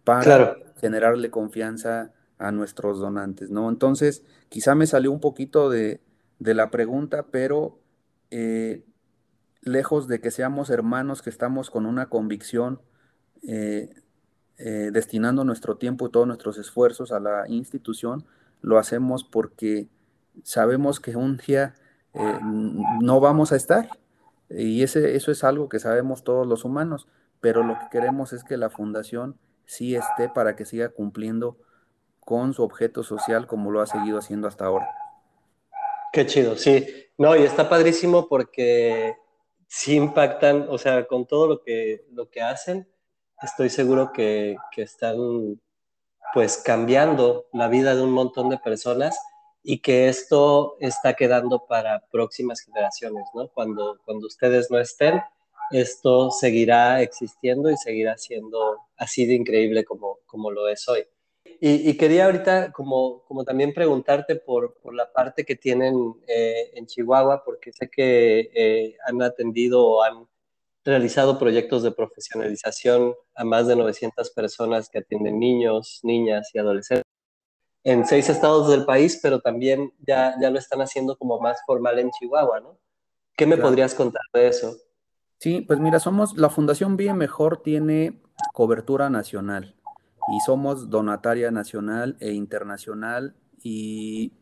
para 0.04 0.56
generarle 0.80 1.30
confianza 1.30 2.12
a 2.38 2.52
nuestros 2.52 2.98
donantes, 2.98 3.50
¿no? 3.50 3.68
Entonces, 3.68 4.24
quizá 4.48 4.74
me 4.74 4.86
salió 4.86 5.12
un 5.12 5.20
poquito 5.20 5.70
de, 5.70 6.00
la 6.40 6.70
pregunta, 6.70 7.26
pero 7.30 7.78
eh, 8.30 8.84
lejos 9.62 10.08
de 10.08 10.20
que 10.20 10.30
seamos 10.30 10.70
hermanos 10.70 11.20
que 11.20 11.30
estamos 11.30 11.70
con 11.70 11.84
una 11.84 12.08
convicción, 12.08 12.80
eh, 13.42 13.90
eh, 14.56 14.90
destinando 14.92 15.44
nuestro 15.44 15.76
tiempo 15.76 16.06
y 16.06 16.10
todos 16.10 16.26
nuestros 16.26 16.58
esfuerzos 16.58 17.12
a 17.12 17.20
la 17.20 17.48
institución, 17.48 18.24
lo 18.60 18.78
hacemos 18.78 19.24
porque 19.24 19.88
sabemos 20.44 21.00
que 21.00 21.16
un 21.16 21.36
día 21.38 21.74
no 23.00 23.20
vamos 23.20 23.52
a 23.52 23.56
estar. 23.56 23.88
Y 24.50 24.82
ese, 24.82 25.14
eso 25.14 25.30
es 25.30 25.44
algo 25.44 25.68
que 25.68 25.78
sabemos 25.78 26.24
todos 26.24 26.46
los 26.46 26.64
humanos, 26.64 27.06
pero 27.40 27.62
lo 27.62 27.78
que 27.78 27.88
queremos 27.90 28.32
es 28.32 28.44
que 28.44 28.56
la 28.56 28.70
fundación 28.70 29.38
sí 29.66 29.94
esté 29.94 30.28
para 30.28 30.56
que 30.56 30.64
siga 30.64 30.88
cumpliendo 30.88 31.58
con 32.20 32.54
su 32.54 32.62
objeto 32.62 33.02
social 33.02 33.46
como 33.46 33.70
lo 33.70 33.80
ha 33.80 33.86
seguido 33.86 34.18
haciendo 34.18 34.48
hasta 34.48 34.64
ahora. 34.64 34.88
Qué 36.12 36.26
chido, 36.26 36.56
sí. 36.56 36.86
No, 37.18 37.36
y 37.36 37.42
está 37.42 37.68
padrísimo 37.68 38.28
porque 38.28 39.16
sí 39.66 39.96
impactan, 39.96 40.66
o 40.68 40.78
sea, 40.78 41.06
con 41.06 41.26
todo 41.26 41.46
lo 41.46 41.62
que, 41.62 42.06
lo 42.12 42.30
que 42.30 42.40
hacen, 42.40 42.88
estoy 43.42 43.68
seguro 43.68 44.12
que, 44.12 44.56
que 44.72 44.82
están 44.82 45.16
pues 46.32 46.58
cambiando 46.58 47.46
la 47.52 47.68
vida 47.68 47.94
de 47.94 48.02
un 48.02 48.12
montón 48.12 48.48
de 48.48 48.58
personas 48.58 49.18
y 49.62 49.80
que 49.80 50.08
esto 50.08 50.76
está 50.80 51.14
quedando 51.14 51.66
para 51.66 52.04
próximas 52.10 52.60
generaciones, 52.60 53.24
¿no? 53.34 53.48
Cuando, 53.48 53.98
cuando 54.04 54.26
ustedes 54.26 54.70
no 54.70 54.78
estén, 54.78 55.20
esto 55.70 56.30
seguirá 56.30 57.02
existiendo 57.02 57.70
y 57.70 57.76
seguirá 57.76 58.16
siendo 58.16 58.78
así 58.96 59.26
de 59.26 59.34
increíble 59.34 59.84
como, 59.84 60.20
como 60.26 60.50
lo 60.50 60.68
es 60.68 60.88
hoy. 60.88 61.04
Y, 61.60 61.96
quería 61.96 62.26
ahorita 62.26 62.70
como, 62.70 63.24
como 63.24 63.42
también 63.42 63.74
preguntarte 63.74 64.36
por, 64.36 64.74
por 64.80 64.94
la 64.94 65.10
parte 65.12 65.44
que 65.44 65.56
tienen 65.56 66.14
eh, 66.28 66.70
en 66.74 66.86
Chihuahua, 66.86 67.42
porque 67.44 67.72
sé 67.72 67.90
que 67.90 68.50
eh, 68.54 68.96
han 69.04 69.20
atendido 69.22 69.84
o 69.84 70.02
han 70.04 70.28
realizado 70.84 71.36
proyectos 71.38 71.82
de 71.82 71.90
profesionalización 71.90 73.14
a 73.34 73.44
más 73.44 73.66
de 73.66 73.74
900 73.74 74.30
personas 74.30 74.88
que 74.88 74.98
atienden 74.98 75.40
niños, 75.40 75.98
niñas 76.04 76.50
y 76.54 76.58
adolescentes 76.58 77.07
en 77.84 78.06
seis 78.06 78.28
estados 78.28 78.68
del 78.70 78.84
país, 78.84 79.18
pero 79.22 79.40
también 79.40 79.92
ya, 80.06 80.34
ya 80.40 80.50
lo 80.50 80.58
están 80.58 80.80
haciendo 80.80 81.16
como 81.16 81.40
más 81.40 81.60
formal 81.66 81.98
en 81.98 82.10
Chihuahua, 82.10 82.60
¿no? 82.60 82.78
¿Qué 83.36 83.46
me 83.46 83.56
podrías 83.56 83.94
contar 83.94 84.22
de 84.34 84.48
eso? 84.48 84.76
Sí, 85.38 85.60
pues 85.60 85.78
mira, 85.78 86.00
somos, 86.00 86.36
la 86.36 86.50
Fundación 86.50 86.96
Bien 86.96 87.16
Mejor 87.16 87.62
tiene 87.62 88.20
cobertura 88.52 89.08
nacional 89.08 89.76
y 90.28 90.40
somos 90.40 90.90
donataria 90.90 91.50
nacional 91.50 92.16
e 92.20 92.32
internacional 92.32 93.36
y, 93.62 94.34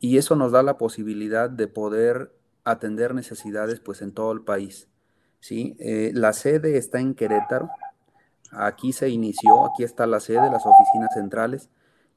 eso 0.00 0.34
nos 0.34 0.52
da 0.52 0.62
la 0.62 0.78
posibilidad 0.78 1.50
de 1.50 1.68
poder 1.68 2.34
atender 2.64 3.14
necesidades 3.14 3.80
pues 3.80 4.00
en 4.00 4.12
todo 4.12 4.32
el 4.32 4.40
país. 4.40 4.88
¿sí? 5.40 5.76
Eh, 5.78 6.10
la 6.14 6.32
sede 6.32 6.78
está 6.78 7.00
en 7.00 7.14
Querétaro, 7.14 7.68
aquí 8.50 8.94
se 8.94 9.10
inició, 9.10 9.66
aquí 9.66 9.84
está 9.84 10.06
la 10.06 10.20
sede, 10.20 10.50
las 10.50 10.64
oficinas 10.64 11.12
centrales 11.12 11.68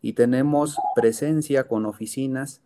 y 0.04 0.14
tenemos 0.14 0.78
presencia 0.96 1.68
con 1.70 1.86
oficinas 1.86 2.62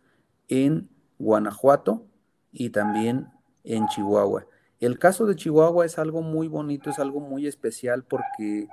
en 0.47 0.89
Guanajuato 1.19 2.07
y 2.51 2.71
también 2.71 3.27
en 3.63 3.87
Chihuahua. 3.87 4.47
El 4.79 4.97
caso 4.97 5.27
de 5.27 5.35
Chihuahua 5.35 5.85
es 5.85 5.99
algo 5.99 6.23
muy 6.23 6.47
bonito, 6.47 6.89
es 6.89 6.97
algo 6.97 7.19
muy 7.19 7.45
especial 7.45 8.03
porque 8.03 8.67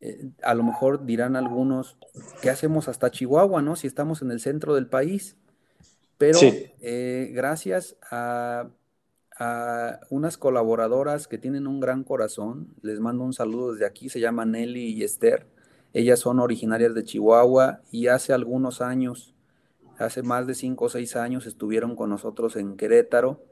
eh, 0.00 0.30
a 0.42 0.54
lo 0.54 0.64
mejor 0.64 1.06
dirán 1.06 1.36
algunos, 1.36 1.96
¿qué 2.42 2.50
hacemos 2.50 2.88
hasta 2.88 3.12
Chihuahua, 3.12 3.62
no? 3.62 3.76
Si 3.76 3.86
estamos 3.86 4.20
en 4.20 4.32
el 4.32 4.40
centro 4.40 4.74
del 4.74 4.88
país. 4.88 5.36
Pero 6.18 6.40
eh, 6.42 7.30
gracias 7.32 7.96
a, 8.10 8.68
a, 9.38 10.00
unas 10.10 10.38
colaboradoras 10.38 11.28
que 11.28 11.38
tienen 11.38 11.68
un 11.68 11.78
gran 11.78 12.02
corazón, 12.02 12.74
les 12.82 12.98
mando 12.98 13.22
un 13.22 13.32
saludo 13.32 13.74
desde 13.74 13.86
aquí, 13.86 14.08
se 14.08 14.18
llaman 14.18 14.50
Nelly 14.50 14.94
y 14.94 15.04
Esther. 15.04 15.46
Ellas 15.98 16.20
son 16.20 16.38
originarias 16.38 16.94
de 16.94 17.02
Chihuahua 17.02 17.80
y 17.90 18.06
hace 18.06 18.32
algunos 18.32 18.80
años, 18.82 19.34
hace 19.98 20.22
más 20.22 20.46
de 20.46 20.54
cinco 20.54 20.84
o 20.84 20.88
seis 20.88 21.16
años, 21.16 21.44
estuvieron 21.44 21.96
con 21.96 22.10
nosotros 22.10 22.54
en 22.54 22.76
Querétaro 22.76 23.42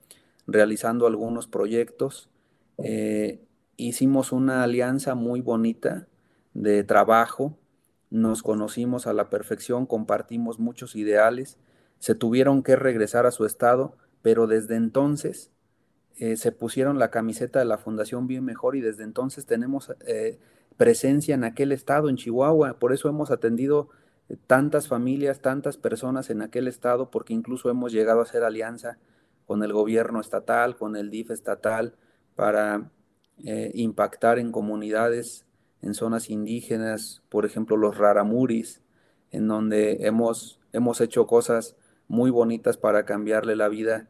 realizando 0.47 1.09
algunos 1.09 1.49
proyectos. 1.49 2.31
Eh, 2.79 3.41
hicimos 3.77 4.31
una 4.31 4.63
alianza 4.63 5.17
muy 5.17 5.41
bonita 5.41 6.07
de 6.55 6.85
trabajo, 6.85 7.59
nos 8.11 8.45
conocimos 8.45 9.09
a 9.09 9.13
la 9.13 9.29
perfección, 9.29 9.85
compartimos 9.85 10.61
muchos 10.61 10.95
ideales, 10.95 11.59
se 11.99 12.15
tuvieron 12.15 12.63
que 12.63 12.77
regresar 12.77 13.27
a 13.27 13.33
su 13.33 13.45
estado, 13.45 13.97
pero 14.23 14.47
desde 14.47 14.77
entonces 14.77 15.51
eh, 16.15 16.37
se 16.37 16.53
pusieron 16.53 17.01
la 17.01 17.11
camiseta 17.11 17.59
de 17.59 17.65
la 17.65 17.79
Fundación 17.79 18.29
Bien 18.29 18.45
Mejor 18.45 18.77
y 18.77 18.83
desde 18.83 19.03
entonces 19.03 19.47
tenemos 19.47 19.91
eh, 20.07 20.39
presencia 20.77 21.35
en 21.35 21.45
aquel 21.45 21.73
estado, 21.73 22.09
en 22.09 22.17
Chihuahua, 22.17 22.79
por 22.79 22.93
eso 22.93 23.09
hemos 23.09 23.31
atendido 23.31 23.89
eh, 24.29 24.37
tantas 24.47 24.89
familias, 24.89 25.41
tantas 25.41 25.77
personas 25.77 26.31
en 26.31 26.43
aquel 26.43 26.69
estado, 26.69 27.11
porque 27.11 27.35
incluso 27.35 27.71
hemos 27.71 27.93
llegado 27.93 28.21
a 28.21 28.25
hacer 28.25 28.43
alianza 28.45 28.99
con 29.47 29.63
el 29.63 29.73
gobierno 29.73 30.21
estatal, 30.21 30.77
con 30.77 30.97
el 30.97 31.11
DIF 31.11 31.31
estatal, 31.31 31.95
para 32.35 32.91
impactar 33.75 34.39
en 34.39 34.51
comunidades 34.51 35.47
en 35.83 35.95
zonas 35.95 36.31
indígenas, 36.31 37.23
por 37.29 37.45
ejemplo 37.45 37.77
los 37.77 37.97
raramuris, 37.97 38.83
en 39.31 39.49
donde 39.49 40.07
hemos, 40.07 40.61
hemos 40.73 41.01
hecho 41.01 41.27
cosas 41.27 41.77
muy 42.09 42.31
bonitas 42.31 42.77
para 42.77 43.05
cambiarle 43.05 43.57
la 43.57 43.69
vida, 43.69 44.09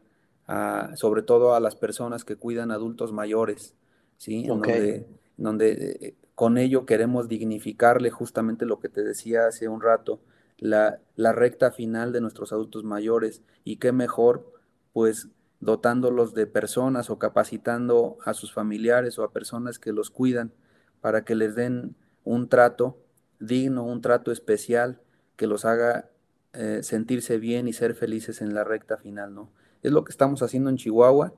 sobre 0.95 1.21
todo 1.21 1.55
a 1.55 1.59
las 1.59 1.75
personas 1.75 2.23
que 2.23 2.35
cuidan 2.35 2.71
adultos 2.71 3.11
mayores, 3.11 3.75
¿sí? 4.17 4.45
donde, 4.45 5.07
donde 5.35 5.97
eh, 6.01 6.15
con 6.37 6.59
ello 6.59 6.85
queremos 6.85 7.27
dignificarle 7.27 8.11
justamente 8.11 8.67
lo 8.67 8.79
que 8.79 8.89
te 8.89 9.01
decía 9.01 9.47
hace 9.47 9.67
un 9.69 9.81
rato, 9.81 10.21
la, 10.59 10.99
la 11.15 11.31
recta 11.31 11.71
final 11.71 12.11
de 12.13 12.21
nuestros 12.21 12.53
adultos 12.53 12.83
mayores 12.83 13.41
y 13.63 13.77
qué 13.77 13.91
mejor 13.91 14.53
pues 14.93 15.29
dotándolos 15.61 16.35
de 16.35 16.45
personas 16.45 17.09
o 17.09 17.17
capacitando 17.17 18.19
a 18.23 18.35
sus 18.35 18.53
familiares 18.53 19.17
o 19.17 19.23
a 19.23 19.31
personas 19.31 19.79
que 19.79 19.91
los 19.91 20.11
cuidan 20.11 20.53
para 21.01 21.25
que 21.25 21.33
les 21.33 21.55
den 21.55 21.95
un 22.23 22.49
trato 22.49 22.99
digno, 23.39 23.83
un 23.83 24.01
trato 24.01 24.31
especial 24.31 25.01
que 25.37 25.47
los 25.47 25.65
haga 25.65 26.11
eh, 26.53 26.81
sentirse 26.83 27.39
bien 27.39 27.67
y 27.67 27.73
ser 27.73 27.95
felices 27.95 28.43
en 28.43 28.53
la 28.53 28.63
recta 28.63 28.97
final, 28.97 29.33
¿no? 29.33 29.49
Es 29.81 29.91
lo 29.91 30.03
que 30.03 30.11
estamos 30.11 30.43
haciendo 30.43 30.69
en 30.69 30.77
Chihuahua 30.77 31.33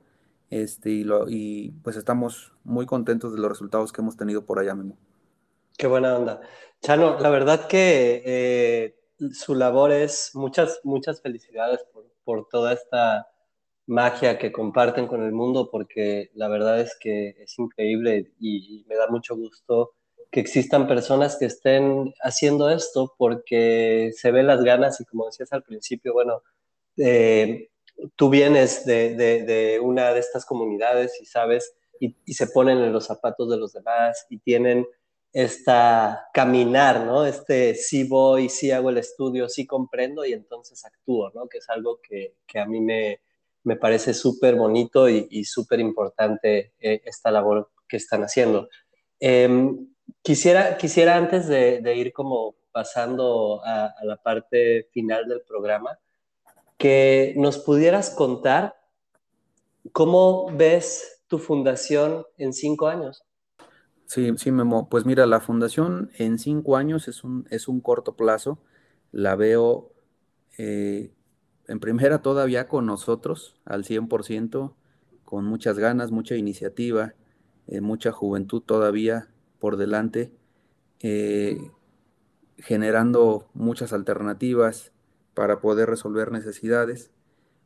este, 0.50 0.90
y, 0.90 1.04
lo, 1.04 1.30
y 1.30 1.72
pues 1.84 1.96
estamos 1.96 2.54
muy 2.64 2.86
contentos 2.86 3.34
de 3.34 3.40
los 3.40 3.50
resultados 3.50 3.92
que 3.92 4.02
hemos 4.02 4.18
tenido 4.18 4.46
por 4.46 4.60
allá 4.60 4.76
mismo. 4.76 4.98
Qué 5.78 5.88
buena 5.88 6.18
onda. 6.18 6.42
Chano, 6.82 7.20
la 7.20 7.30
verdad 7.30 7.68
que 7.68 8.22
eh, 8.26 8.96
su 9.32 9.56
labor 9.56 9.92
es 9.92 10.32
muchas, 10.34 10.82
muchas 10.84 11.22
felicidades 11.22 11.86
por, 11.94 12.06
por 12.24 12.48
toda 12.50 12.74
esta 12.74 13.28
magia 13.90 14.38
que 14.38 14.52
comparten 14.52 15.08
con 15.08 15.24
el 15.24 15.32
mundo, 15.32 15.70
porque 15.72 16.30
la 16.36 16.48
verdad 16.48 16.80
es 16.80 16.96
que 17.00 17.30
es 17.40 17.58
increíble 17.58 18.34
y, 18.40 18.86
me 18.88 18.96
da 18.96 19.08
mucho 19.08 19.36
gusto 19.36 19.94
que 20.32 20.40
existan 20.40 20.88
personas 20.88 21.38
que 21.38 21.46
estén 21.46 22.14
haciendo 22.22 22.70
esto 22.70 23.16
porque 23.18 24.12
se 24.16 24.32
ven 24.32 24.46
las 24.46 24.64
ganas 24.64 25.02
y 25.02 25.06
como 25.06 25.26
decías 25.26 25.52
al 25.54 25.64
principio, 25.64 26.14
bueno, 26.14 26.44
eh, 26.98 27.70
tú 28.16 28.30
vienes 28.30 28.86
de, 28.86 29.80
una 29.82 30.14
de 30.14 30.20
estas 30.20 30.46
comunidades 30.46 31.20
y 31.22 31.26
sabes, 31.26 31.74
y, 32.00 32.16
y, 32.26 32.34
se 32.34 32.48
ponen 32.48 32.78
en 32.78 32.94
los 32.94 33.06
zapatos 33.06 33.50
de 33.50 33.58
los 33.58 33.74
demás 33.74 34.26
y 34.30 34.38
tienen 34.38 34.88
esta 35.32 36.28
caminar, 36.34 37.06
¿no? 37.06 37.26
Este 37.26 37.76
sí 37.76 38.04
voy, 38.04 38.50
sí 38.50 38.72
hago 38.72 38.90
el 38.90 38.98
estudio, 38.98 39.48
sí 39.48 39.66
comprendo 39.68 40.26
y 40.26 40.34
entonces 40.34 40.84
actúo, 40.86 41.32
¿no? 41.34 41.48
Que 41.48 41.60
es 41.60 41.70
algo 41.70 42.00
que, 42.02 42.36
a 42.60 42.66
mí 42.66 42.82
me, 42.82 43.20
parece 43.80 44.14
súper 44.14 44.56
bonito 44.56 45.08
y, 45.08 45.44
súper 45.44 45.80
importante 45.80 46.74
eh, 46.80 47.02
esta 47.06 47.32
labor 47.32 47.70
que 47.88 47.98
están 47.98 48.24
haciendo. 48.24 48.70
Em, 49.20 49.90
quisiera, 50.24 50.78
quisiera 50.78 51.16
antes 51.16 51.48
de, 51.48 51.96
ir 51.96 52.12
como 52.14 52.56
pasando 52.72 53.62
a, 53.64 53.94
la 54.04 54.18
parte 54.18 54.88
final 54.92 55.28
del 55.28 55.42
programa, 55.42 56.00
que 56.80 57.34
nos 57.36 57.58
pudieras 57.60 58.10
contar 58.10 58.76
cómo 59.92 60.50
ves 60.56 61.22
tu 61.28 61.38
fundación 61.38 62.26
en 62.38 62.54
cinco 62.54 62.88
años. 62.88 63.24
Sí, 64.06 64.32
sí, 64.38 64.52
Memo. 64.52 64.90
Pues 64.90 65.06
mira, 65.06 65.26
la 65.28 65.42
fundación 65.42 66.10
en 66.18 66.40
cinco 66.40 66.78
años 66.78 67.08
es 67.08 67.24
un, 67.24 67.46
es 67.52 67.68
un 67.68 67.82
corto 67.82 68.16
plazo. 68.16 68.60
La 69.12 69.36
veo 69.36 69.92
eh, 70.58 71.12
en 71.68 71.80
primera 71.82 72.22
todavía 72.22 72.70
con 72.70 72.86
nosotros 72.86 73.60
al 73.66 73.84
100%, 73.84 74.74
con 75.26 75.46
muchas 75.46 75.78
ganas, 75.78 76.12
mucha 76.12 76.38
iniciativa, 76.38 77.14
eh, 77.68 77.82
mucha 77.82 78.14
juventud 78.14 78.62
todavía 78.62 79.28
por 79.60 79.76
delante, 79.76 80.32
eh, 81.02 81.60
generando 82.58 83.50
muchas 83.54 83.92
alternativas 83.92 84.94
para 85.40 85.62
poder 85.62 85.90
resolver 85.90 86.34
necesidades, 86.34 87.14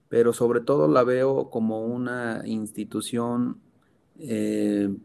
pero 0.07 0.32
sobre 0.32 0.61
todo 0.61 0.88
la 0.88 1.03
veo 1.03 1.49
como 1.49 1.84
una 1.84 2.43
institución 2.45 3.61
eh, 4.19 4.95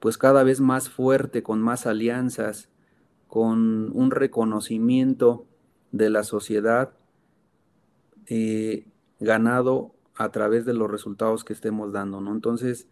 pues 0.00 0.18
cada 0.18 0.42
vez 0.42 0.60
más 0.60 0.90
fuerte, 0.90 1.42
con 1.42 1.62
más 1.62 1.86
alianzas, 1.86 2.68
con 3.26 3.90
un 3.96 4.10
reconocimiento 4.10 5.46
de 5.92 6.10
la 6.10 6.24
sociedad 6.24 6.92
ganado 9.18 9.94
a 10.14 10.30
través 10.30 10.66
de 10.66 10.74
los 10.74 10.90
resultados 10.90 11.42
que 11.42 11.54
estemos 11.54 11.90
dando, 11.90 12.20
¿no? 12.20 12.32
Entonces, 12.32 12.86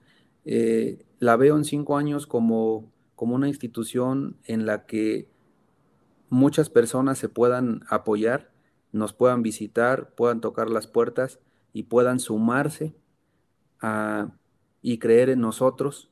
eh, 0.46 1.04
la 1.18 1.36
veo 1.36 1.58
en 1.58 1.66
cinco 1.66 1.98
años 1.98 2.26
como, 2.26 2.90
como 3.14 3.34
una 3.34 3.48
institución 3.48 4.38
en 4.44 4.64
la 4.64 4.86
que 4.86 5.28
muchas 6.30 6.70
personas 6.70 7.18
se 7.18 7.28
puedan 7.28 7.82
apoyar, 7.90 8.51
nos 8.92 9.12
puedan 9.12 9.42
visitar, 9.42 10.14
puedan 10.14 10.40
tocar 10.40 10.70
las 10.70 10.86
puertas 10.86 11.40
y 11.72 11.84
puedan 11.84 12.20
sumarse 12.20 12.94
y 14.80 14.98
creer 14.98 15.30
en 15.30 15.40
nosotros 15.40 16.10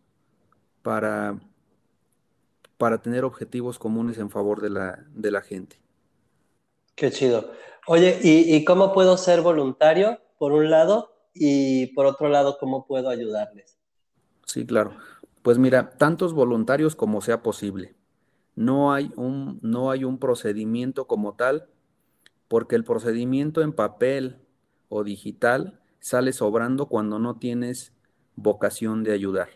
para, 0.82 1.38
para 2.78 3.00
tener 3.00 3.24
objetivos 3.24 3.78
comunes 3.78 4.18
en 4.18 4.30
favor 4.30 4.60
de 4.60 4.70
la, 4.70 5.04
de 5.14 5.30
la 5.30 5.42
gente. 5.42 5.76
Qué 6.96 7.12
chido. 7.12 7.52
Oye, 7.86 8.18
¿y, 8.22 8.56
¿y, 8.56 8.64
cómo 8.64 8.92
puedo 8.92 9.16
ser 9.16 9.40
voluntario? 9.40 10.18
por 10.40 10.52
un 10.52 10.70
lado, 10.70 11.12
y 11.34 11.88
por 11.88 12.06
otro 12.06 12.30
lado, 12.30 12.56
cómo 12.58 12.86
puedo 12.86 13.10
ayudarles. 13.10 13.78
Sí, 14.46 14.64
claro. 14.64 14.96
Pues 15.42 15.58
mira, 15.58 15.90
tantos 15.90 16.32
voluntarios 16.32 16.96
como 16.96 17.20
sea 17.20 17.42
posible. 17.42 17.94
No 18.56 18.94
hay 18.94 19.12
un, 19.16 19.60
no 19.60 19.90
hay 19.90 20.04
un 20.04 20.18
procedimiento 20.18 21.06
como 21.06 21.34
tal, 21.34 21.68
porque 22.50 22.74
el 22.74 22.82
procedimiento 22.82 23.62
en 23.62 23.72
papel 23.72 24.40
o 24.88 25.04
digital 25.04 25.78
sale 26.00 26.32
sobrando 26.32 26.86
cuando 26.86 27.20
no 27.20 27.38
tienes 27.38 27.92
vocación 28.34 29.04
de 29.04 29.12
ayudar. 29.12 29.50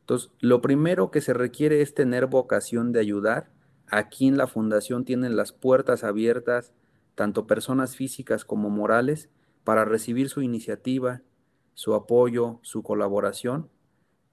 Entonces, 0.00 0.30
lo 0.40 0.60
primero 0.60 1.10
que 1.10 1.22
se 1.22 1.32
requiere 1.32 1.80
es 1.80 1.94
tener 1.94 2.26
vocación 2.26 2.92
de 2.92 3.00
ayudar. 3.00 3.48
Aquí 3.86 4.28
en 4.28 4.36
la 4.36 4.46
fundación 4.46 5.06
tienen 5.06 5.36
las 5.36 5.52
puertas 5.52 6.04
abiertas, 6.04 6.74
tanto 7.14 7.46
personas 7.46 7.96
físicas 7.96 8.44
como 8.44 8.68
morales, 8.68 9.30
para 9.64 9.86
recibir 9.86 10.28
su 10.28 10.42
iniciativa, 10.42 11.22
su 11.72 11.94
apoyo, 11.94 12.60
su 12.60 12.82
colaboración 12.82 13.70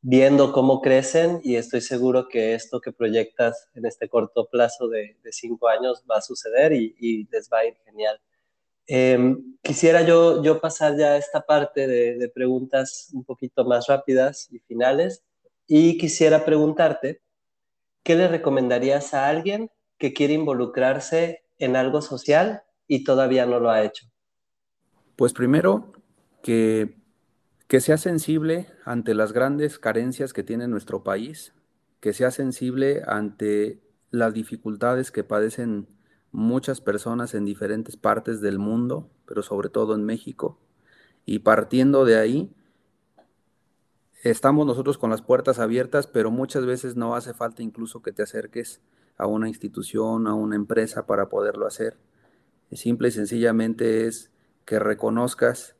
viendo 0.00 0.52
cómo 0.52 0.80
crecen 0.80 1.40
y 1.44 1.56
estoy 1.56 1.80
seguro 1.82 2.28
que 2.28 2.54
esto 2.54 2.80
que 2.80 2.92
proyectas 2.92 3.68
en 3.74 3.84
este 3.86 4.08
corto 4.08 4.48
plazo 4.48 4.88
de, 4.88 5.16
cinco 5.30 5.68
años 5.68 6.04
va 6.10 6.18
a 6.18 6.22
suceder 6.22 6.72
y, 6.72 6.94
y 6.98 7.28
les 7.30 7.50
va 7.50 7.58
a 7.58 7.66
ir 7.66 7.74
genial. 7.84 8.20
Em, 8.92 9.56
quisiera 9.62 10.02
yo, 10.02 10.42
yo 10.42 10.60
pasar 10.60 10.96
ya 10.96 11.12
a 11.12 11.16
esta 11.16 11.42
parte 11.42 11.86
de, 11.86 12.28
preguntas 12.28 13.08
un 13.12 13.22
poquito 13.22 13.64
más 13.64 13.86
rápidas 13.86 14.48
y 14.50 14.58
finales 14.58 15.22
y 15.68 15.96
quisiera 15.96 16.44
preguntarte, 16.44 17.22
¿qué 18.02 18.16
le 18.16 18.26
recomendarías 18.26 19.14
a 19.14 19.28
alguien 19.28 19.70
que 19.96 20.12
quiere 20.12 20.34
involucrarse 20.34 21.44
en 21.58 21.76
algo 21.76 22.02
social 22.02 22.64
y 22.90 23.04
todavía 23.04 23.46
no 23.46 23.60
lo 23.60 23.70
ha 23.70 23.84
hecho? 23.84 24.04
Pues 25.14 25.32
primero, 25.32 25.92
que, 26.42 26.96
que 27.68 27.80
sea 27.80 27.96
sensible 27.98 28.66
ante 28.84 29.14
las 29.14 29.32
grandes 29.32 29.78
carencias 29.78 30.32
que 30.32 30.42
tiene 30.42 30.66
nuestro 30.66 31.04
país, 31.04 31.54
que 32.00 32.12
sea 32.12 32.32
sensible 32.32 33.02
ante 33.06 33.80
las 34.10 34.34
dificultades 34.34 35.12
que 35.12 35.22
padecen 35.22 35.86
muchas 36.32 36.80
personas 36.80 37.32
en 37.34 37.44
diferentes 37.44 37.96
partes 37.96 38.40
del 38.40 38.58
mundo, 38.58 39.08
pero 39.24 39.42
sobre 39.42 39.68
todo 39.68 39.94
en 39.94 40.04
México. 40.04 40.58
Y 41.24 41.40
partiendo 41.40 42.04
de 42.04 42.18
ahí, 42.18 42.52
estamos 44.24 44.66
nosotros 44.66 44.98
con 44.98 45.10
las 45.10 45.22
puertas 45.22 45.60
abiertas, 45.60 46.08
pero 46.08 46.32
muchas 46.32 46.66
veces 46.66 46.96
no 46.96 47.14
hace 47.14 47.34
falta 47.34 47.62
incluso 47.62 48.02
que 48.02 48.10
te 48.10 48.24
acerques 48.24 48.80
a 49.16 49.26
una 49.26 49.46
institución, 49.46 50.26
a 50.26 50.34
una 50.34 50.56
empresa 50.56 51.06
para 51.06 51.28
poderlo 51.28 51.68
hacer. 51.68 51.96
Simple 52.72 53.08
y 53.08 53.12
sencillamente 53.12 54.06
es 54.06 54.30
que 54.64 54.78
reconozcas 54.78 55.76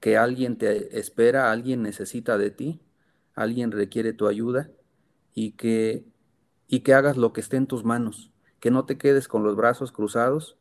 que 0.00 0.16
alguien 0.16 0.58
te 0.58 0.98
espera, 0.98 1.52
alguien 1.52 1.82
necesita 1.82 2.36
de 2.38 2.50
ti, 2.50 2.80
alguien 3.34 3.70
requiere 3.70 4.12
tu 4.12 4.26
ayuda 4.26 4.70
y 5.34 5.52
que, 5.52 6.04
y 6.66 6.80
que 6.80 6.94
hagas 6.94 7.16
lo 7.16 7.32
que 7.32 7.40
esté 7.40 7.56
en 7.56 7.66
tus 7.66 7.84
manos 7.84 8.32
que 8.62 8.70
no 8.70 8.84
te 8.84 8.96
quedes 8.96 9.26
con 9.26 9.42
los 9.42 9.56
brazos 9.56 9.90
cruzados 9.90 10.56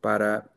para, 0.00 0.50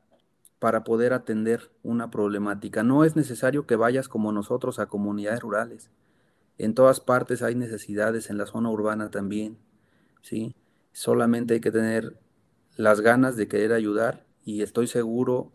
para 0.60 0.86
poder 0.86 1.12
atender 1.12 1.74
una 1.84 2.10
problemática. 2.10 2.84
No 2.84 3.04
es 3.04 3.18
necesario 3.18 3.68
que 3.68 3.76
vayas 3.76 4.08
como 4.08 4.32
nosotros 4.32 4.80
a 4.80 4.86
comunidades 4.86 5.42
rurales. 5.42 5.92
En 6.58 6.76
todas 6.76 7.02
partes 7.02 7.42
hay 7.42 7.54
necesidades, 7.54 8.30
en 8.30 8.38
la 8.38 8.46
zona 8.46 8.70
urbana 8.70 9.12
también, 9.12 9.58
¿sí? 10.22 10.56
Solamente 10.94 11.56
hay 11.56 11.60
que 11.60 11.72
tener 11.72 12.18
las 12.78 13.02
ganas 13.02 13.36
de 13.36 13.50
querer 13.50 13.74
ayudar 13.74 14.26
y 14.50 14.64
estoy 14.64 14.88
seguro 14.88 15.52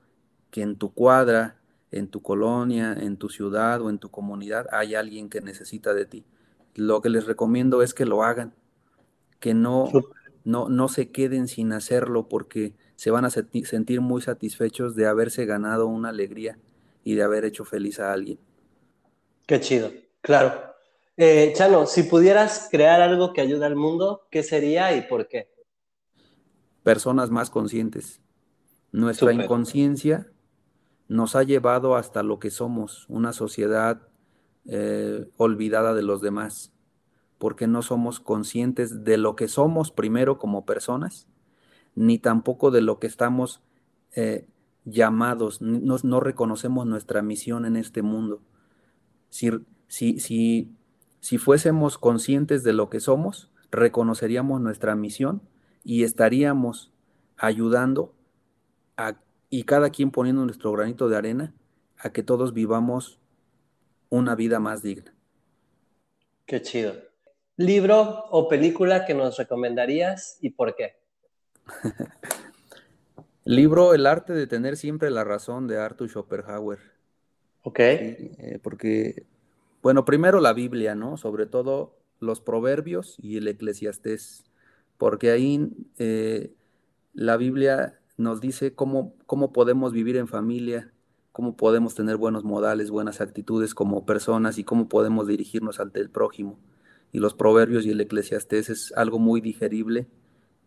que 0.52 0.62
en 0.62 0.76
tu 0.76 0.94
cuadra, 0.94 1.56
en 1.90 2.06
tu 2.06 2.22
colonia, 2.22 2.92
en 2.92 3.16
tu 3.16 3.28
ciudad 3.28 3.82
o 3.82 3.90
en 3.90 3.98
tu 3.98 4.08
comunidad 4.08 4.68
hay 4.70 4.94
alguien 4.94 5.28
que 5.28 5.40
necesita 5.40 5.94
de 5.94 6.06
ti. 6.06 6.24
Lo 6.76 7.02
que 7.02 7.08
les 7.08 7.26
recomiendo 7.26 7.82
es 7.82 7.92
que 7.92 8.04
lo 8.04 8.22
hagan, 8.22 8.54
que 9.40 9.52
no, 9.52 9.90
no, 10.44 10.68
no 10.68 10.88
se 10.88 11.10
queden 11.10 11.48
sin 11.48 11.72
hacerlo 11.72 12.28
porque 12.28 12.74
se 12.94 13.10
van 13.10 13.24
a 13.24 13.30
sentir 13.30 14.00
muy 14.00 14.22
satisfechos 14.22 14.94
de 14.94 15.06
haberse 15.06 15.44
ganado 15.44 15.88
una 15.88 16.10
alegría 16.10 16.56
y 17.02 17.16
de 17.16 17.24
haber 17.24 17.44
hecho 17.44 17.64
feliz 17.64 17.98
a 17.98 18.12
alguien. 18.12 18.38
Qué 19.46 19.58
chido, 19.60 19.90
claro. 20.20 20.52
Eh, 21.16 21.52
Chano, 21.56 21.86
si 21.86 22.04
pudieras 22.04 22.68
crear 22.70 23.00
algo 23.00 23.32
que 23.32 23.40
ayude 23.40 23.66
al 23.66 23.74
mundo, 23.74 24.28
¿qué 24.30 24.44
sería 24.44 24.96
y 24.96 25.02
por 25.02 25.26
qué? 25.26 25.48
Personas 26.84 27.30
más 27.30 27.50
conscientes. 27.50 28.20
Nuestra 28.94 29.32
inconsciencia 29.32 30.30
nos 31.08 31.34
ha 31.34 31.42
llevado 31.42 31.96
hasta 31.96 32.22
lo 32.22 32.38
que 32.38 32.52
somos, 32.52 33.06
una 33.08 33.32
sociedad 33.32 34.06
eh, 34.66 35.28
olvidada 35.36 35.94
de 35.94 36.02
los 36.02 36.20
demás, 36.20 36.72
porque 37.38 37.66
no 37.66 37.82
somos 37.82 38.20
conscientes 38.20 39.02
de 39.02 39.16
lo 39.16 39.34
que 39.34 39.48
somos 39.48 39.90
primero 39.90 40.38
como 40.38 40.64
personas, 40.64 41.26
ni 41.96 42.20
tampoco 42.20 42.70
de 42.70 42.82
lo 42.82 43.00
que 43.00 43.08
estamos 43.08 43.64
eh, 44.14 44.46
llamados, 44.84 45.60
no, 45.60 45.96
no, 46.00 46.20
reconocemos 46.20 46.86
nuestra 46.86 47.20
misión 47.20 47.64
en 47.64 47.74
este 47.74 48.02
mundo. 48.02 48.42
Si, 49.28 49.50
si, 49.88 50.20
si, 50.20 50.70
si 51.18 51.38
fuésemos 51.38 51.98
conscientes 51.98 52.62
de 52.62 52.72
lo 52.72 52.90
que 52.90 53.00
somos, 53.00 53.50
reconoceríamos 53.72 54.60
nuestra 54.60 54.94
misión 54.94 55.42
y 55.82 56.04
estaríamos 56.04 56.92
ayudando 57.36 58.13
a 58.96 59.16
y 59.50 59.62
cada 59.62 59.90
quien 59.90 60.10
poniendo 60.10 60.44
nuestro 60.44 60.72
granito 60.72 61.08
de 61.08 61.16
arena 61.16 61.54
a 61.98 62.12
que 62.12 62.24
todos 62.24 62.52
vivamos 62.54 63.20
una 64.08 64.34
vida 64.34 64.58
más 64.58 64.82
digna. 64.82 65.14
Qué 66.44 66.60
chido. 66.60 66.94
¿Libro 67.56 68.26
o 68.30 68.48
película 68.48 69.06
que 69.06 69.14
nos 69.14 69.36
recomendarías 69.36 70.38
y 70.40 70.50
por 70.50 70.74
qué? 70.74 70.96
Libro 73.44 73.94
El 73.94 74.06
arte 74.06 74.32
de 74.32 74.46
tener 74.46 74.76
siempre 74.76 75.10
la 75.10 75.22
razón 75.22 75.68
de 75.68 75.78
Arthur 75.78 76.08
Schopenhauer. 76.08 76.80
Ok. 77.62 77.78
Eh, 77.78 78.58
porque, 78.62 79.24
bueno, 79.82 80.04
primero 80.04 80.40
la 80.40 80.52
Biblia, 80.52 80.94
¿no? 80.94 81.16
Sobre 81.16 81.46
todo 81.46 81.96
los 82.18 82.40
proverbios 82.40 83.16
y 83.22 83.36
el 83.36 83.46
eclesiastés, 83.46 84.44
porque 84.98 85.30
ahí 85.30 85.70
eh, 85.98 86.52
la 87.12 87.36
Biblia 87.36 88.00
nos 88.16 88.40
dice 88.40 88.74
cómo, 88.74 89.14
cómo 89.26 89.52
podemos 89.52 89.92
vivir 89.92 90.16
en 90.16 90.28
familia, 90.28 90.92
cómo 91.32 91.56
podemos 91.56 91.94
tener 91.94 92.16
buenos 92.16 92.44
modales, 92.44 92.90
buenas 92.90 93.20
actitudes 93.20 93.74
como 93.74 94.06
personas 94.06 94.58
y 94.58 94.64
cómo 94.64 94.88
podemos 94.88 95.26
dirigirnos 95.26 95.80
ante 95.80 96.00
el 96.00 96.10
prójimo. 96.10 96.58
Y 97.12 97.18
los 97.18 97.34
proverbios 97.34 97.86
y 97.86 97.90
el 97.90 98.00
eclesiastés 98.00 98.70
es 98.70 98.92
algo 98.96 99.18
muy 99.18 99.40
digerible 99.40 100.06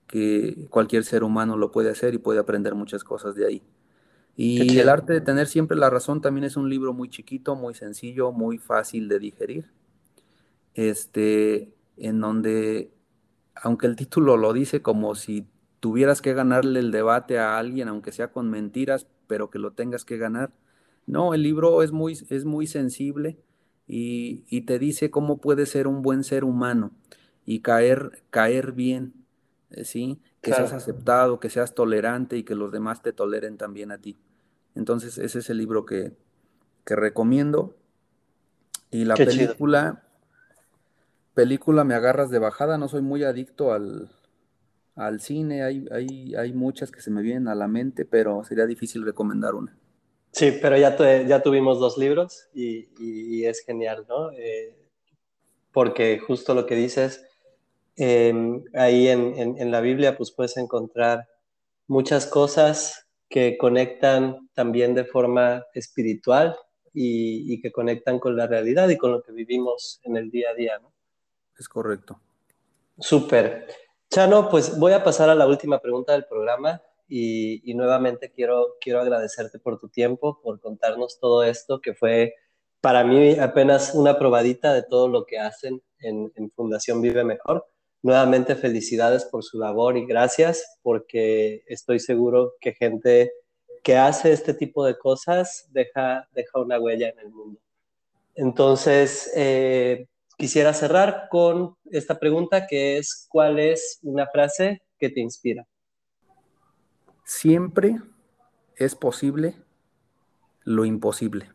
que 0.08 0.68
cualquier 0.70 1.04
ser 1.04 1.24
humano 1.24 1.58
lo 1.58 1.72
puede 1.72 1.89
hacer 1.89 2.14
y 2.14 2.18
puede 2.18 2.39
aprender 2.39 2.76
muchas 2.76 3.04
cosas 3.04 3.36
de 3.36 3.45
ahí. 3.45 3.64
Y 4.36 4.78
el 4.78 4.88
arte 4.88 5.14
de 5.14 5.22
tener 5.22 5.48
siempre 5.48 5.76
la 5.76 5.89
razón 5.89 6.22
también 6.22 6.43
es 6.43 6.58
un 6.58 6.70
libro 6.70 6.93
muy 6.93 7.10
chiquito, 7.10 7.56
muy 7.56 7.74
sencillo, 7.74 8.32
muy 8.32 8.60
fácil 8.60 9.08
de 9.10 9.20
digerir. 9.20 9.72
Este, 10.76 11.74
en 11.98 12.22
donde, 12.22 12.91
aunque 13.56 13.88
el 13.88 13.95
título 13.95 14.38
lo 14.38 14.54
dice 14.54 14.84
como 14.84 15.16
si 15.16 15.48
tuvieras 15.88 16.21
que 16.21 16.33
ganarle 16.33 16.81
el 16.81 16.91
debate 16.91 17.39
a 17.39 17.57
alguien, 17.57 17.88
aunque 17.88 18.11
sea 18.11 18.33
con 18.33 18.49
mentiras, 18.49 19.07
pero 19.25 19.49
que 19.49 19.57
lo 19.57 19.71
tengas 19.71 20.03
que 20.03 20.17
ganar. 20.17 20.51
No, 21.05 21.33
el 21.33 21.43
libro 21.43 21.81
es 21.81 21.93
muy, 21.93 22.11
es 22.29 22.43
muy 22.43 22.67
sensible 22.67 23.38
y, 23.88 24.61
te 24.63 24.79
dice 24.79 25.09
cómo 25.09 25.38
puedes 25.38 25.69
ser 25.69 25.88
un 25.88 26.01
buen 26.01 26.25
ser 26.25 26.43
humano 26.43 26.91
y 27.45 27.61
caer, 27.61 28.21
caer 28.31 28.73
bien, 28.73 29.13
eh, 29.69 29.85
¿sí? 29.85 30.19
Que 30.41 30.51
seas 30.51 30.73
aceptado, 30.73 31.39
que 31.39 31.49
seas 31.49 31.73
tolerante 31.73 32.35
y 32.35 32.43
que 32.43 32.55
los 32.55 32.73
demás 32.73 33.01
te 33.01 33.13
toleren 33.13 33.55
también 33.55 33.93
a 33.93 33.97
ti. 33.97 34.17
Entonces, 34.75 35.17
ese 35.17 35.39
es 35.39 35.49
el 35.49 35.57
libro 35.57 35.85
que, 35.85 36.17
recomiendo. 36.85 37.77
Y 38.91 39.05
la 39.05 39.15
película, 39.15 40.03
película 41.33 41.85
me 41.85 41.95
agarras 41.95 42.29
de 42.29 42.39
bajada, 42.39 42.77
no 42.77 42.89
soy 42.89 43.03
muy 43.03 43.23
adicto 43.23 43.71
al, 43.71 44.09
al 44.98 45.22
cine, 45.22 45.64
hay, 45.64 45.86
hay, 45.91 46.36
hay 46.36 46.54
muchas 46.54 46.91
que 46.91 47.02
se 47.02 47.12
me 47.12 47.22
vienen 47.22 47.48
a 47.48 47.56
la 47.56 47.68
mente, 47.68 48.04
pero 48.04 48.43
sería 48.43 48.66
difícil 48.66 49.06
recomendar 49.06 49.54
una. 49.54 49.78
Sí, 50.32 50.58
pero 50.62 50.78
ya, 50.78 50.98
ya 51.24 51.41
tuvimos 51.41 51.80
dos 51.80 51.98
libros 51.98 52.50
y, 52.54 53.45
es 53.45 53.62
genial, 53.62 54.06
¿no? 54.10 54.32
Eh, 54.32 54.76
porque 55.72 56.20
justo 56.20 56.54
lo 56.54 56.66
que 56.66 56.76
dices, 56.76 57.26
em, 57.95 58.64
ahí 58.74 59.08
en, 59.08 59.72
la 59.72 59.82
Biblia 59.82 60.18
pues 60.18 60.32
puedes 60.32 60.58
encontrar 60.58 61.28
muchas 61.88 62.26
cosas 62.26 63.08
que 63.30 63.58
conectan 63.58 64.50
también 64.54 64.93
de 64.95 65.06
forma 65.06 65.66
espiritual 65.74 66.56
y, 66.93 67.54
y, 67.54 67.62
que 67.62 67.72
conectan 67.72 68.20
con 68.20 68.36
la 68.36 68.48
realidad 68.48 68.89
y 68.89 68.98
con 68.98 69.12
lo 69.12 69.22
que 69.22 69.32
vivimos 69.32 70.00
en 70.04 70.18
el 70.18 70.32
día 70.32 70.52
a 70.52 70.56
día, 70.56 70.80
¿no? 70.80 70.91
Es 71.58 71.70
correcto. 71.70 72.20
Súper. 73.00 73.68
Chano, 74.10 74.49
pues 74.49 74.80
voy 74.80 74.93
a 74.93 75.03
pasar 75.03 75.30
a 75.30 75.36
la 75.36 75.47
última 75.47 75.80
pregunta 75.80 76.14
del 76.14 76.26
programa 76.26 76.82
y, 77.10 77.74
nuevamente 77.76 78.32
quiero, 78.32 78.76
quiero 78.80 79.01
agradecerte 79.01 79.60
por 79.60 79.80
tu 79.80 79.89
tiempo, 79.89 80.39
por 80.41 80.60
contarnos 80.60 81.20
todo 81.20 81.43
esto, 81.43 81.82
que 81.82 81.93
fue 81.93 82.36
para 82.82 83.03
mí 83.03 83.38
apenas 83.39 83.93
una 83.93 84.18
probadita 84.18 84.74
de 84.74 84.84
todo 84.84 85.08
lo 85.08 85.26
que 85.26 85.39
hacen 85.39 85.82
en, 85.99 86.32
Fundación 86.55 87.01
Vive 87.01 87.24
Mejor. 87.24 87.68
Nuevamente 88.01 88.55
felicidades 88.55 89.26
por 89.26 89.43
su 89.43 89.60
labor 89.60 89.97
y 89.97 90.05
gracias 90.05 90.78
porque 90.82 91.64
estoy 91.68 91.99
seguro 91.99 92.53
que 92.62 92.74
gente 92.74 93.32
que 93.84 93.97
hace 93.97 94.32
este 94.32 94.53
tipo 94.53 94.86
de 94.86 94.97
cosas 94.97 95.68
deja, 95.72 96.28
deja 96.34 96.60
una 96.60 96.80
huella 96.80 97.10
en 97.10 97.20
el 97.20 97.30
mundo. 97.30 97.60
Entonces, 98.36 99.32
eh, 99.36 100.08
Quisiera 100.39 100.71
cerrar 100.71 101.29
con 101.31 101.77
esta 101.85 102.19
pregunta 102.19 102.67
que 102.67 102.99
es, 102.99 103.25
¿cuál 103.27 103.57
es 103.57 103.97
una 104.03 104.27
frase 104.27 104.83
que 104.99 105.09
te 105.09 105.19
inspira? 105.19 105.65
Siempre 107.25 107.95
es 108.75 108.93
posible 108.93 109.55
lo 110.63 110.85
imposible. 110.85 111.49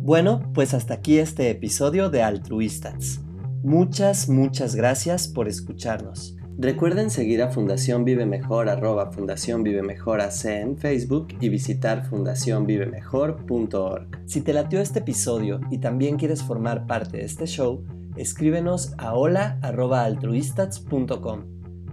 Bueno, 0.00 0.50
pues 0.54 0.72
hasta 0.72 0.94
aquí 0.94 1.18
este 1.18 1.50
episodio 1.50 2.08
de 2.08 2.22
Altruistas. 2.22 3.20
Muchas, 3.62 4.30
muchas 4.30 4.74
gracias 4.74 5.28
por 5.28 5.46
escucharnos. 5.46 6.38
Recuerden 6.56 7.10
seguir 7.10 7.42
a 7.42 7.50
Fundación 7.50 8.04
Vive 8.04 8.26
Mejor 8.26 8.68
arroba 8.68 9.10
Fundación 9.10 9.64
Vive 9.64 9.82
Mejor 9.82 10.20
AC 10.20 10.44
en 10.44 10.78
Facebook 10.78 11.34
y 11.40 11.48
visitar 11.48 12.06
fundacionvivemejor.org. 12.06 14.06
Si 14.26 14.40
te 14.40 14.52
latió 14.52 14.80
este 14.80 15.00
episodio 15.00 15.60
y 15.70 15.78
también 15.78 16.16
quieres 16.16 16.44
formar 16.44 16.86
parte 16.86 17.16
de 17.16 17.24
este 17.24 17.46
show, 17.46 17.82
escríbenos 18.16 18.94
a 18.98 19.14
hola 19.14 19.58
arroba 19.62 20.04
altruistats.com. 20.04 21.42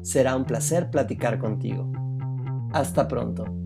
Será 0.03 0.35
un 0.35 0.45
placer 0.45 0.91
platicar 0.91 1.39
contigo. 1.39 1.91
Hasta 2.71 3.07
pronto. 3.07 3.60